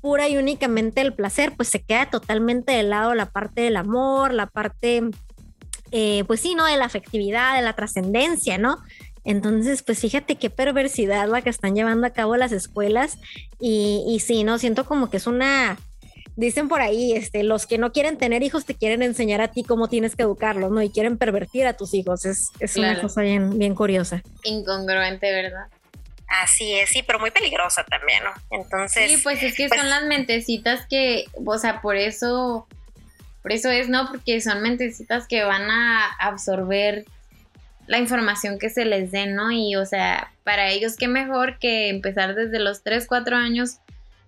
pura 0.00 0.28
y 0.28 0.36
únicamente 0.36 1.00
el 1.00 1.12
placer, 1.12 1.52
pues 1.56 1.68
se 1.68 1.82
queda 1.82 2.10
totalmente 2.10 2.72
de 2.72 2.82
lado 2.82 3.14
la 3.14 3.26
parte 3.26 3.62
del 3.62 3.76
amor, 3.76 4.32
la 4.32 4.46
parte, 4.46 5.02
eh, 5.92 6.24
pues 6.26 6.40
sí, 6.40 6.54
¿no? 6.54 6.66
De 6.66 6.76
la 6.76 6.86
afectividad, 6.86 7.56
de 7.56 7.62
la 7.62 7.74
trascendencia, 7.74 8.58
¿no? 8.58 8.78
Entonces, 9.24 9.82
pues 9.82 9.98
fíjate 10.00 10.36
qué 10.36 10.50
perversidad 10.50 11.28
la 11.28 11.42
que 11.42 11.50
están 11.50 11.74
llevando 11.74 12.06
a 12.06 12.10
cabo 12.10 12.36
las 12.36 12.52
escuelas 12.52 13.18
y, 13.60 14.04
y 14.08 14.20
sí, 14.20 14.44
¿no? 14.44 14.58
Siento 14.58 14.86
como 14.86 15.10
que 15.10 15.18
es 15.18 15.26
una, 15.26 15.78
dicen 16.36 16.68
por 16.68 16.80
ahí, 16.80 17.12
este, 17.12 17.42
los 17.42 17.66
que 17.66 17.78
no 17.78 17.92
quieren 17.92 18.16
tener 18.16 18.42
hijos 18.42 18.64
te 18.64 18.74
quieren 18.74 19.02
enseñar 19.02 19.40
a 19.42 19.48
ti 19.48 19.62
cómo 19.62 19.88
tienes 19.88 20.16
que 20.16 20.22
educarlos, 20.22 20.70
¿no? 20.70 20.82
Y 20.82 20.90
quieren 20.90 21.18
pervertir 21.18 21.66
a 21.66 21.74
tus 21.74 21.92
hijos. 21.94 22.24
Es, 22.24 22.50
es 22.60 22.76
una 22.76 23.00
cosa 23.00 23.20
bien, 23.20 23.58
bien 23.58 23.74
curiosa. 23.74 24.22
Incongruente, 24.44 25.30
¿verdad? 25.32 25.66
Así 26.30 26.74
es, 26.74 26.90
sí, 26.90 27.02
pero 27.02 27.18
muy 27.18 27.32
peligrosa 27.32 27.82
también, 27.82 28.22
¿no? 28.22 28.30
Entonces. 28.50 29.10
Sí, 29.10 29.16
pues 29.20 29.42
es 29.42 29.56
que 29.56 29.66
pues 29.66 29.80
son 29.80 29.90
las 29.90 30.04
mentecitas 30.04 30.86
que, 30.86 31.24
o 31.44 31.58
sea, 31.58 31.80
por 31.80 31.96
eso, 31.96 32.68
por 33.42 33.50
eso 33.50 33.68
es, 33.68 33.88
¿no? 33.88 34.06
Porque 34.08 34.40
son 34.40 34.62
mentecitas 34.62 35.26
que 35.26 35.42
van 35.42 35.68
a 35.68 36.06
absorber 36.20 37.04
la 37.88 37.98
información 37.98 38.60
que 38.60 38.70
se 38.70 38.84
les 38.84 39.10
dé, 39.10 39.26
¿no? 39.26 39.50
Y, 39.50 39.74
o 39.74 39.84
sea, 39.84 40.30
para 40.44 40.68
ellos, 40.68 40.94
qué 40.96 41.08
mejor 41.08 41.58
que 41.58 41.88
empezar 41.88 42.36
desde 42.36 42.60
los 42.60 42.84
3, 42.84 43.08
4 43.08 43.36
años 43.36 43.78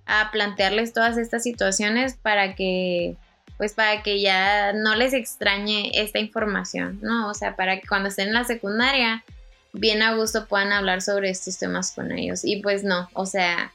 a 0.05 0.33
plantearles 0.33 0.93
todas 0.93 1.17
estas 1.19 1.45
situaciones 1.45 2.15
para 2.15 2.57
que, 2.57 3.15
pues, 3.59 3.75
para 3.75 4.03
que 4.03 4.21
ya 4.21 4.73
no 4.73 4.97
les 4.97 5.13
extrañe 5.13 5.93
esta 5.95 6.19
información, 6.19 6.99
¿no? 7.01 7.29
O 7.29 7.35
sea, 7.35 7.55
para 7.55 7.79
que 7.79 7.87
cuando 7.87 8.09
estén 8.09 8.27
en 8.29 8.35
la 8.35 8.43
secundaria 8.43 9.25
bien 9.73 10.03
a 10.03 10.15
gusto 10.15 10.47
puedan 10.47 10.73
hablar 10.73 11.03
sobre 11.03 11.31
estos 11.31 11.59
temas 11.59 11.93
con 11.93 12.13
ellos. 12.13 12.41
Y 12.45 12.63
pues 12.63 12.85
no, 12.85 13.09
o 13.15 13.27
sea, 13.27 13.73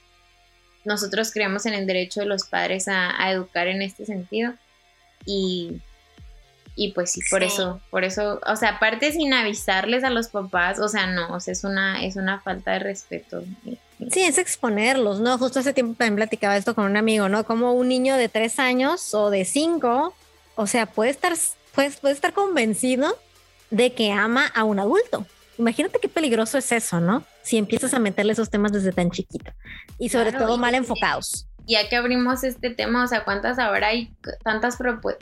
nosotros 0.85 1.31
creemos 1.31 1.65
en 1.65 1.73
el 1.73 1.87
derecho 1.87 2.21
de 2.21 2.27
los 2.27 2.45
padres 2.45 2.87
a, 2.87 3.31
educar 3.31 3.67
en 3.67 3.81
este 3.81 4.05
sentido. 4.05 4.53
Y, 5.25 5.81
y 6.75 6.93
pues 6.93 7.11
sí, 7.11 7.21
por 7.29 7.43
eso, 7.43 7.81
por 7.89 8.03
eso, 8.03 8.39
o 8.45 8.55
sea, 8.55 8.69
aparte 8.69 9.11
sin 9.11 9.33
avisarles 9.33 10.03
a 10.03 10.09
los 10.09 10.27
papás, 10.27 10.79
o 10.79 10.87
sea, 10.87 11.07
no, 11.07 11.33
o 11.33 11.39
sea, 11.39 11.51
es 11.51 11.63
una, 11.63 12.05
es 12.05 12.15
una 12.15 12.39
falta 12.39 12.73
de 12.73 12.79
respeto. 12.79 13.43
Sí, 14.11 14.21
es 14.21 14.37
exponerlos, 14.37 15.19
¿no? 15.19 15.37
Justo 15.37 15.59
hace 15.59 15.73
tiempo 15.73 15.95
también 15.97 16.15
platicaba 16.15 16.55
esto 16.55 16.75
con 16.75 16.85
un 16.85 16.97
amigo, 16.97 17.27
¿no? 17.27 17.43
Como 17.43 17.73
un 17.73 17.89
niño 17.89 18.15
de 18.15 18.29
tres 18.29 18.59
años 18.59 19.13
o 19.13 19.31
de 19.31 19.43
cinco, 19.43 20.13
o 20.55 20.67
sea, 20.67 20.85
puede 20.85 21.09
estar, 21.09 21.33
puede, 21.73 21.89
puede 21.91 22.13
estar 22.13 22.31
convencido 22.31 23.17
de 23.71 23.93
que 23.93 24.11
ama 24.11 24.45
a 24.53 24.63
un 24.63 24.79
adulto. 24.79 25.25
Imagínate 25.57 25.99
qué 25.99 26.07
peligroso 26.07 26.57
es 26.57 26.71
eso, 26.71 26.99
¿no? 26.99 27.23
si 27.47 27.55
empiezas 27.55 27.93
a 27.93 27.99
meterle 27.99 28.33
esos 28.33 28.49
temas 28.49 28.73
desde 28.73 28.91
tan 28.91 29.09
chiquito 29.09 29.51
y 29.97 30.09
sobre 30.09 30.33
todo 30.33 30.57
mal 30.57 30.75
enfocados. 30.75 31.47
Ya 31.65 31.87
que 31.87 31.95
abrimos 31.95 32.43
este 32.43 32.71
tema, 32.71 33.05
o 33.05 33.07
sea, 33.07 33.23
¿cuántas 33.23 33.57
ahora 33.57 33.87
hay 33.87 34.11
tantas 34.43 34.77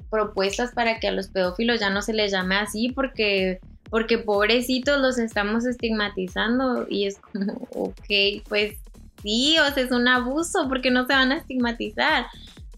propuestas 0.09 0.71
para 0.71 0.99
que 0.99 1.07
a 1.07 1.11
los 1.11 1.27
pedófilos 1.27 1.79
ya 1.79 1.91
no 1.91 2.01
se 2.01 2.13
les 2.13 2.31
llame 2.31 2.55
así? 2.55 2.91
Porque, 2.95 3.59
porque 3.91 4.17
pobrecitos 4.17 4.99
los 4.99 5.19
estamos 5.19 5.65
estigmatizando 5.65 6.87
y 6.89 7.05
es 7.05 7.17
como, 7.17 7.67
ok, 7.75 8.43
pues 8.49 8.73
sí, 9.21 9.57
o 9.59 9.71
sea, 9.71 9.83
es 9.83 9.91
un 9.91 10.07
abuso 10.07 10.67
porque 10.67 10.89
no 10.89 11.05
se 11.05 11.13
van 11.13 11.31
a 11.31 11.37
estigmatizar. 11.37 12.25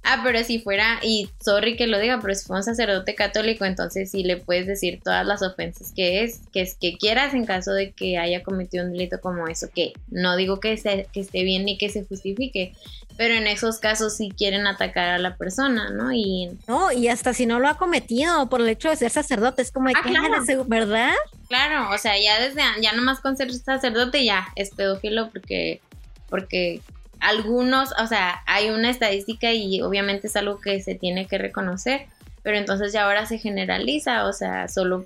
Ah, 0.09 0.21
pero 0.23 0.41
si 0.45 0.59
fuera, 0.59 1.01
y 1.03 1.29
sorry 1.43 1.75
que 1.75 1.85
lo 1.85 1.99
diga, 1.99 2.21
pero 2.21 2.33
si 2.33 2.45
fuera 2.45 2.59
un 2.59 2.63
sacerdote 2.63 3.13
católico, 3.13 3.65
entonces 3.65 4.09
sí 4.09 4.23
le 4.23 4.37
puedes 4.37 4.65
decir 4.65 5.01
todas 5.03 5.25
las 5.25 5.41
ofensas 5.41 5.91
que 5.93 6.23
es, 6.23 6.39
que 6.53 6.61
es 6.61 6.75
que 6.75 6.97
quieras 6.97 7.33
en 7.33 7.45
caso 7.45 7.73
de 7.73 7.91
que 7.91 8.17
haya 8.17 8.41
cometido 8.41 8.85
un 8.85 8.93
delito 8.93 9.19
como 9.19 9.49
eso, 9.49 9.67
que 9.75 9.91
no 10.09 10.37
digo 10.37 10.61
que, 10.61 10.81
que 11.11 11.19
esté 11.19 11.43
bien 11.43 11.65
ni 11.65 11.77
que 11.77 11.89
se 11.89 12.05
justifique, 12.05 12.73
pero 13.17 13.33
en 13.33 13.47
esos 13.47 13.79
casos 13.79 14.15
sí 14.15 14.31
quieren 14.35 14.65
atacar 14.65 15.09
a 15.09 15.17
la 15.17 15.35
persona, 15.35 15.89
¿no? 15.89 16.13
Y 16.13 16.57
no, 16.69 16.93
y 16.93 17.09
hasta 17.09 17.33
si 17.33 17.45
no 17.45 17.59
lo 17.59 17.67
ha 17.67 17.77
cometido 17.77 18.47
por 18.47 18.61
el 18.61 18.69
hecho 18.69 18.89
de 18.89 18.95
ser 18.95 19.11
sacerdote, 19.11 19.61
es 19.61 19.73
como 19.73 19.89
de 19.89 19.95
ah, 19.97 20.03
que, 20.45 20.55
¿verdad? 20.67 21.15
Claro, 21.49 21.93
o 21.93 21.97
sea, 21.97 22.17
ya 22.17 22.39
desde, 22.39 22.61
ya 22.81 22.93
nomás 22.93 23.19
con 23.19 23.35
ser 23.35 23.53
sacerdote 23.53 24.23
ya 24.23 24.47
es 24.55 24.69
pedófilo 24.69 25.29
porque, 25.31 25.81
porque 26.29 26.79
algunos, 27.19 27.93
o 27.99 28.07
sea, 28.07 28.41
hay 28.45 28.69
una 28.69 28.89
estadística 28.89 29.51
y 29.53 29.81
obviamente 29.81 30.27
es 30.27 30.35
algo 30.35 30.59
que 30.59 30.81
se 30.81 30.95
tiene 30.95 31.27
que 31.27 31.37
reconocer, 31.37 32.07
pero 32.43 32.57
entonces 32.57 32.93
ya 32.93 33.05
ahora 33.05 33.25
se 33.25 33.37
generaliza, 33.37 34.25
o 34.25 34.33
sea, 34.33 34.67
solo... 34.67 35.05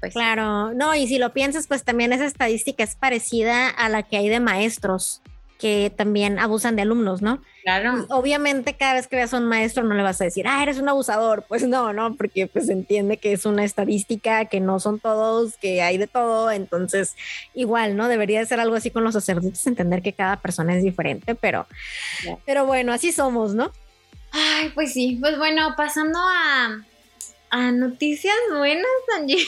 Pues, 0.00 0.12
claro, 0.12 0.72
no, 0.74 0.94
y 0.94 1.08
si 1.08 1.18
lo 1.18 1.32
piensas, 1.32 1.66
pues 1.66 1.82
también 1.82 2.12
esa 2.12 2.24
estadística 2.24 2.84
es 2.84 2.94
parecida 2.94 3.68
a 3.68 3.88
la 3.88 4.04
que 4.04 4.16
hay 4.16 4.28
de 4.28 4.38
maestros 4.38 5.22
que 5.58 5.92
también 5.94 6.38
abusan 6.38 6.76
de 6.76 6.82
alumnos, 6.82 7.20
¿no? 7.20 7.42
Claro. 7.64 8.06
obviamente 8.08 8.76
cada 8.76 8.94
vez 8.94 9.08
que 9.08 9.16
veas 9.16 9.34
a 9.34 9.36
un 9.36 9.44
maestro 9.44 9.82
no 9.82 9.94
le 9.94 10.02
vas 10.02 10.18
a 10.22 10.24
decir, 10.24 10.46
ah, 10.48 10.62
eres 10.62 10.78
un 10.78 10.88
abusador. 10.88 11.44
Pues 11.46 11.66
no, 11.66 11.92
no, 11.92 12.14
porque 12.14 12.46
pues 12.46 12.68
entiende 12.70 13.18
que 13.18 13.32
es 13.32 13.44
una 13.44 13.64
estadística, 13.64 14.46
que 14.46 14.60
no 14.60 14.80
son 14.80 15.00
todos, 15.00 15.56
que 15.58 15.82
hay 15.82 15.98
de 15.98 16.06
todo. 16.06 16.50
Entonces, 16.50 17.14
igual, 17.54 17.96
¿no? 17.96 18.08
Debería 18.08 18.38
de 18.38 18.46
ser 18.46 18.60
algo 18.60 18.76
así 18.76 18.90
con 18.90 19.04
los 19.04 19.12
sacerdotes, 19.12 19.66
entender 19.66 20.00
que 20.00 20.14
cada 20.14 20.36
persona 20.40 20.76
es 20.76 20.82
diferente, 20.82 21.34
pero, 21.34 21.66
pero 22.46 22.64
bueno, 22.64 22.92
así 22.92 23.12
somos, 23.12 23.54
¿no? 23.54 23.72
Ay, 24.30 24.70
pues 24.74 24.92
sí. 24.94 25.18
Pues 25.20 25.36
bueno, 25.36 25.74
pasando 25.76 26.18
a, 26.20 26.84
a 27.50 27.72
noticias 27.72 28.36
buenas, 28.56 28.86
Angie. 29.18 29.44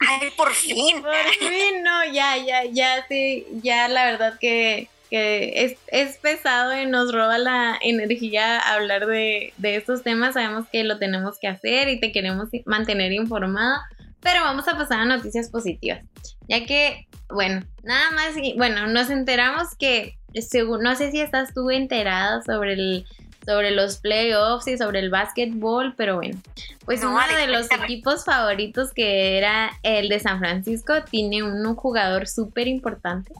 Ay, 0.00 0.30
por 0.36 0.52
fin. 0.52 1.00
Por 1.02 1.48
fin, 1.48 1.82
no, 1.84 2.12
ya, 2.12 2.36
ya, 2.38 2.64
ya, 2.64 3.06
sí, 3.08 3.46
ya 3.62 3.86
la 3.86 4.06
verdad 4.06 4.38
que 4.40 4.88
que 5.10 5.76
es, 5.90 6.18
pesado 6.18 6.76
y 6.76 6.86
nos 6.86 7.12
roba 7.12 7.38
la 7.38 7.78
energía 7.82 8.58
hablar 8.58 9.06
de, 9.06 9.52
estos 9.62 10.02
temas. 10.02 10.34
Sabemos 10.34 10.66
que 10.70 10.84
lo 10.84 10.98
tenemos 10.98 11.38
que 11.38 11.48
hacer 11.48 11.88
y 11.88 12.00
te 12.00 12.12
queremos 12.12 12.48
mantener 12.64 13.12
informado, 13.12 13.80
pero 14.20 14.42
vamos 14.42 14.68
a 14.68 14.76
pasar 14.76 15.00
a 15.00 15.04
noticias 15.04 15.50
positivas. 15.50 16.04
Ya 16.48 16.64
que, 16.64 17.06
bueno, 17.28 17.62
nada 17.82 18.10
más, 18.12 18.34
bueno, 18.56 18.86
nos 18.88 19.10
enteramos 19.10 19.76
que, 19.78 20.18
según, 20.40 20.82
no 20.82 20.94
sé 20.96 21.10
si 21.10 21.20
estás 21.20 21.54
tú 21.54 21.70
enterada 21.70 22.42
sobre 22.42 22.74
el 22.74 23.06
sobre 23.46 23.70
los 23.70 23.98
playoffs 23.98 24.66
y 24.66 24.76
sobre 24.76 24.98
el 24.98 25.10
básquetbol, 25.10 25.94
pero 25.96 26.16
bueno, 26.16 26.38
pues 26.84 27.02
uno 27.04 27.18
de 27.38 27.46
los 27.46 27.70
equipos 27.70 28.24
favoritos 28.24 28.92
que 28.92 29.38
era 29.38 29.70
el 29.82 30.08
de 30.08 30.18
San 30.18 30.40
Francisco 30.40 30.94
tiene 31.08 31.42
un 31.42 31.74
jugador 31.76 32.26
súper 32.26 32.66
importante. 32.66 33.32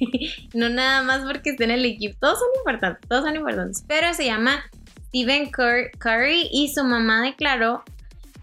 no 0.54 0.70
nada 0.70 1.02
más 1.02 1.22
porque 1.22 1.50
esté 1.50 1.64
en 1.64 1.72
el 1.72 1.84
equipo, 1.84 2.16
todos 2.20 2.38
son 2.38 2.48
importantes, 2.58 3.08
todos 3.08 3.24
son 3.24 3.36
importantes, 3.36 3.84
pero 3.86 4.14
se 4.14 4.24
llama 4.24 4.64
Stephen 5.08 5.50
Curry 5.50 6.48
y 6.50 6.72
su 6.74 6.84
mamá 6.84 7.22
declaró 7.22 7.84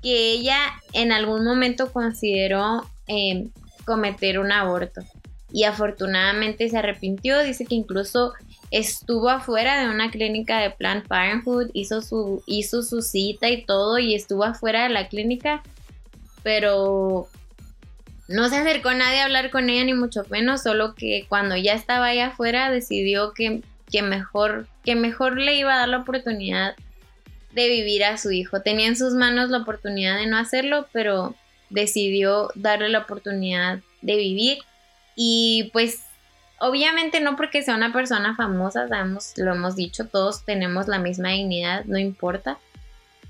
que 0.04 0.32
ella 0.34 0.60
en 0.93 1.12
algún 1.12 1.43
momento 1.43 1.91
consideró 1.91 2.88
em, 3.08 3.50
cometer 3.86 4.39
un 4.39 4.52
aborto. 4.52 5.02
Y 5.52 5.63
afortunadamente 5.63 6.69
se 6.69 6.78
arrepintió, 6.78 7.41
dice 7.41 7.65
que 7.65 7.74
incluso 7.74 8.34
estuvo 8.71 9.29
afuera 9.29 9.82
de 9.82 9.89
una 9.89 10.12
clínica 10.12 10.60
de 10.60 10.71
Planned 10.71 11.08
Parenthood, 11.08 11.71
hizo 11.73 12.01
su, 12.01 12.43
hizo 12.45 12.84
su 12.84 13.01
cita 13.01 13.49
y 13.49 13.65
todo 13.65 13.99
y 13.99 14.15
estuvo 14.15 14.43
afuera 14.43 14.84
de 14.84 14.89
la 14.89 15.08
clínica, 15.08 15.63
pero 16.43 17.27
no 18.27 18.47
se 18.49 18.58
acercó 18.58 18.93
nadie 18.93 19.21
a 19.21 19.25
hablar 19.25 19.49
con 19.49 19.69
ella 19.69 19.84
ni 19.86 19.93
mucho 19.93 20.23
menos, 20.29 20.62
solo 20.62 20.93
que 20.93 21.25
cuando 21.27 21.58
ya 21.58 21.73
estaba 21.73 22.08
ahí 22.08 22.19
afuera 22.19 22.69
decidió 22.69 23.34
que, 23.34 23.62
que, 23.91 24.03
mejor, 24.03 24.67
que 24.84 24.95
mejor 24.95 25.38
le 25.38 25.55
iba 25.55 25.73
a 25.73 25.79
dar 25.79 25.89
la 25.89 25.97
oportunidad 25.99 26.75
de 27.53 27.67
vivir 27.67 28.03
a 28.03 28.17
su 28.17 28.32
hijo. 28.32 28.62
Tenía 28.62 28.88
en 28.88 28.95
sus 28.95 29.13
manos 29.13 29.49
la 29.49 29.60
oportunidad 29.60 30.17
de 30.17 30.27
no 30.27 30.38
hacerlo, 30.38 30.88
pero 30.93 31.36
decidió 31.71 32.49
darle 32.53 32.89
la 32.89 32.99
oportunidad 32.99 33.79
de 34.01 34.15
vivir 34.15 34.60
y 35.15 35.69
pues 35.73 36.03
Obviamente 36.60 37.22
no 37.22 37.36
porque 37.36 37.62
sea 37.62 37.76
una 37.76 37.93
persona 37.93 38.36
famosa, 38.36 38.88
sabemos, 38.88 39.34
lo 39.38 39.54
hemos 39.54 39.76
dicho, 39.76 40.06
todos 40.06 40.43
tenemos 40.43 40.88
la 40.88 41.00
misma 41.00 41.30
dignidad, 41.30 41.86
no 41.86 41.98
importa. 41.98 42.58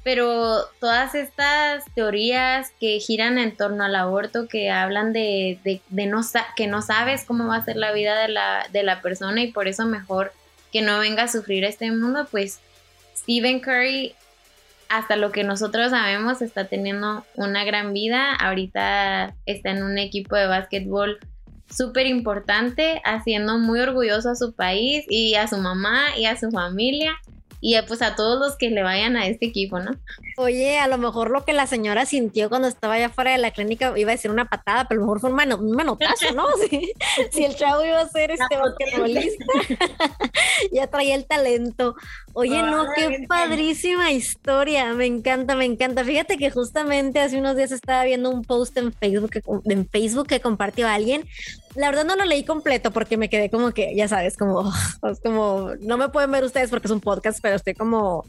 Pero 0.04 0.65
todas 0.80 1.13
estas 1.13 1.86
teorías 1.94 2.72
que 2.80 3.00
giran 3.00 3.38
en 3.38 3.56
torno 3.56 3.84
al 3.84 3.96
aborto, 3.96 4.48
que 4.48 4.72
hablan 4.72 5.13
de, 5.13 5.60
no, 5.89 6.22
que 6.56 6.68
no 6.68 6.82
sabes 6.82 7.26
cómo 7.26 7.48
va 7.48 7.58
a 7.58 7.65
ser 7.65 7.76
la 7.76 7.92
vida 7.92 8.20
de 8.20 8.30
la, 8.30 8.65
de 8.72 8.82
la 8.84 9.02
persona 9.02 9.42
y 9.42 9.52
por 9.52 9.68
eso 9.68 9.86
mejor 9.86 10.32
que 10.72 10.82
no 10.82 11.00
venga 11.00 11.24
a 11.24 11.28
sufrir 11.28 11.63
este 11.65 11.92
mundo, 11.92 12.28
pues 12.32 12.60
Stephen 13.15 13.60
Curry, 13.60 14.15
hasta 14.88 15.15
lo 15.15 15.32
que 15.32 15.44
nosotros 15.44 15.92
sabemos, 15.92 16.42
está 16.42 16.65
teniendo 16.65 17.26
una 17.36 17.63
gran 17.63 17.94
vida. 17.94 18.34
Ahorita 18.34 19.36
está 19.46 19.70
en 19.72 19.84
un 19.84 19.98
equipo 19.98 20.36
de 20.36 20.48
básquetbol 20.48 21.20
súper 21.69 22.08
importante, 22.08 23.01
haciendo 23.05 23.58
muy 23.58 23.79
orgulloso 23.79 24.29
a 24.29 24.36
su 24.36 24.53
país 24.53 25.05
y 25.10 25.36
a 25.36 25.47
su 25.47 25.58
mamá 25.58 26.17
y 26.17 26.25
a 26.25 26.38
su 26.38 26.51
familia 26.51 27.17
y 27.62 27.76
pues 27.88 28.02
a 28.02 28.15
todos 28.15 28.39
los 28.39 28.58
que 28.58 28.69
le 28.69 28.84
vayan 28.84 29.17
a 29.17 29.28
este 29.28 29.48
equipo, 29.48 29.80
¿no? 29.80 29.91
Oye, 30.38 30.80
a 30.80 30.88
lo 30.88 30.98
mejor 30.98 31.30
lo 31.30 31.43
que 31.43 31.54
la 31.54 31.67
señora 31.67 32.06
sintió 32.06 32.50
cuando 32.50 32.67
estaba 32.67 32.93
allá 32.93 33.10
fuera 33.10 33.32
de 33.32 33.38
la 33.38 33.52
clínica 33.52 33.93
iba 33.98 34.13
a 34.13 34.17
ser 34.17 34.32
una 34.32 34.45
patada, 34.45 34.88
pero 34.88 35.02
a 35.02 35.02
lo 35.02 35.08
mejor 35.08 35.19
fue 35.19 35.30
un, 35.30 35.76
manotazo, 35.76 36.34
¿no? 36.34 36.45
si, 37.32 37.43
el 37.43 37.56
chavo 37.56 37.84
iba 37.84 38.00
a 38.00 38.08
ser 38.08 38.32
este 38.32 38.56
basquetbolista, 38.56 39.45
ya 40.72 40.88
traía 40.88 41.15
el 41.15 41.26
talento. 41.26 41.95
Oye, 42.34 42.62
no, 42.63 42.86
qué 42.95 43.26
padrísima 43.28 44.12
historia, 44.12 44.93
me 44.93 45.06
encanta, 45.06 45.56
me 45.56 45.65
encanta. 45.65 46.06
Fíjate 46.06 46.38
que 46.38 46.52
justamente 46.52 47.19
hace 47.19 47.38
unos 47.38 47.58
días 47.58 47.72
estaba 47.72 48.06
viendo 48.06 48.30
un 48.30 48.43
post 48.43 48.78
en 48.78 48.93
Facebook 48.93 49.32
en 49.65 49.88
Facebook 49.88 50.28
que 50.28 50.39
compartió 50.39 50.88
alguien 50.88 51.28
la 51.75 51.89
verdad 51.89 52.05
no 52.05 52.15
lo 52.15 52.25
leí 52.25 52.43
completo 52.43 52.91
porque 52.91 53.17
me 53.17 53.29
quedé 53.29 53.49
como 53.49 53.71
que, 53.71 53.95
ya 53.95 54.08
sabes, 54.08 54.38
como, 54.38 54.71
como, 55.23 55.71
no 55.82 55.97
me 55.97 56.10
pueden 56.10 56.32
ver 56.32 56.43
ustedes 56.43 56.69
porque 56.69 56.88
es 56.88 56.91
un 56.91 57.01
podcast, 57.01 57.39
pero 57.41 57.55
estoy 57.55 57.73
como 57.73 58.25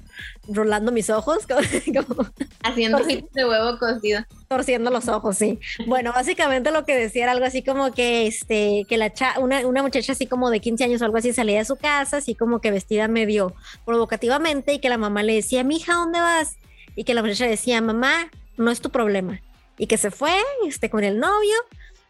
rolando 0.48 0.92
mis 0.92 1.10
ojos, 1.10 1.46
como, 1.46 2.26
haciendo 2.62 2.98
de 2.98 3.44
huevo 3.44 3.78
cocido. 3.78 4.24
Torciendo 4.48 4.90
los 4.90 5.08
ojos, 5.08 5.36
sí. 5.36 5.58
Bueno, 5.86 6.12
básicamente 6.12 6.70
lo 6.70 6.84
que 6.84 6.96
decía 6.96 7.24
era 7.24 7.32
algo 7.32 7.46
así 7.46 7.62
como 7.62 7.92
que, 7.92 8.26
este, 8.26 8.84
que 8.88 8.96
la 8.96 9.12
una, 9.38 9.66
una 9.66 9.82
muchacha 9.82 10.12
así 10.12 10.26
como 10.26 10.50
de 10.50 10.60
15 10.60 10.84
años 10.84 11.02
o 11.02 11.04
algo 11.04 11.16
así 11.16 11.32
salía 11.32 11.58
de 11.58 11.64
su 11.64 11.76
casa, 11.76 12.18
así 12.18 12.34
como 12.34 12.60
que 12.60 12.70
vestida 12.70 13.08
medio 13.08 13.54
provocativamente 13.84 14.74
y 14.74 14.78
que 14.78 14.88
la 14.88 14.98
mamá 14.98 15.22
le 15.22 15.34
decía, 15.34 15.64
mija, 15.64 15.94
¿dónde 15.94 16.20
vas? 16.20 16.56
Y 16.96 17.04
que 17.04 17.14
la 17.14 17.22
muchacha 17.22 17.46
decía, 17.46 17.80
mamá, 17.80 18.30
no 18.56 18.70
es 18.70 18.80
tu 18.80 18.90
problema. 18.90 19.40
Y 19.78 19.86
que 19.86 19.96
se 19.96 20.10
fue, 20.10 20.34
este, 20.66 20.90
con 20.90 21.04
el 21.04 21.18
novio 21.18 21.54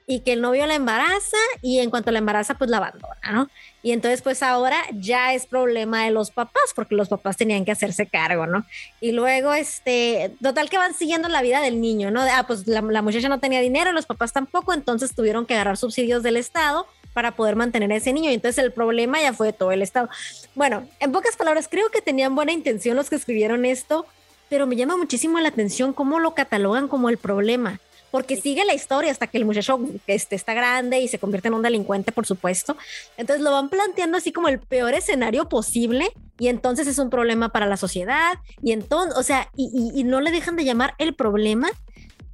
y 0.06 0.20
que 0.20 0.32
el 0.32 0.40
novio 0.40 0.66
la 0.66 0.74
embaraza 0.74 1.36
y 1.62 1.78
en 1.78 1.88
cuanto 1.88 2.10
la 2.10 2.18
embaraza 2.18 2.54
pues 2.54 2.68
la 2.68 2.78
abandona, 2.78 3.32
¿no? 3.32 3.48
Y 3.82 3.92
entonces 3.92 4.22
pues 4.22 4.42
ahora 4.42 4.82
ya 4.92 5.34
es 5.34 5.46
problema 5.46 6.04
de 6.04 6.10
los 6.10 6.30
papás 6.30 6.72
porque 6.74 6.96
los 6.96 7.08
papás 7.08 7.36
tenían 7.36 7.64
que 7.64 7.72
hacerse 7.72 8.06
cargo, 8.06 8.46
¿no? 8.46 8.66
Y 9.00 9.12
luego 9.12 9.54
este, 9.54 10.34
total 10.42 10.68
que 10.68 10.78
van 10.78 10.94
siguiendo 10.94 11.28
la 11.28 11.42
vida 11.42 11.60
del 11.60 11.80
niño, 11.80 12.10
¿no? 12.10 12.22
Ah, 12.22 12.44
pues 12.46 12.66
la, 12.66 12.82
muchacha 12.82 13.28
no 13.28 13.38
tenía 13.38 13.60
dinero, 13.60 13.92
los 13.92 14.06
papás 14.06 14.32
tampoco, 14.32 14.72
entonces 14.72 15.14
tuvieron 15.14 15.46
que 15.46 15.54
agarrar 15.54 15.76
subsidios 15.76 16.22
del 16.22 16.36
Estado 16.36 16.86
para 17.12 17.32
poder 17.32 17.56
mantener 17.56 17.92
a 17.92 17.96
ese 17.96 18.12
niño. 18.12 18.30
Y 18.30 18.34
entonces 18.34 18.62
el 18.62 18.72
problema 18.72 19.20
ya 19.20 19.32
fue 19.32 19.48
de 19.48 19.52
todo 19.52 19.72
el 19.72 19.82
Estado. 19.82 20.08
Bueno, 20.54 20.88
en 20.98 21.12
pocas 21.12 21.36
palabras, 21.36 21.68
creo 21.68 21.90
que 21.90 22.02
tenían 22.02 22.34
buena 22.34 22.52
intención 22.52 22.96
los 22.96 23.10
que 23.10 23.16
escribieron 23.16 23.64
esto, 23.64 24.06
pero 24.48 24.66
me 24.66 24.76
llama 24.76 24.96
muchísimo 24.96 25.38
la 25.38 25.48
atención 25.48 25.92
cómo 25.92 26.18
lo 26.18 26.34
catalogan 26.34 26.88
como 26.88 27.08
el 27.08 27.18
problema 27.18 27.80
porque 28.10 28.36
sigue 28.36 28.64
la 28.64 28.74
historia 28.74 29.10
hasta 29.10 29.26
que 29.26 29.38
el 29.38 29.44
muchacho 29.44 29.78
este, 30.06 30.36
está 30.36 30.54
grande 30.54 31.00
y 31.00 31.08
se 31.08 31.18
convierte 31.18 31.48
en 31.48 31.54
un 31.54 31.62
delincuente, 31.62 32.12
por 32.12 32.26
supuesto. 32.26 32.76
Entonces 33.16 33.42
lo 33.42 33.52
van 33.52 33.68
planteando 33.68 34.16
así 34.16 34.32
como 34.32 34.48
el 34.48 34.58
peor 34.58 34.94
escenario 34.94 35.48
posible 35.48 36.08
y 36.38 36.48
entonces 36.48 36.86
es 36.86 36.98
un 36.98 37.10
problema 37.10 37.50
para 37.50 37.66
la 37.66 37.76
sociedad 37.76 38.38
y 38.62 38.72
entonces, 38.72 39.16
o 39.16 39.22
sea, 39.22 39.48
y, 39.56 39.92
y 39.94 40.04
no 40.04 40.20
le 40.20 40.30
dejan 40.30 40.56
de 40.56 40.64
llamar 40.64 40.94
el 40.98 41.14
problema 41.14 41.70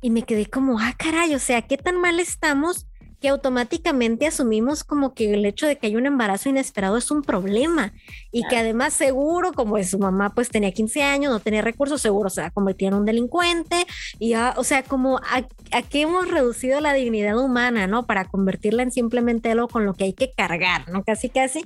y 0.00 0.10
me 0.10 0.22
quedé 0.22 0.46
como, 0.46 0.78
ah, 0.78 0.94
caray, 0.96 1.34
o 1.34 1.38
sea, 1.38 1.62
¿qué 1.62 1.76
tan 1.76 2.00
mal 2.00 2.20
estamos? 2.20 2.86
Que 3.26 3.30
automáticamente 3.30 4.28
asumimos 4.28 4.84
como 4.84 5.12
que 5.12 5.34
el 5.34 5.44
hecho 5.46 5.66
de 5.66 5.78
que 5.78 5.88
hay 5.88 5.96
un 5.96 6.06
embarazo 6.06 6.48
inesperado 6.48 6.96
es 6.96 7.10
un 7.10 7.22
problema 7.22 7.92
y 8.30 8.46
que 8.46 8.56
además 8.56 8.94
seguro, 8.94 9.52
como 9.52 9.82
su 9.82 9.98
mamá 9.98 10.32
pues 10.32 10.48
tenía 10.48 10.70
15 10.70 11.02
años, 11.02 11.32
no 11.32 11.40
tenía 11.40 11.60
recursos, 11.60 12.00
seguro 12.00 12.30
se 12.30 12.42
va 12.42 12.46
a 12.46 12.50
convertir 12.52 12.86
en 12.86 12.94
un 12.94 13.04
delincuente 13.04 13.84
y 14.20 14.28
ya, 14.28 14.54
o 14.56 14.62
sea, 14.62 14.84
como 14.84 15.16
a, 15.18 15.44
a 15.72 15.82
qué 15.82 16.02
hemos 16.02 16.30
reducido 16.30 16.80
la 16.80 16.92
dignidad 16.92 17.36
humana, 17.36 17.88
¿no? 17.88 18.06
Para 18.06 18.26
convertirla 18.26 18.84
en 18.84 18.92
simplemente 18.92 19.50
algo 19.50 19.66
con 19.66 19.84
lo 19.84 19.94
que 19.94 20.04
hay 20.04 20.12
que 20.12 20.30
cargar, 20.30 20.88
¿no? 20.88 21.02
Casi, 21.02 21.28
casi. 21.28 21.64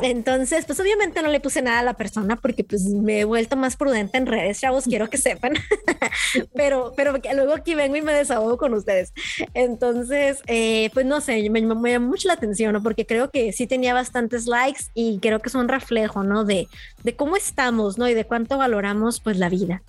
Entonces, 0.00 0.64
pues 0.64 0.78
obviamente 0.78 1.22
no 1.22 1.28
le 1.28 1.40
puse 1.40 1.60
nada 1.60 1.80
a 1.80 1.82
la 1.82 1.94
persona 1.94 2.36
porque 2.36 2.62
pues 2.62 2.84
me 2.84 3.18
he 3.18 3.24
vuelto 3.24 3.56
más 3.56 3.74
prudente 3.74 4.16
en 4.16 4.26
redes, 4.26 4.60
chavos, 4.60 4.84
quiero 4.84 5.10
que 5.10 5.18
sepan, 5.18 5.54
pero, 6.54 6.92
pero 6.96 7.14
luego 7.34 7.54
aquí 7.54 7.74
vengo 7.74 7.96
y 7.96 8.02
me 8.02 8.12
desahogo 8.12 8.58
con 8.58 8.74
ustedes. 8.74 9.12
Entonces, 9.54 10.40
eh, 10.46 10.83
pues 10.90 11.06
no 11.06 11.20
sé, 11.20 11.48
me, 11.50 11.62
me, 11.62 11.90
llama 11.92 12.06
mucho 12.06 12.28
la 12.28 12.34
atención, 12.34 12.72
¿no? 12.72 12.82
Porque 12.82 13.06
creo 13.06 13.30
que 13.30 13.52
sí 13.52 13.66
tenía 13.66 13.94
bastantes 13.94 14.46
likes 14.46 14.84
y 14.94 15.18
creo 15.20 15.40
que 15.40 15.48
es 15.48 15.54
un 15.54 15.68
reflejo, 15.68 16.22
¿no? 16.22 16.44
De, 16.44 16.68
de 17.02 17.16
cómo 17.16 17.36
estamos, 17.36 17.98
¿no? 17.98 18.08
Y 18.08 18.14
de 18.14 18.24
cuánto 18.24 18.58
valoramos 18.58 19.20
pues 19.20 19.38
la 19.38 19.48
vida. 19.48 19.82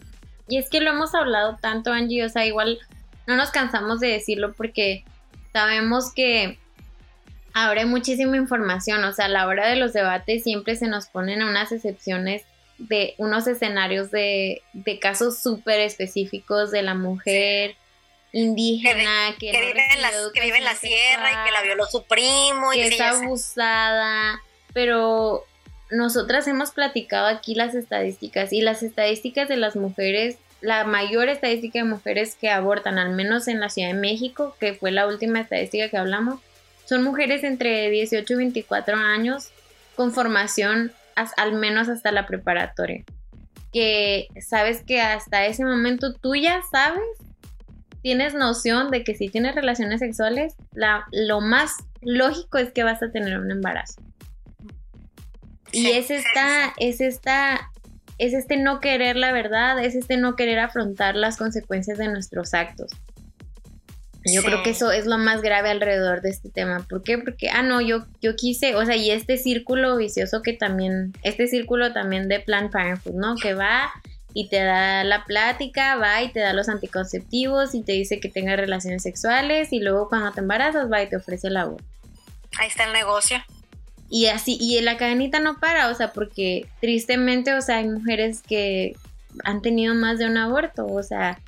Y 0.48 0.58
es 0.58 0.70
que 0.70 0.82
lo 0.82 0.92
hemos 0.92 1.16
hablado 1.16 1.58
tanto, 1.60 1.92
Angie, 1.92 2.24
o 2.24 2.30
sea, 2.30 2.46
igual 2.46 2.80
no 3.28 3.36
nos 3.36 3.50
cansamos 3.50 4.00
de 4.00 4.10
decirlo 4.10 4.54
porque 4.54 5.04
sabemos 5.54 6.14
que 6.14 6.60
ahora 7.54 7.82
hay 7.82 7.88
muchísima 7.88 8.38
información, 8.38 9.04
o 9.04 9.14
sea, 9.14 9.26
a 9.26 9.30
la 9.30 9.48
hora 9.48 9.68
de 9.68 9.78
los 9.78 9.94
debates 9.94 10.44
siempre 10.44 10.76
se 10.76 10.88
nos 10.88 11.08
ponen 11.08 11.42
unas 11.42 11.72
excepciones 11.72 12.44
de 12.78 13.16
unos 13.18 13.48
escenarios 13.48 14.12
de, 14.12 14.62
de 14.74 15.00
casos 15.00 15.40
súper 15.40 15.80
específicos 15.80 16.72
de 16.72 16.82
la 16.82 16.94
mujer 16.94 17.76
indígena 18.36 19.34
que, 19.40 19.50
vive, 19.52 19.82
en 19.94 20.02
la, 20.02 20.10
que 20.34 20.42
vive, 20.42 20.58
en 20.58 20.66
la, 20.66 20.76
sierra 20.76 21.32
y 21.32 21.46
que 21.46 21.52
la 21.54 21.62
violó 21.62 21.86
su 21.86 22.04
primo 22.04 22.74
y 22.74 22.78
que 22.78 22.88
está 22.88 23.12
abusada, 23.12 24.42
pero 24.74 25.46
nosotras 25.90 26.46
hemos 26.48 26.72
platicado 26.72 27.28
aquí 27.28 27.56
las 27.56 27.76
estadísticas 27.76 28.52
y 28.52 28.60
las 28.60 28.84
estadísticas 28.84 29.48
de 29.48 29.56
las 29.56 29.78
mujeres, 29.78 30.38
la 30.60 30.84
mayor 30.84 31.30
estadística 31.30 31.80
de 31.80 31.86
mujeres 31.86 32.36
que 32.36 32.50
abortan, 32.50 33.00
al 33.00 33.12
menos 33.12 33.48
en 33.48 33.62
la 33.62 33.70
Ciudad 33.70 33.88
de 33.88 33.94
México, 33.94 34.58
que 34.60 34.74
fue 34.74 34.92
la 34.92 35.08
última 35.08 35.40
estadística 35.40 35.88
que 35.88 35.98
hablamos, 35.98 36.42
son 36.84 37.04
mujeres 37.04 37.46
entre 37.46 37.90
18 37.90 38.34
y 38.34 38.36
24 38.36 38.98
años 38.98 39.52
con 39.96 40.12
formación 40.12 40.92
al 41.16 41.54
menos 41.54 41.88
hasta 41.88 42.12
la 42.12 42.28
preparatoria. 42.28 43.06
Que 43.72 44.28
sabes 44.42 44.84
que 44.86 45.00
hasta 45.00 45.46
ese 45.46 45.64
momento 45.64 46.14
tú 46.14 46.36
ya 46.36 46.62
sabes, 46.70 47.02
tienes 48.06 48.36
noción 48.36 48.92
de 48.92 49.04
que 49.04 49.16
si 49.16 49.30
tienes 49.30 49.56
relaciones 49.56 50.00
sexuales, 50.00 50.54
la, 50.74 51.08
lo 51.12 51.42
más 51.42 51.72
lógico 52.02 52.60
es 52.60 52.72
que 52.72 52.84
vas 52.84 53.02
a 53.02 53.10
tener 53.10 53.40
un 53.40 53.50
embarazo. 53.50 54.00
Y 55.72 55.88
es 55.88 56.12
esta, 56.12 56.72
es 56.78 57.02
esta, 57.02 57.72
es 58.20 58.36
este 58.36 58.58
no 58.58 58.80
querer 58.80 59.16
la 59.16 59.32
verdad, 59.32 59.84
es 59.84 59.96
este 59.96 60.18
no 60.18 60.36
querer 60.36 60.60
afrontar 60.60 61.16
las 61.16 61.36
consecuencias 61.36 61.98
de 61.98 62.08
nuestros 62.08 62.54
actos. 62.54 62.92
Yo 64.24 64.44
creo 64.44 64.62
que 64.62 64.70
eso 64.70 64.92
es 64.92 65.08
lo 65.08 65.18
más 65.18 65.42
grave 65.42 65.72
alrededor 65.72 66.22
de 66.22 66.30
este 66.30 66.52
tema. 66.52 66.86
¿Por 66.88 67.02
qué? 67.02 67.18
Porque, 67.18 67.50
ah, 67.50 67.64
no, 67.64 67.82
yo, 67.82 68.06
yo 68.22 68.36
quise, 68.36 68.76
o 68.76 68.86
sea, 68.86 68.96
y 68.96 69.10
este 69.10 69.40
círculo 69.40 69.98
vicioso 69.98 70.44
que 70.44 70.54
también, 70.54 71.14
este 71.24 71.48
círculo 71.48 71.92
también 71.92 72.28
de 72.28 72.40
Plan 72.40 72.70
Parenthood, 72.70 73.16
¿no? 73.16 73.36
Que 73.36 73.56
va 73.56 73.92
y 74.38 74.50
te 74.50 74.62
da 74.62 75.06
la 75.06 75.24
plática, 75.24 75.96
va 75.96 76.22
y 76.22 76.30
te 76.30 76.42
da 76.42 76.52
los 76.52 76.68
anticonceptivos 76.68 77.74
y 77.74 77.84
te 77.84 77.94
dice 77.94 78.20
que 78.20 78.28
tengas 78.28 78.58
relaciones 78.58 79.02
sexuales 79.02 79.72
y 79.72 79.80
luego 79.80 80.10
cuando 80.10 80.34
te 80.34 80.42
embarazas 80.42 80.92
va 80.92 81.02
y 81.02 81.08
te 81.08 81.16
ofrece 81.16 81.48
el 81.48 81.56
aborto. 81.56 81.86
Ahí 82.60 82.68
está 82.68 82.84
el 82.84 82.92
negocio. 82.92 83.38
Y 84.10 84.26
así, 84.26 84.58
y 84.60 84.80
la 84.82 84.98
cadenita 84.98 85.40
no 85.40 85.58
para, 85.62 85.90
o 85.90 85.96
sea, 85.96 86.12
porque 86.12 86.68
tristemente, 86.82 87.54
o 87.54 87.62
sea, 87.62 87.78
hay 87.78 87.88
mujeres 87.88 88.42
que 88.42 88.98
han 89.46 89.62
tenido 89.62 89.96
más 89.96 90.20
de 90.20 90.26
un 90.26 90.36
aborto, 90.36 90.86
o 90.86 91.02
sea, 91.02 91.40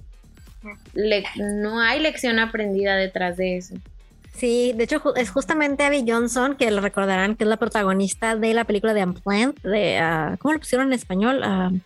no 1.35 1.81
hay 1.81 1.99
lección 1.99 2.39
aprendida 2.39 2.95
detrás 2.95 3.35
de 3.35 3.57
eso. 3.57 3.75
Sí, 4.33 4.71
de 4.75 4.85
hecho 4.85 5.13
es 5.17 5.29
justamente 5.29 5.83
Abby 5.83 6.05
Johnson, 6.07 6.55
que 6.55 6.71
lo 6.71 6.79
recordarán 6.79 7.35
que 7.35 7.43
es 7.43 7.49
la 7.49 7.57
protagonista 7.57 8.37
de 8.37 8.53
la 8.53 8.63
película 8.63 8.93
de 8.93 9.03
Unplanned, 9.03 9.55
de, 9.63 9.99
uh, 9.99 10.37
¿cómo 10.37 10.53
lo 10.53 10.59
pusieron 10.59 10.87
en 10.87 10.93
español? 10.93 11.41
Uh, 11.43 11.79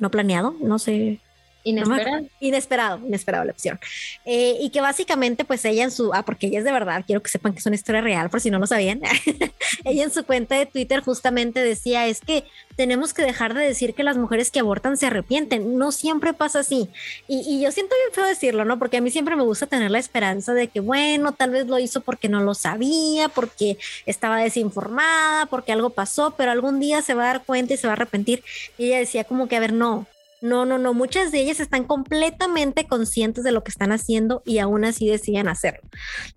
no 0.00 0.10
planeado, 0.10 0.54
no 0.60 0.78
sé. 0.78 1.20
Inesperado. 1.64 2.26
inesperado, 2.40 2.98
inesperado 3.06 3.44
la 3.44 3.52
opción. 3.52 3.80
Eh, 4.24 4.56
y 4.60 4.70
que 4.70 4.80
básicamente, 4.80 5.44
pues 5.44 5.64
ella 5.64 5.84
en 5.84 5.90
su, 5.90 6.12
ah, 6.12 6.22
porque 6.22 6.46
ella 6.46 6.58
es 6.58 6.64
de 6.64 6.72
verdad, 6.72 7.02
quiero 7.06 7.22
que 7.22 7.30
sepan 7.30 7.54
que 7.54 7.58
es 7.58 7.66
una 7.66 7.74
historia 7.74 8.02
real, 8.02 8.30
por 8.30 8.40
si 8.40 8.50
no 8.50 8.58
lo 8.58 8.66
sabían. 8.66 9.00
ella 9.84 10.04
en 10.04 10.12
su 10.12 10.24
cuenta 10.24 10.56
de 10.56 10.66
Twitter 10.66 11.00
justamente 11.00 11.64
decía, 11.64 12.06
es 12.06 12.20
que 12.20 12.44
tenemos 12.76 13.14
que 13.14 13.22
dejar 13.22 13.54
de 13.54 13.64
decir 13.64 13.94
que 13.94 14.02
las 14.02 14.16
mujeres 14.16 14.50
que 14.50 14.60
abortan 14.60 14.96
se 14.96 15.06
arrepienten. 15.06 15.78
No 15.78 15.90
siempre 15.90 16.34
pasa 16.34 16.60
así. 16.60 16.88
Y, 17.28 17.40
y 17.48 17.62
yo 17.62 17.72
siento 17.72 17.94
bien 17.96 18.14
feo 18.14 18.26
decirlo, 18.26 18.64
¿no? 18.64 18.78
Porque 18.78 18.98
a 18.98 19.00
mí 19.00 19.10
siempre 19.10 19.36
me 19.36 19.42
gusta 19.42 19.66
tener 19.66 19.90
la 19.90 19.98
esperanza 19.98 20.52
de 20.52 20.68
que, 20.68 20.80
bueno, 20.80 21.32
tal 21.32 21.50
vez 21.50 21.66
lo 21.66 21.78
hizo 21.78 22.02
porque 22.02 22.28
no 22.28 22.42
lo 22.42 22.54
sabía, 22.54 23.28
porque 23.28 23.78
estaba 24.06 24.38
desinformada, 24.38 25.46
porque 25.46 25.72
algo 25.72 25.90
pasó, 25.90 26.34
pero 26.36 26.50
algún 26.50 26.80
día 26.80 27.00
se 27.02 27.14
va 27.14 27.24
a 27.24 27.26
dar 27.26 27.44
cuenta 27.44 27.74
y 27.74 27.76
se 27.76 27.86
va 27.86 27.92
a 27.92 27.96
arrepentir. 27.96 28.44
Y 28.76 28.86
ella 28.86 28.98
decía 28.98 29.24
como 29.24 29.48
que, 29.48 29.56
a 29.56 29.60
ver, 29.60 29.72
no, 29.72 30.06
no, 30.40 30.66
no, 30.66 30.78
no, 30.78 30.92
muchas 30.92 31.32
de 31.32 31.40
ellas 31.40 31.60
están 31.60 31.84
completamente 31.84 32.86
conscientes 32.86 33.44
de 33.44 33.52
lo 33.52 33.64
que 33.64 33.70
están 33.70 33.92
haciendo 33.92 34.42
y 34.44 34.58
aún 34.58 34.84
así 34.84 35.08
deciden 35.08 35.48
hacerlo. 35.48 35.88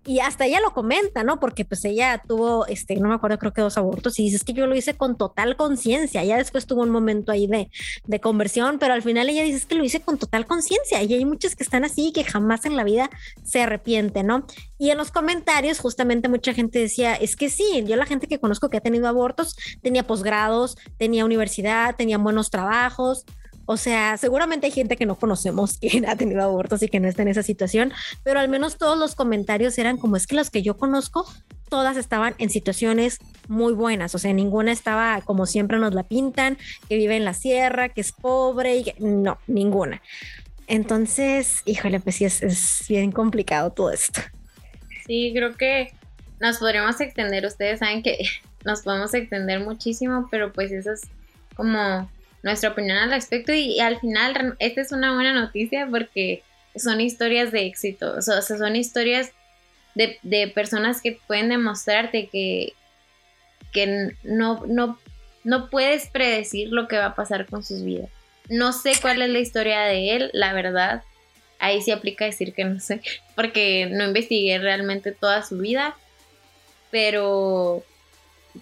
Y 0.06 0.20
hasta 0.20 0.46
ella 0.46 0.60
lo 0.60 0.72
comenta, 0.72 1.24
¿no? 1.24 1.40
Porque 1.40 1.64
pues 1.64 1.84
ella 1.84 2.22
tuvo, 2.26 2.66
este, 2.66 2.96
no 2.96 3.08
me 3.08 3.14
acuerdo, 3.14 3.38
creo 3.38 3.52
que 3.52 3.60
dos 3.60 3.76
abortos 3.76 4.18
y 4.18 4.24
dices 4.24 4.44
que 4.44 4.54
yo 4.54 4.66
lo 4.66 4.74
hice 4.74 4.94
con 4.94 5.16
total 5.16 5.56
conciencia. 5.56 6.24
Ya 6.24 6.36
después 6.36 6.66
tuvo 6.66 6.82
un 6.82 6.90
momento 6.90 7.32
ahí 7.32 7.46
de, 7.46 7.70
de 8.06 8.20
conversión, 8.20 8.78
pero 8.78 8.94
al 8.94 9.02
final 9.02 9.28
ella 9.28 9.42
dice 9.42 9.66
que 9.66 9.74
lo 9.74 9.84
hice 9.84 10.00
con 10.00 10.18
total 10.18 10.46
conciencia 10.46 11.02
y 11.02 11.14
hay 11.14 11.24
muchas 11.24 11.54
que 11.54 11.62
están 11.62 11.84
así 11.84 12.12
que 12.12 12.24
jamás 12.24 12.64
en 12.64 12.76
la 12.76 12.84
vida 12.84 13.10
se 13.44 13.62
arrepienten, 13.62 14.26
¿no? 14.26 14.46
Y 14.78 14.90
en 14.90 14.98
los 14.98 15.10
comentarios 15.10 15.80
justamente 15.80 16.28
mucha 16.28 16.54
gente 16.54 16.78
decía, 16.78 17.14
es 17.14 17.36
que 17.36 17.50
sí, 17.50 17.84
yo 17.86 17.96
la 17.96 18.06
gente 18.06 18.26
que 18.26 18.38
conozco 18.38 18.70
que 18.70 18.78
ha 18.78 18.80
tenido 18.80 19.08
abortos 19.08 19.56
tenía 19.82 20.06
posgrados, 20.06 20.76
tenía 20.96 21.24
universidad, 21.24 21.96
tenían 21.96 22.22
buenos 22.22 22.50
trabajos, 22.50 23.24
o 23.70 23.76
sea, 23.76 24.16
seguramente 24.16 24.64
hay 24.64 24.72
gente 24.72 24.96
que 24.96 25.04
no 25.04 25.16
conocemos 25.16 25.76
que 25.80 26.02
ha 26.08 26.16
tenido 26.16 26.42
abortos 26.42 26.82
y 26.82 26.88
que 26.88 27.00
no 27.00 27.06
está 27.06 27.20
en 27.20 27.28
esa 27.28 27.42
situación, 27.42 27.92
pero 28.24 28.40
al 28.40 28.48
menos 28.48 28.78
todos 28.78 28.98
los 28.98 29.14
comentarios 29.14 29.76
eran 29.76 29.98
como 29.98 30.16
es 30.16 30.26
que 30.26 30.36
los 30.36 30.48
que 30.48 30.62
yo 30.62 30.78
conozco, 30.78 31.26
todas 31.68 31.98
estaban 31.98 32.34
en 32.38 32.48
situaciones 32.48 33.18
muy 33.46 33.74
buenas, 33.74 34.14
o 34.14 34.18
sea, 34.18 34.32
ninguna 34.32 34.72
estaba 34.72 35.20
como 35.20 35.44
siempre 35.44 35.78
nos 35.78 35.92
la 35.92 36.04
pintan, 36.04 36.56
que 36.88 36.96
vive 36.96 37.16
en 37.16 37.26
la 37.26 37.34
sierra, 37.34 37.90
que 37.90 38.00
es 38.00 38.12
pobre, 38.12 38.78
y 38.78 38.94
no, 39.00 39.36
ninguna. 39.46 40.00
Entonces, 40.66 41.56
híjole, 41.66 42.00
pues 42.00 42.16
sí, 42.16 42.24
es, 42.24 42.42
es 42.42 42.86
bien 42.88 43.12
complicado 43.12 43.70
todo 43.70 43.92
esto. 43.92 44.22
Sí, 45.06 45.30
creo 45.34 45.54
que 45.56 45.92
nos 46.40 46.56
podríamos 46.56 46.98
extender, 47.02 47.44
ustedes 47.44 47.80
saben 47.80 48.02
que 48.02 48.16
nos 48.64 48.80
podemos 48.80 49.12
extender 49.12 49.60
muchísimo, 49.60 50.26
pero 50.30 50.54
pues 50.54 50.72
eso 50.72 50.92
es 50.92 51.02
como 51.54 52.08
nuestra 52.48 52.70
opinión 52.70 52.96
al 52.96 53.10
respecto 53.10 53.52
y, 53.52 53.78
al 53.80 54.00
final 54.00 54.56
esta 54.58 54.80
es 54.80 54.92
una 54.92 55.14
buena 55.14 55.34
noticia 55.34 55.86
porque 55.90 56.42
son 56.74 57.00
historias 57.00 57.52
de 57.52 57.66
éxito, 57.66 58.14
o 58.16 58.22
sea, 58.22 58.40
son 58.40 58.74
historias 58.74 59.32
de, 59.94 60.52
personas 60.54 61.02
que 61.02 61.18
pueden 61.26 61.50
demostrarte 61.50 62.28
que, 62.28 62.72
que 63.72 64.14
no, 64.22 64.64
no, 64.66 64.98
no 65.44 65.68
puedes 65.70 66.06
predecir 66.06 66.68
lo 66.70 66.88
que 66.88 66.96
va 66.96 67.06
a 67.06 67.14
pasar 67.14 67.46
con 67.46 67.64
sus 67.64 67.84
vidas. 67.84 68.08
No 68.48 68.72
sé 68.72 68.92
cuál 69.02 69.20
es 69.20 69.28
la 69.28 69.40
historia 69.40 69.80
de 69.80 70.16
él, 70.16 70.30
la 70.32 70.52
verdad. 70.54 71.02
Ahí 71.58 71.82
sí 71.82 71.90
aplica 71.90 72.24
decir 72.24 72.54
que 72.54 72.64
no 72.64 72.80
sé, 72.80 73.02
porque 73.34 73.88
no 73.90 74.04
investigué 74.04 74.58
realmente 74.58 75.12
toda 75.12 75.42
su 75.42 75.58
vida, 75.58 75.96
pero 76.90 77.84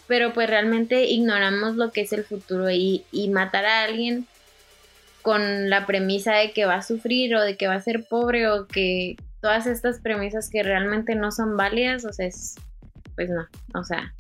pero 0.07 0.33
pues 0.33 0.49
realmente 0.49 1.05
ignoramos 1.05 1.77
lo 1.77 1.93
que 1.93 2.03
es 2.03 2.13
el 2.13 2.25
futuro 2.25 2.71
y, 2.71 3.05
matar 3.31 3.67
a 3.67 3.85
alguien 3.85 4.27
con 5.23 5.69
la 5.69 5.87
premisa 5.87 6.35
de 6.35 6.53
que 6.53 6.67
va 6.67 6.77
a 6.77 6.83
sufrir 6.83 7.35
o 7.35 7.43
de 7.43 7.57
que 7.57 7.67
va 7.67 7.75
a 7.75 7.81
ser 7.81 8.05
pobre 8.05 8.49
o 8.49 8.67
que 8.67 9.17
todas 9.41 9.67
estas 9.67 10.01
premisas 10.01 10.49
que 10.51 10.63
realmente 10.63 11.15
no 11.15 11.33
son 11.33 11.57
válidas, 11.57 12.05
o 12.05 12.13
sea, 12.13 12.27
es, 12.27 12.55
pues 13.17 13.29
no, 13.31 13.47
o 13.75 13.85
sea, 13.85 14.15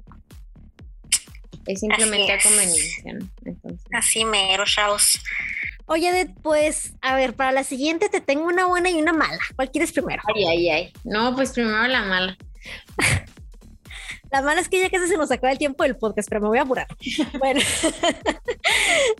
es 1.66 1.80
simplemente 1.80 2.32
a 2.32 2.40
conveniencia, 2.40 3.12
¿no? 3.12 3.28
Entonces. 3.44 3.86
Así 3.92 4.24
mero, 4.24 4.64
chavos. 4.66 5.20
Oye, 5.86 6.28
pues, 6.42 6.94
a 7.00 7.14
ver, 7.14 7.34
para 7.34 7.52
la 7.52 7.62
siguiente 7.62 8.08
te 8.08 8.20
tengo 8.20 8.46
una 8.46 8.66
buena 8.66 8.90
y 8.90 8.94
una 8.94 9.12
mala. 9.12 9.38
¿Cuál 9.54 9.70
quieres 9.70 9.92
primero? 9.92 10.20
Ay, 10.34 10.44
ay, 10.44 10.68
ay. 10.68 10.92
No, 11.04 11.34
pues 11.36 11.52
primero 11.52 11.86
la 11.86 12.02
mala. 12.02 12.36
La 14.30 14.42
mala 14.42 14.60
es 14.60 14.68
que 14.68 14.80
ya 14.80 14.90
casi 14.90 15.08
se 15.08 15.16
nos 15.16 15.30
acaba 15.30 15.52
el 15.52 15.58
tiempo 15.58 15.82
del 15.84 15.96
podcast, 15.96 16.28
pero 16.28 16.40
me 16.40 16.48
voy 16.48 16.58
a 16.58 16.62
apurar. 16.62 16.86
Bueno, 17.38 17.60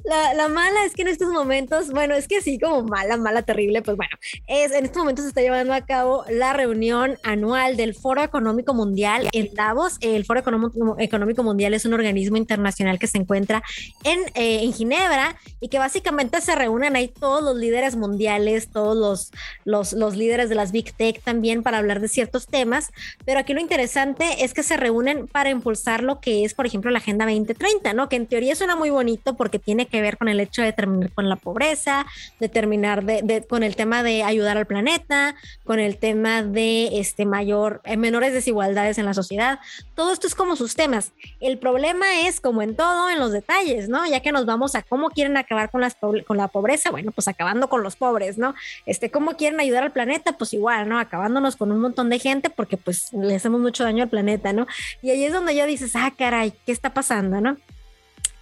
la, 0.05 0.35
la, 0.35 0.49
mala 0.49 0.85
es 0.85 0.95
que 0.95 1.03
en 1.03 1.09
estos 1.09 1.29
momentos, 1.29 1.91
bueno, 1.91 2.15
es 2.15 2.29
que 2.29 2.41
sí, 2.41 2.59
como 2.59 2.83
mala, 2.83 3.17
mala, 3.17 3.43
terrible, 3.43 3.83
pues 3.83 3.97
bueno, 3.97 4.17
es, 4.47 4.73
en 4.73 4.85
estos 4.85 4.99
momentos 4.99 5.25
se 5.25 5.29
está 5.29 5.41
llevando 5.41 5.73
a 5.75 5.83
cabo 5.83 6.25
la 6.29 6.53
reunión 6.53 7.19
anual 7.23 7.77
del 7.77 7.95
Foro 7.95 8.23
Económico 8.23 8.75
Mundial 8.75 9.29
en 9.33 9.53
Davos. 9.55 9.99
El 10.01 10.25
Foro 10.25 10.41
Económico 10.41 11.43
Mundial 11.43 11.75
es 11.75 11.85
un 11.85 11.95
organismo 11.95 12.37
internacional 12.37 12.99
que 12.99 13.07
se 13.07 13.19
encuentra 13.19 13.63
en, 14.05 14.21
eh, 14.35 14.61
en 14.63 14.73
Ginebra 14.73 15.37
y 15.61 15.69
que 15.69 15.79
básicamente 15.79 16.41
se 16.41 16.55
reúnen 16.55 16.97
ahí 16.97 17.09
todos 17.09 17.43
los 17.43 17.57
líderes 17.57 17.97
mundiales, 17.97 18.71
todos 18.71 18.97
los, 18.97 19.31
los, 19.65 19.93
los 19.93 20.17
líderes 20.17 20.49
de 20.49 20.55
las 20.55 20.73
Big 20.73 20.93
Tech 20.95 21.21
también 21.23 21.63
para 21.63 21.79
hablar 21.79 22.01
de 22.01 22.09
ciertos 22.09 22.47
temas, 22.47 22.91
pero 23.25 23.41
aquí 23.41 23.53
lo 23.55 23.61
interesante 23.61 24.45
es 24.45 24.55
que 24.55 24.63
se 24.63 24.77
reúnen 24.77 25.27
para 25.27 25.51
impulsar 25.51 26.03
lo 26.03 26.21
que 26.21 26.45
es, 26.45 26.55
por 26.55 26.67
ejemplo, 26.67 26.91
la 26.91 26.99
Agenda 26.99 27.25
2030, 27.27 27.93
¿no? 27.95 28.09
Que 28.09 28.17
en 28.17 28.27
teoría 28.27 28.55
suena 28.55 28.77
muy 28.77 28.91
bonito 28.91 29.36
porque 29.37 29.59
tiene 29.59 29.87
que 29.87 30.01
ver 30.01 30.16
con 30.16 30.29
el 30.29 30.40
hecho 30.40 30.62
de 30.62 30.72
terminar 30.72 31.12
con 31.12 31.29
la 31.29 31.37
pobreza, 31.37 32.07
de 32.40 32.49
terminar 32.49 33.05
de, 33.05 33.44
con 33.49 33.62
el 33.62 33.77
tema 33.77 34.03
de 34.03 34.22
ayudar 34.22 34.57
al 34.57 34.66
planeta, 34.66 35.35
con 35.64 35.79
el 35.79 35.99
tema 35.99 36.42
de 36.42 36.99
este 36.99 37.27
mayor, 37.27 37.81
eh, 37.85 37.96
menores 37.96 38.33
desigualdades 38.33 38.99
en 38.99 39.05
la 39.05 39.14
sociedad. 39.14 39.59
Todo 39.94 40.12
esto 40.12 40.27
es 40.27 40.35
como 40.35 40.57
sus 40.57 40.75
temas. 40.75 41.12
El 41.40 41.59
problema 41.59 42.20
es, 42.27 42.40
como 42.40 42.62
en 42.62 42.77
todo, 42.77 43.11
en 43.11 43.18
los 43.18 43.33
detalles, 43.33 43.88
¿no? 43.88 44.07
Ya 44.07 44.20
que 44.20 44.33
nos 44.33 44.46
vamos 44.46 44.75
a 44.75 44.83
cómo 44.83 45.11
quieren 45.11 45.37
acabar 45.37 45.70
con, 45.70 45.81
las, 45.81 45.96
con 45.96 46.37
la 46.37 46.49
pobreza, 46.49 46.90
bueno, 46.90 47.12
pues 47.12 47.29
acabando 47.29 47.68
con 47.68 47.83
los 47.83 47.96
pobres, 47.96 48.38
¿no? 48.38 48.55
Este, 48.87 49.11
cómo 49.11 49.33
quieren 49.37 49.61
ayudar 49.61 49.83
al 49.83 49.92
planeta, 49.92 50.33
pues 50.33 50.53
igual, 50.53 50.88
¿no? 50.88 50.99
Acabándonos 50.99 51.57
con 51.57 51.72
un 51.72 51.81
montón 51.81 52.11
de 52.11 52.18
gente 52.18 52.51
porque 52.51 52.77
pues 52.77 53.12
le 53.12 53.35
hacemos 53.35 53.61
mucho 53.61 53.85
daño 53.85 54.05
al 54.05 54.09
planeta, 54.09 54.53
¿no? 54.53 54.66
Y 55.03 55.11
ahí 55.11 55.25
es 55.25 55.33
donde 55.33 55.55
ya 55.55 55.66
dices, 55.66 55.92
ah, 55.94 56.12
caray, 56.16 56.53
¿qué 56.64 56.72
está 56.72 56.94
pasando, 56.94 57.40
no? 57.40 57.57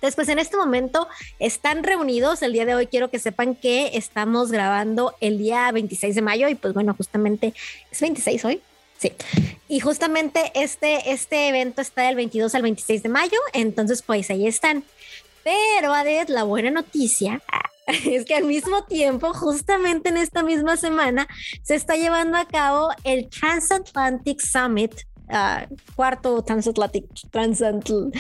Después, 0.05 0.29
en 0.29 0.39
este 0.39 0.59
momento 0.59 1.09
están 1.39 1.83
reunidos. 1.83 2.43
El 2.43 2.53
día 2.53 2.67
de 2.67 2.75
hoy 2.75 2.89
quiero 2.89 3.11
que 3.11 3.19
sepan 3.19 3.55
que 3.55 3.93
estamos 3.95 4.53
grabando 4.53 5.15
el 5.21 5.39
día 5.39 5.73
26 5.73 6.15
de 6.15 6.21
mayo 6.21 6.49
y 6.49 6.55
pues 6.55 6.75
bueno, 6.75 6.95
justamente 6.95 7.55
es 7.91 8.01
26 8.03 8.45
hoy. 8.45 8.61
Sí. 8.99 9.13
Y 9.67 9.81
justamente 9.81 10.53
este, 10.55 11.11
este 11.11 11.49
evento 11.49 11.81
está 11.81 12.03
del 12.03 12.17
22 12.17 12.55
al 12.55 12.63
26 12.63 13.03
de 13.03 13.09
mayo, 13.09 13.39
entonces 13.55 14.03
pues 14.03 14.29
ahí 14.31 14.47
están. 14.47 14.85
Pero 15.43 15.95
Aded, 15.95 16.29
la 16.29 16.45
buena 16.45 16.71
noticia 16.71 17.43
es 17.87 18.27
que 18.27 18.35
al 18.35 18.45
mismo 18.45 18.85
tiempo, 18.85 19.33
justamente 19.33 20.11
en 20.11 20.19
esta 20.19 20.43
misma 20.43 20.77
semana, 20.77 21.29
se 21.63 21.77
está 21.77 21.97
llevando 21.97 22.37
a 22.37 22.47
cabo 22.47 22.91
el 23.05 23.31
Transatlantic 23.31 24.41
Summit 24.43 24.93
Uh, 25.27 25.65
cuarto 25.97 26.43
transatlantic, 26.43 27.05
transatl, 27.33 28.11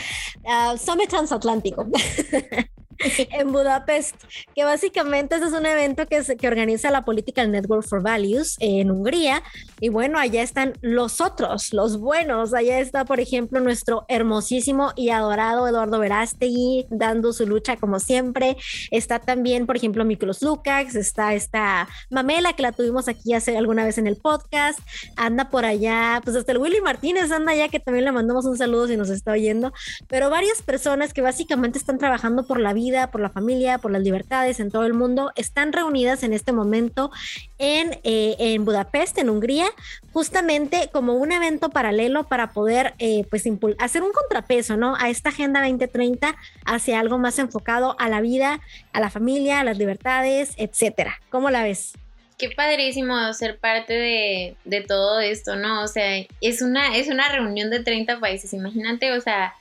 uh, 0.46 0.76
Summit 0.76 1.10
Transatlántico. 1.10 1.86
en 3.30 3.52
Budapest, 3.52 4.16
que 4.54 4.64
básicamente 4.64 5.36
ese 5.36 5.46
es 5.46 5.52
un 5.52 5.66
evento 5.66 6.06
que, 6.06 6.22
que 6.36 6.48
organiza 6.48 6.90
la 6.90 7.04
Political 7.04 7.50
Network 7.50 7.86
for 7.86 8.02
Values 8.02 8.56
en 8.60 8.90
Hungría. 8.90 9.42
Y 9.80 9.88
bueno, 9.88 10.18
allá 10.18 10.42
están 10.42 10.74
los 10.80 11.20
otros, 11.20 11.72
los 11.72 11.98
buenos. 11.98 12.54
Allá 12.54 12.78
está, 12.80 13.04
por 13.04 13.20
ejemplo, 13.20 13.60
nuestro 13.60 14.04
hermosísimo 14.08 14.92
y 14.96 15.10
adorado 15.10 15.66
Eduardo 15.68 15.98
Verástegui 15.98 16.86
dando 16.90 17.32
su 17.32 17.46
lucha 17.46 17.76
como 17.76 17.98
siempre. 18.00 18.56
Está 18.90 19.18
también, 19.18 19.66
por 19.66 19.76
ejemplo, 19.76 20.04
Miklos 20.04 20.42
Lukács, 20.42 20.94
está 20.94 21.34
esta 21.34 21.88
Mamela 22.10 22.52
que 22.52 22.62
la 22.62 22.72
tuvimos 22.72 23.08
aquí 23.08 23.34
hace 23.34 23.56
alguna 23.56 23.84
vez 23.84 23.98
en 23.98 24.06
el 24.06 24.16
podcast. 24.16 24.78
Anda 25.16 25.50
por 25.50 25.64
allá, 25.64 26.20
pues 26.24 26.36
hasta 26.36 26.52
el 26.52 26.58
Willy 26.58 26.80
Martínez 26.80 27.30
anda 27.30 27.52
allá, 27.52 27.68
que 27.68 27.80
también 27.80 28.04
le 28.04 28.12
mandamos 28.12 28.46
un 28.46 28.56
saludo 28.56 28.88
si 28.88 28.96
nos 28.96 29.10
está 29.10 29.32
oyendo. 29.32 29.72
Pero 30.08 30.30
varias 30.30 30.62
personas 30.62 31.12
que 31.12 31.20
básicamente 31.20 31.78
están 31.78 31.98
trabajando 31.98 32.46
por 32.46 32.60
la 32.60 32.72
vida 32.72 32.83
por 33.10 33.20
la 33.20 33.30
familia, 33.30 33.78
por 33.78 33.90
las 33.90 34.02
libertades 34.02 34.60
en 34.60 34.70
todo 34.70 34.84
el 34.84 34.94
mundo, 34.94 35.32
están 35.36 35.72
reunidas 35.72 36.22
en 36.22 36.32
este 36.32 36.52
momento 36.52 37.10
en, 37.58 37.98
eh, 38.04 38.36
en 38.38 38.64
Budapest, 38.64 39.16
en 39.18 39.30
Hungría, 39.30 39.66
justamente 40.12 40.90
como 40.92 41.14
un 41.14 41.32
evento 41.32 41.70
paralelo 41.70 42.24
para 42.24 42.52
poder 42.52 42.94
eh, 42.98 43.24
pues 43.30 43.44
hacer 43.78 44.02
un 44.02 44.12
contrapeso 44.12 44.76
¿no? 44.76 44.96
a 44.96 45.08
esta 45.08 45.30
Agenda 45.30 45.60
2030 45.60 46.36
hacia 46.66 47.00
algo 47.00 47.18
más 47.18 47.38
enfocado 47.38 47.96
a 47.98 48.08
la 48.08 48.20
vida, 48.20 48.60
a 48.92 49.00
la 49.00 49.10
familia, 49.10 49.60
a 49.60 49.64
las 49.64 49.78
libertades, 49.78 50.52
etcétera. 50.56 51.20
¿Cómo 51.30 51.50
la 51.50 51.62
ves? 51.62 51.94
qué 52.36 52.50
padrísimo 52.50 53.32
ser 53.32 53.58
parte 53.58 53.92
de, 53.94 54.56
de, 54.64 54.80
todo 54.80 55.20
esto, 55.20 55.54
¿no? 55.54 55.82
O 55.82 55.86
sea, 55.86 56.16
es 56.40 56.62
una, 56.62 56.96
es 56.96 57.06
una 57.06 57.28
reunión 57.28 57.70
de 57.70 57.80
30 57.80 58.18
países, 58.18 58.52
imagínate, 58.52 59.12
o 59.12 59.20
sea, 59.20 59.54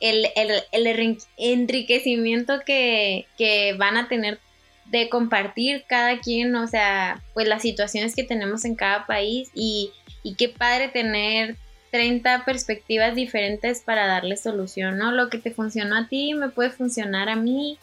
el, 0.00 0.28
enriquecimiento 1.36 2.60
que, 2.64 3.26
van 3.78 3.96
a 3.96 4.08
tener 4.08 4.38
de 4.86 5.08
compartir 5.08 5.84
cada 5.86 6.18
quien, 6.20 6.54
o 6.56 6.66
sea, 6.66 7.22
pues 7.34 7.46
las 7.46 7.62
situaciones 7.62 8.14
que 8.14 8.24
tenemos 8.24 8.64
en 8.64 8.74
cada 8.74 9.06
país 9.06 9.50
y, 9.54 9.90
y 10.22 10.34
qué 10.34 10.48
padre 10.48 10.88
tener 10.88 11.56
30 11.90 12.44
perspectivas 12.44 13.14
diferentes 13.14 13.80
para 13.82 14.06
darle 14.06 14.36
solución, 14.36 14.98
¿no? 14.98 15.12
Lo 15.12 15.28
que 15.28 15.38
te 15.38 15.50
funcionó 15.50 15.96
a 15.96 16.08
ti 16.08 16.34
me 16.34 16.48
puede 16.48 16.70
funcionar 16.70 17.28
a 17.28 17.36
mí 17.36 17.78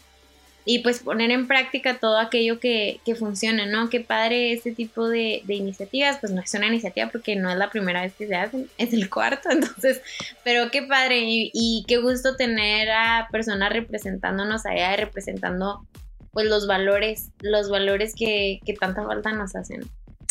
y 0.68 0.80
pues 0.80 1.00
poner 1.00 1.30
en 1.30 1.48
práctica 1.48 2.00
todo 2.00 2.18
aquello 2.18 2.60
que, 2.60 3.00
que 3.06 3.14
funcione, 3.14 3.68
¿no? 3.68 3.90
Qué 3.90 4.00
padre 4.02 4.52
este 4.52 4.72
tipo 4.72 5.08
de, 5.08 5.44
iniciativas, 5.48 6.18
pues 6.20 6.34
no 6.34 6.42
es 6.42 6.52
una 6.56 6.66
iniciativa 6.66 7.08
porque 7.12 7.36
no 7.36 7.52
es 7.52 7.58
la 7.58 7.70
primera 7.70 8.02
vez 8.02 8.14
que 8.16 8.28
se 8.28 8.36
hacen, 8.36 8.68
es 8.80 8.92
el 8.92 9.10
cuarto, 9.10 9.50
entonces, 9.52 10.02
pero 10.44 10.72
qué 10.72 10.82
padre 10.82 11.20
y, 11.24 11.86
qué 11.88 11.98
gusto 11.98 12.36
tener 12.36 12.90
a 12.90 13.28
personas 13.32 13.72
representándonos 13.72 14.66
allá, 14.66 14.96
representando 14.96 15.86
pues 16.32 16.48
los 16.48 16.68
valores, 16.68 17.30
los 17.40 17.70
valores 17.70 18.14
que, 18.16 18.60
que 18.66 18.74
tanta 18.74 19.06
falta 19.06 19.32
nos 19.32 19.56
hacen. 19.56 19.82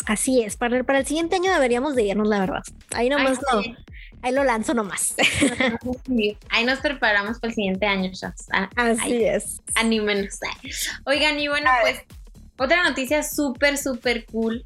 Así 0.05 0.43
es, 0.43 0.57
para 0.57 0.77
el, 0.77 0.85
para 0.85 0.99
el 0.99 1.05
siguiente 1.05 1.37
año 1.37 1.51
deberíamos 1.53 1.95
de 1.95 2.03
irnos, 2.03 2.27
la 2.27 2.39
verdad. 2.39 2.61
Ahí 2.93 3.09
nomás 3.09 3.39
lo, 3.51 3.61
ahí 4.25 4.33
lo 4.33 4.43
lanzo 4.43 4.73
nomás. 4.73 5.15
ahí 6.49 6.65
nos 6.65 6.79
preparamos 6.79 7.39
para 7.39 7.49
el 7.49 7.55
siguiente 7.55 7.85
año, 7.85 8.11
chats. 8.11 8.47
Ah, 8.51 8.69
Así 8.75 9.23
es. 9.23 9.61
Anímenos. 9.75 10.39
Oigan, 11.05 11.39
y 11.39 11.47
bueno, 11.47 11.69
pues 11.81 12.01
otra 12.57 12.83
noticia 12.83 13.21
súper, 13.21 13.77
súper 13.77 14.25
cool 14.25 14.65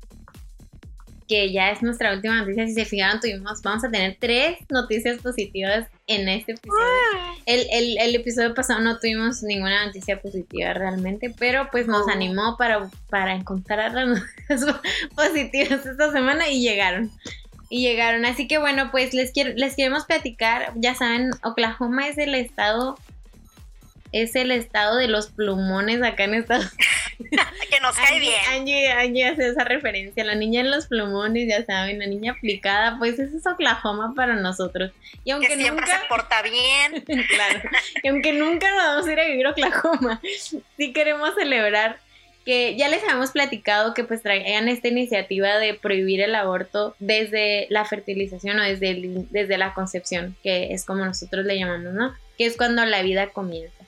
que 1.28 1.52
ya 1.52 1.72
es 1.72 1.84
nuestra 1.84 2.14
última 2.14 2.38
noticia. 2.38 2.66
Si 2.66 2.74
se 2.74 2.86
fijaron, 2.86 3.20
tuvimos, 3.20 3.62
vamos 3.62 3.84
a 3.84 3.92
tener 3.92 4.18
tres 4.20 4.58
noticias 4.70 5.22
positivas 5.22 5.88
en 6.08 6.28
este 6.28 6.54
episodio. 6.54 6.82
Ah. 7.18 7.36
El, 7.46 7.98
el, 8.00 8.16
episodio 8.16 8.56
pasado 8.56 8.80
no 8.80 8.98
tuvimos 8.98 9.44
ninguna 9.44 9.86
noticia 9.86 10.20
positiva 10.22 10.74
realmente, 10.74 11.34
pero 11.38 11.70
pues 11.70 11.86
nos 11.86 12.08
oh. 12.08 12.10
animó 12.10 12.58
para, 12.58 12.90
para 13.10 13.36
encontrar 13.36 13.94
las 13.94 14.08
noticias 14.08 14.76
positivas 15.16 15.86
esta 15.86 16.12
semana 16.12 16.50
y 16.50 16.62
llegaron. 16.62 17.12
Y 17.70 17.82
llegaron. 17.82 18.26
Así 18.26 18.48
que 18.48 18.58
bueno, 18.58 18.90
pues 18.92 19.14
les, 19.14 19.32
quiero, 19.32 19.54
les 19.56 19.76
queremos 19.76 20.06
platicar. 20.06 20.74
Ya 20.76 20.96
saben, 20.96 21.32
Oklahoma 21.44 22.08
es 22.08 22.18
el 22.18 22.36
estado 22.36 22.98
es 24.12 24.36
el 24.36 24.52
estado 24.52 24.98
de 24.98 25.08
los 25.08 25.28
plumones 25.28 26.02
acá 26.02 26.24
en 26.24 26.34
Estados 26.34 26.72
Unidos. 26.74 27.46
que 27.70 27.80
nos 27.80 27.96
cae 27.96 28.20
bien. 28.20 28.40
Angie, 28.52 28.92
Angie, 28.92 29.26
hace 29.26 29.50
esa 29.50 29.64
referencia. 29.64 30.24
La 30.24 30.36
niña 30.36 30.62
en 30.62 30.72
los 30.72 30.88
plumones, 30.88 31.48
ya 31.48 31.64
saben, 31.66 32.00
la 32.00 32.08
niña 32.08 32.32
aplicada, 32.34 32.98
pues 32.98 33.20
eso 33.20 33.38
es 33.38 33.46
Oklahoma 33.46 34.14
para 34.16 34.36
nosotros. 34.36 34.92
Y 35.24 35.32
aunque 35.32 35.50
que 35.50 35.56
siempre 35.58 35.86
nunca, 35.86 36.02
se 36.02 36.08
porta 36.08 36.42
bien. 36.42 37.04
claro. 37.28 37.70
Y 38.02 38.08
aunque 38.08 38.34
nunca 38.34 38.70
nos 38.72 38.84
vamos 38.84 39.08
a 39.08 39.12
ir 39.12 39.20
a 39.20 39.26
vivir 39.26 39.46
a 39.46 39.52
Oklahoma, 39.52 40.22
sí 40.78 40.94
queremos 40.94 41.36
celebrar 41.36 42.00
que 42.46 42.76
ya 42.76 42.90
les 42.90 43.04
habíamos 43.04 43.32
platicado 43.32 43.94
que 43.94 44.04
pues 44.04 44.22
traían 44.22 44.68
esta 44.70 44.88
iniciativa 44.88 45.58
de 45.58 45.74
prohibir 45.74 46.22
el 46.22 46.36
aborto 46.36 46.96
desde 47.00 47.68
la 47.70 47.86
fertilización 47.86 48.60
o 48.60 48.64
desde, 48.64 49.26
desde 49.30 49.58
la 49.58 49.74
concepción, 49.74 50.36
que 50.42 50.74
es 50.74 50.86
como 50.86 51.06
nosotros 51.06 51.46
le 51.46 51.60
llamamos, 51.60 51.94
¿no? 51.94 52.16
Que 52.38 52.46
es 52.46 52.58
cuando 52.58 52.86
la 52.86 53.02
vida 53.02 53.30
comienza. 53.30 53.84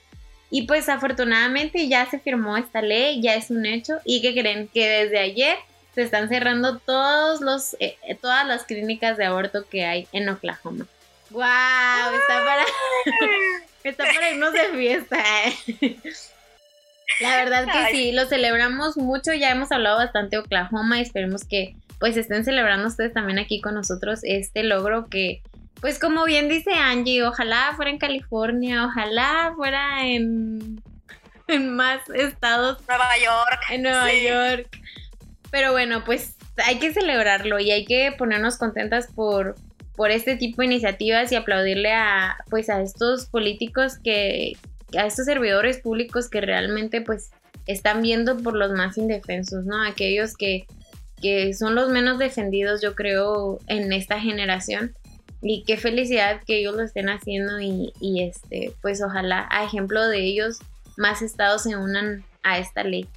Y 0.49 0.63
pues 0.63 0.89
afortunadamente 0.89 1.87
ya 1.87 2.09
se 2.09 2.19
firmó 2.19 2.57
esta 2.57 2.81
ley, 2.81 3.21
ya 3.21 3.35
es 3.35 3.49
un 3.49 3.65
hecho. 3.65 3.99
¿Y 4.03 4.21
que 4.21 4.33
creen? 4.33 4.67
Que 4.67 4.89
desde 4.89 5.19
ayer 5.19 5.57
se 5.95 6.03
están 6.03 6.27
cerrando 6.27 6.77
todos 6.79 7.39
los, 7.39 7.73
eh, 7.79 7.97
eh, 8.03 8.15
todas 8.15 8.45
las 8.45 8.65
clínicas 8.65 9.17
de 9.17 9.25
aborto 9.25 9.67
que 9.69 9.85
hay 9.85 10.07
en 10.11 10.27
Oklahoma. 10.27 10.85
¡Wow! 11.29 11.41
Está 11.41 12.45
para, 12.45 12.65
está 13.85 14.03
para 14.03 14.31
irnos 14.31 14.51
de 14.51 14.69
fiesta. 14.77 15.23
Eh. 15.45 15.97
La 17.19 17.37
verdad 17.37 17.65
que 17.65 17.95
sí, 17.95 18.11
lo 18.11 18.25
celebramos 18.25 18.97
mucho. 18.97 19.33
Ya 19.33 19.51
hemos 19.51 19.71
hablado 19.71 19.97
bastante 19.97 20.37
de 20.37 20.41
Oklahoma 20.41 20.99
y 20.99 21.01
esperemos 21.01 21.43
que 21.43 21.75
pues 21.99 22.17
estén 22.17 22.43
celebrando 22.43 22.87
ustedes 22.87 23.13
también 23.13 23.37
aquí 23.37 23.61
con 23.61 23.75
nosotros 23.75 24.21
este 24.23 24.63
logro 24.63 25.07
que 25.07 25.43
pues 25.81 25.97
como 25.99 26.25
bien 26.25 26.47
dice 26.47 26.73
Angie, 26.73 27.23
ojalá 27.23 27.73
fuera 27.75 27.91
en 27.91 27.97
California, 27.97 28.85
ojalá 28.85 29.53
fuera 29.55 30.05
en, 30.07 30.81
en 31.47 31.75
más 31.75 32.07
estados. 32.13 32.77
Nueva 32.87 33.17
York. 33.17 33.61
En 33.71 33.81
Nueva 33.81 34.13
York. 34.13 34.79
Pero 35.49 35.71
bueno, 35.71 36.03
pues 36.05 36.35
hay 36.65 36.77
que 36.77 36.93
celebrarlo 36.93 37.59
y 37.59 37.71
hay 37.71 37.85
que 37.85 38.13
ponernos 38.15 38.57
contentas 38.57 39.07
por, 39.13 39.55
por 39.95 40.11
este 40.11 40.35
tipo 40.35 40.61
de 40.61 40.67
iniciativas 40.67 41.31
y 41.31 41.35
aplaudirle 41.35 41.93
a 41.93 42.37
pues 42.49 42.69
a 42.69 42.81
estos 42.81 43.25
políticos 43.25 43.97
que 44.03 44.53
a 44.97 45.05
estos 45.05 45.25
servidores 45.25 45.79
públicos 45.79 46.29
que 46.29 46.41
realmente 46.41 47.01
pues 47.01 47.31
están 47.67 48.01
viendo 48.01 48.37
por 48.37 48.55
los 48.55 48.71
más 48.71 48.97
indefensos, 48.97 49.65
¿no? 49.65 49.81
Aquellos 49.83 50.35
que, 50.35 50.65
que 51.21 51.53
son 51.53 51.75
los 51.75 51.89
menos 51.89 52.19
defendidos, 52.19 52.81
yo 52.81 52.95
creo, 52.95 53.59
en 53.67 53.93
esta 53.93 54.19
generación. 54.19 54.93
Y 55.41 55.63
qué 55.65 55.77
felicidad 55.77 56.41
que 56.45 56.59
ellos 56.59 56.75
lo 56.75 56.83
estén 56.83 57.09
haciendo 57.09 57.59
y, 57.59 57.93
y 57.99 58.23
este, 58.23 58.73
pues 58.81 59.01
ojalá 59.01 59.47
a 59.49 59.63
ejemplo 59.63 60.07
de 60.07 60.19
ellos 60.19 60.59
más 60.97 61.21
estados 61.21 61.63
se 61.63 61.75
unan 61.75 62.23
a 62.43 62.59
esta 62.59 62.83
ley. 62.83 63.07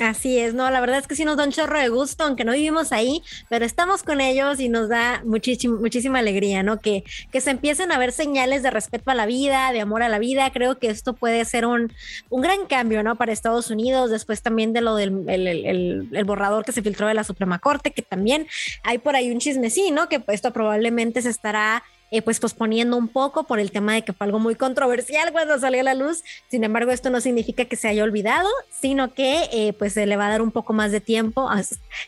Así 0.00 0.38
es, 0.38 0.54
no, 0.54 0.70
la 0.70 0.80
verdad 0.80 0.98
es 0.98 1.08
que 1.08 1.16
sí 1.16 1.24
nos 1.24 1.36
da 1.36 1.44
un 1.44 1.50
chorro 1.50 1.78
de 1.80 1.88
gusto, 1.88 2.22
aunque 2.22 2.44
no 2.44 2.52
vivimos 2.52 2.92
ahí, 2.92 3.20
pero 3.48 3.64
estamos 3.64 4.04
con 4.04 4.20
ellos 4.20 4.60
y 4.60 4.68
nos 4.68 4.88
da 4.88 5.22
muchísima 5.24 6.20
alegría, 6.20 6.62
¿no? 6.62 6.78
Que, 6.78 7.02
que 7.32 7.40
se 7.40 7.50
empiecen 7.50 7.90
a 7.90 7.98
ver 7.98 8.12
señales 8.12 8.62
de 8.62 8.70
respeto 8.70 9.10
a 9.10 9.16
la 9.16 9.26
vida, 9.26 9.72
de 9.72 9.80
amor 9.80 10.04
a 10.04 10.08
la 10.08 10.20
vida. 10.20 10.50
Creo 10.52 10.78
que 10.78 10.88
esto 10.88 11.14
puede 11.14 11.44
ser 11.44 11.66
un, 11.66 11.92
un 12.30 12.42
gran 12.42 12.66
cambio, 12.66 13.02
¿no? 13.02 13.16
Para 13.16 13.32
Estados 13.32 13.70
Unidos, 13.70 14.10
después 14.10 14.40
también 14.40 14.72
de 14.72 14.82
lo 14.82 14.94
del 14.94 15.24
el, 15.28 16.24
borrador 16.24 16.64
que 16.64 16.72
se 16.72 16.82
filtró 16.82 17.08
de 17.08 17.14
la 17.14 17.24
Suprema 17.24 17.58
Corte, 17.58 17.90
que 17.90 18.02
también 18.02 18.46
hay 18.84 18.98
por 18.98 19.16
ahí 19.16 19.32
un 19.32 19.40
chismecino, 19.40 20.08
que 20.08 20.22
esto 20.28 20.52
probablemente 20.52 21.22
se 21.22 21.30
estará 21.30 21.82
eh, 22.10 22.22
pues 22.22 22.40
posponiendo 22.40 22.96
un 22.96 23.08
poco 23.08 23.44
por 23.44 23.60
el 23.60 23.70
tema 23.70 23.94
de 23.94 24.02
que 24.02 24.12
fue 24.12 24.26
algo 24.26 24.38
muy 24.38 24.54
controversial 24.54 25.32
cuando 25.32 25.58
salió 25.58 25.80
a 25.80 25.84
la 25.84 25.94
luz. 25.94 26.24
Sin 26.50 26.64
embargo, 26.64 26.90
esto 26.90 27.10
no 27.10 27.20
significa 27.20 27.64
que 27.66 27.76
se 27.76 27.88
haya 27.88 28.04
olvidado, 28.04 28.48
sino 28.70 29.12
que 29.14 29.48
eh, 29.52 29.72
pues 29.74 29.94
se 29.94 30.06
le 30.06 30.16
va 30.16 30.26
a 30.26 30.30
dar 30.30 30.42
un 30.42 30.50
poco 30.50 30.72
más 30.72 30.92
de 30.92 31.00
tiempo. 31.00 31.48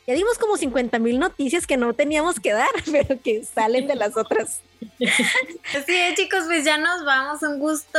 Ya 0.07 0.15
dimos 0.15 0.39
como 0.39 0.57
50 0.57 0.99
mil 0.99 1.19
noticias 1.19 1.67
que 1.67 1.77
no 1.77 1.93
teníamos 1.95 2.41
que 2.41 2.53
dar, 2.53 2.71
pero 2.91 3.21
que 3.23 3.45
salen 3.45 3.87
de 3.87 3.97
las 3.97 4.17
otras. 4.17 4.61
Así 5.75 5.95
es, 5.95 6.15
chicos, 6.15 6.45
pues 6.47 6.65
ya 6.65 6.79
nos 6.79 7.05
vamos. 7.05 7.43
Un 7.43 7.59
gusto 7.59 7.99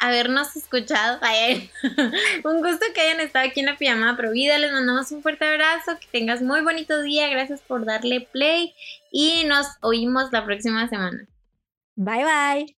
habernos 0.00 0.56
escuchado. 0.56 1.20
un 2.44 2.62
gusto 2.62 2.86
que 2.94 3.00
hayan 3.00 3.20
estado 3.20 3.46
aquí 3.46 3.60
en 3.60 3.66
la 3.66 3.76
pijamada 3.76 4.16
Provida. 4.16 4.58
Les 4.58 4.72
mandamos 4.72 5.12
un 5.12 5.22
fuerte 5.22 5.44
abrazo. 5.44 5.92
Que 6.00 6.06
tengas 6.10 6.42
muy 6.42 6.62
bonito 6.62 7.00
día. 7.02 7.28
Gracias 7.28 7.60
por 7.60 7.84
darle 7.84 8.28
play. 8.32 8.74
Y 9.12 9.44
nos 9.44 9.66
oímos 9.82 10.32
la 10.32 10.44
próxima 10.44 10.88
semana. 10.88 11.26
Bye 11.96 12.24
bye. 12.24 12.76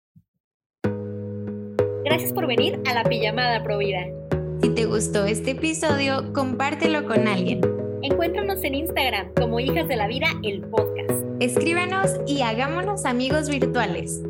Gracias 2.03 2.33
por 2.33 2.47
venir 2.47 2.79
a 2.87 2.93
la 2.93 3.03
pijamada 3.03 3.63
Provida. 3.63 4.01
Si 4.61 4.69
te 4.69 4.85
gustó 4.85 5.25
este 5.25 5.51
episodio, 5.51 6.33
compártelo 6.33 7.05
con 7.05 7.27
alguien. 7.27 7.61
Encuéntranos 8.03 8.63
en 8.63 8.75
Instagram 8.75 9.33
como 9.35 9.59
Hijas 9.59 9.87
de 9.87 9.95
la 9.95 10.07
Vida, 10.07 10.27
el 10.43 10.61
podcast. 10.61 11.11
Escríbenos 11.39 12.11
y 12.27 12.41
hagámonos 12.41 13.05
amigos 13.05 13.49
virtuales. 13.49 14.21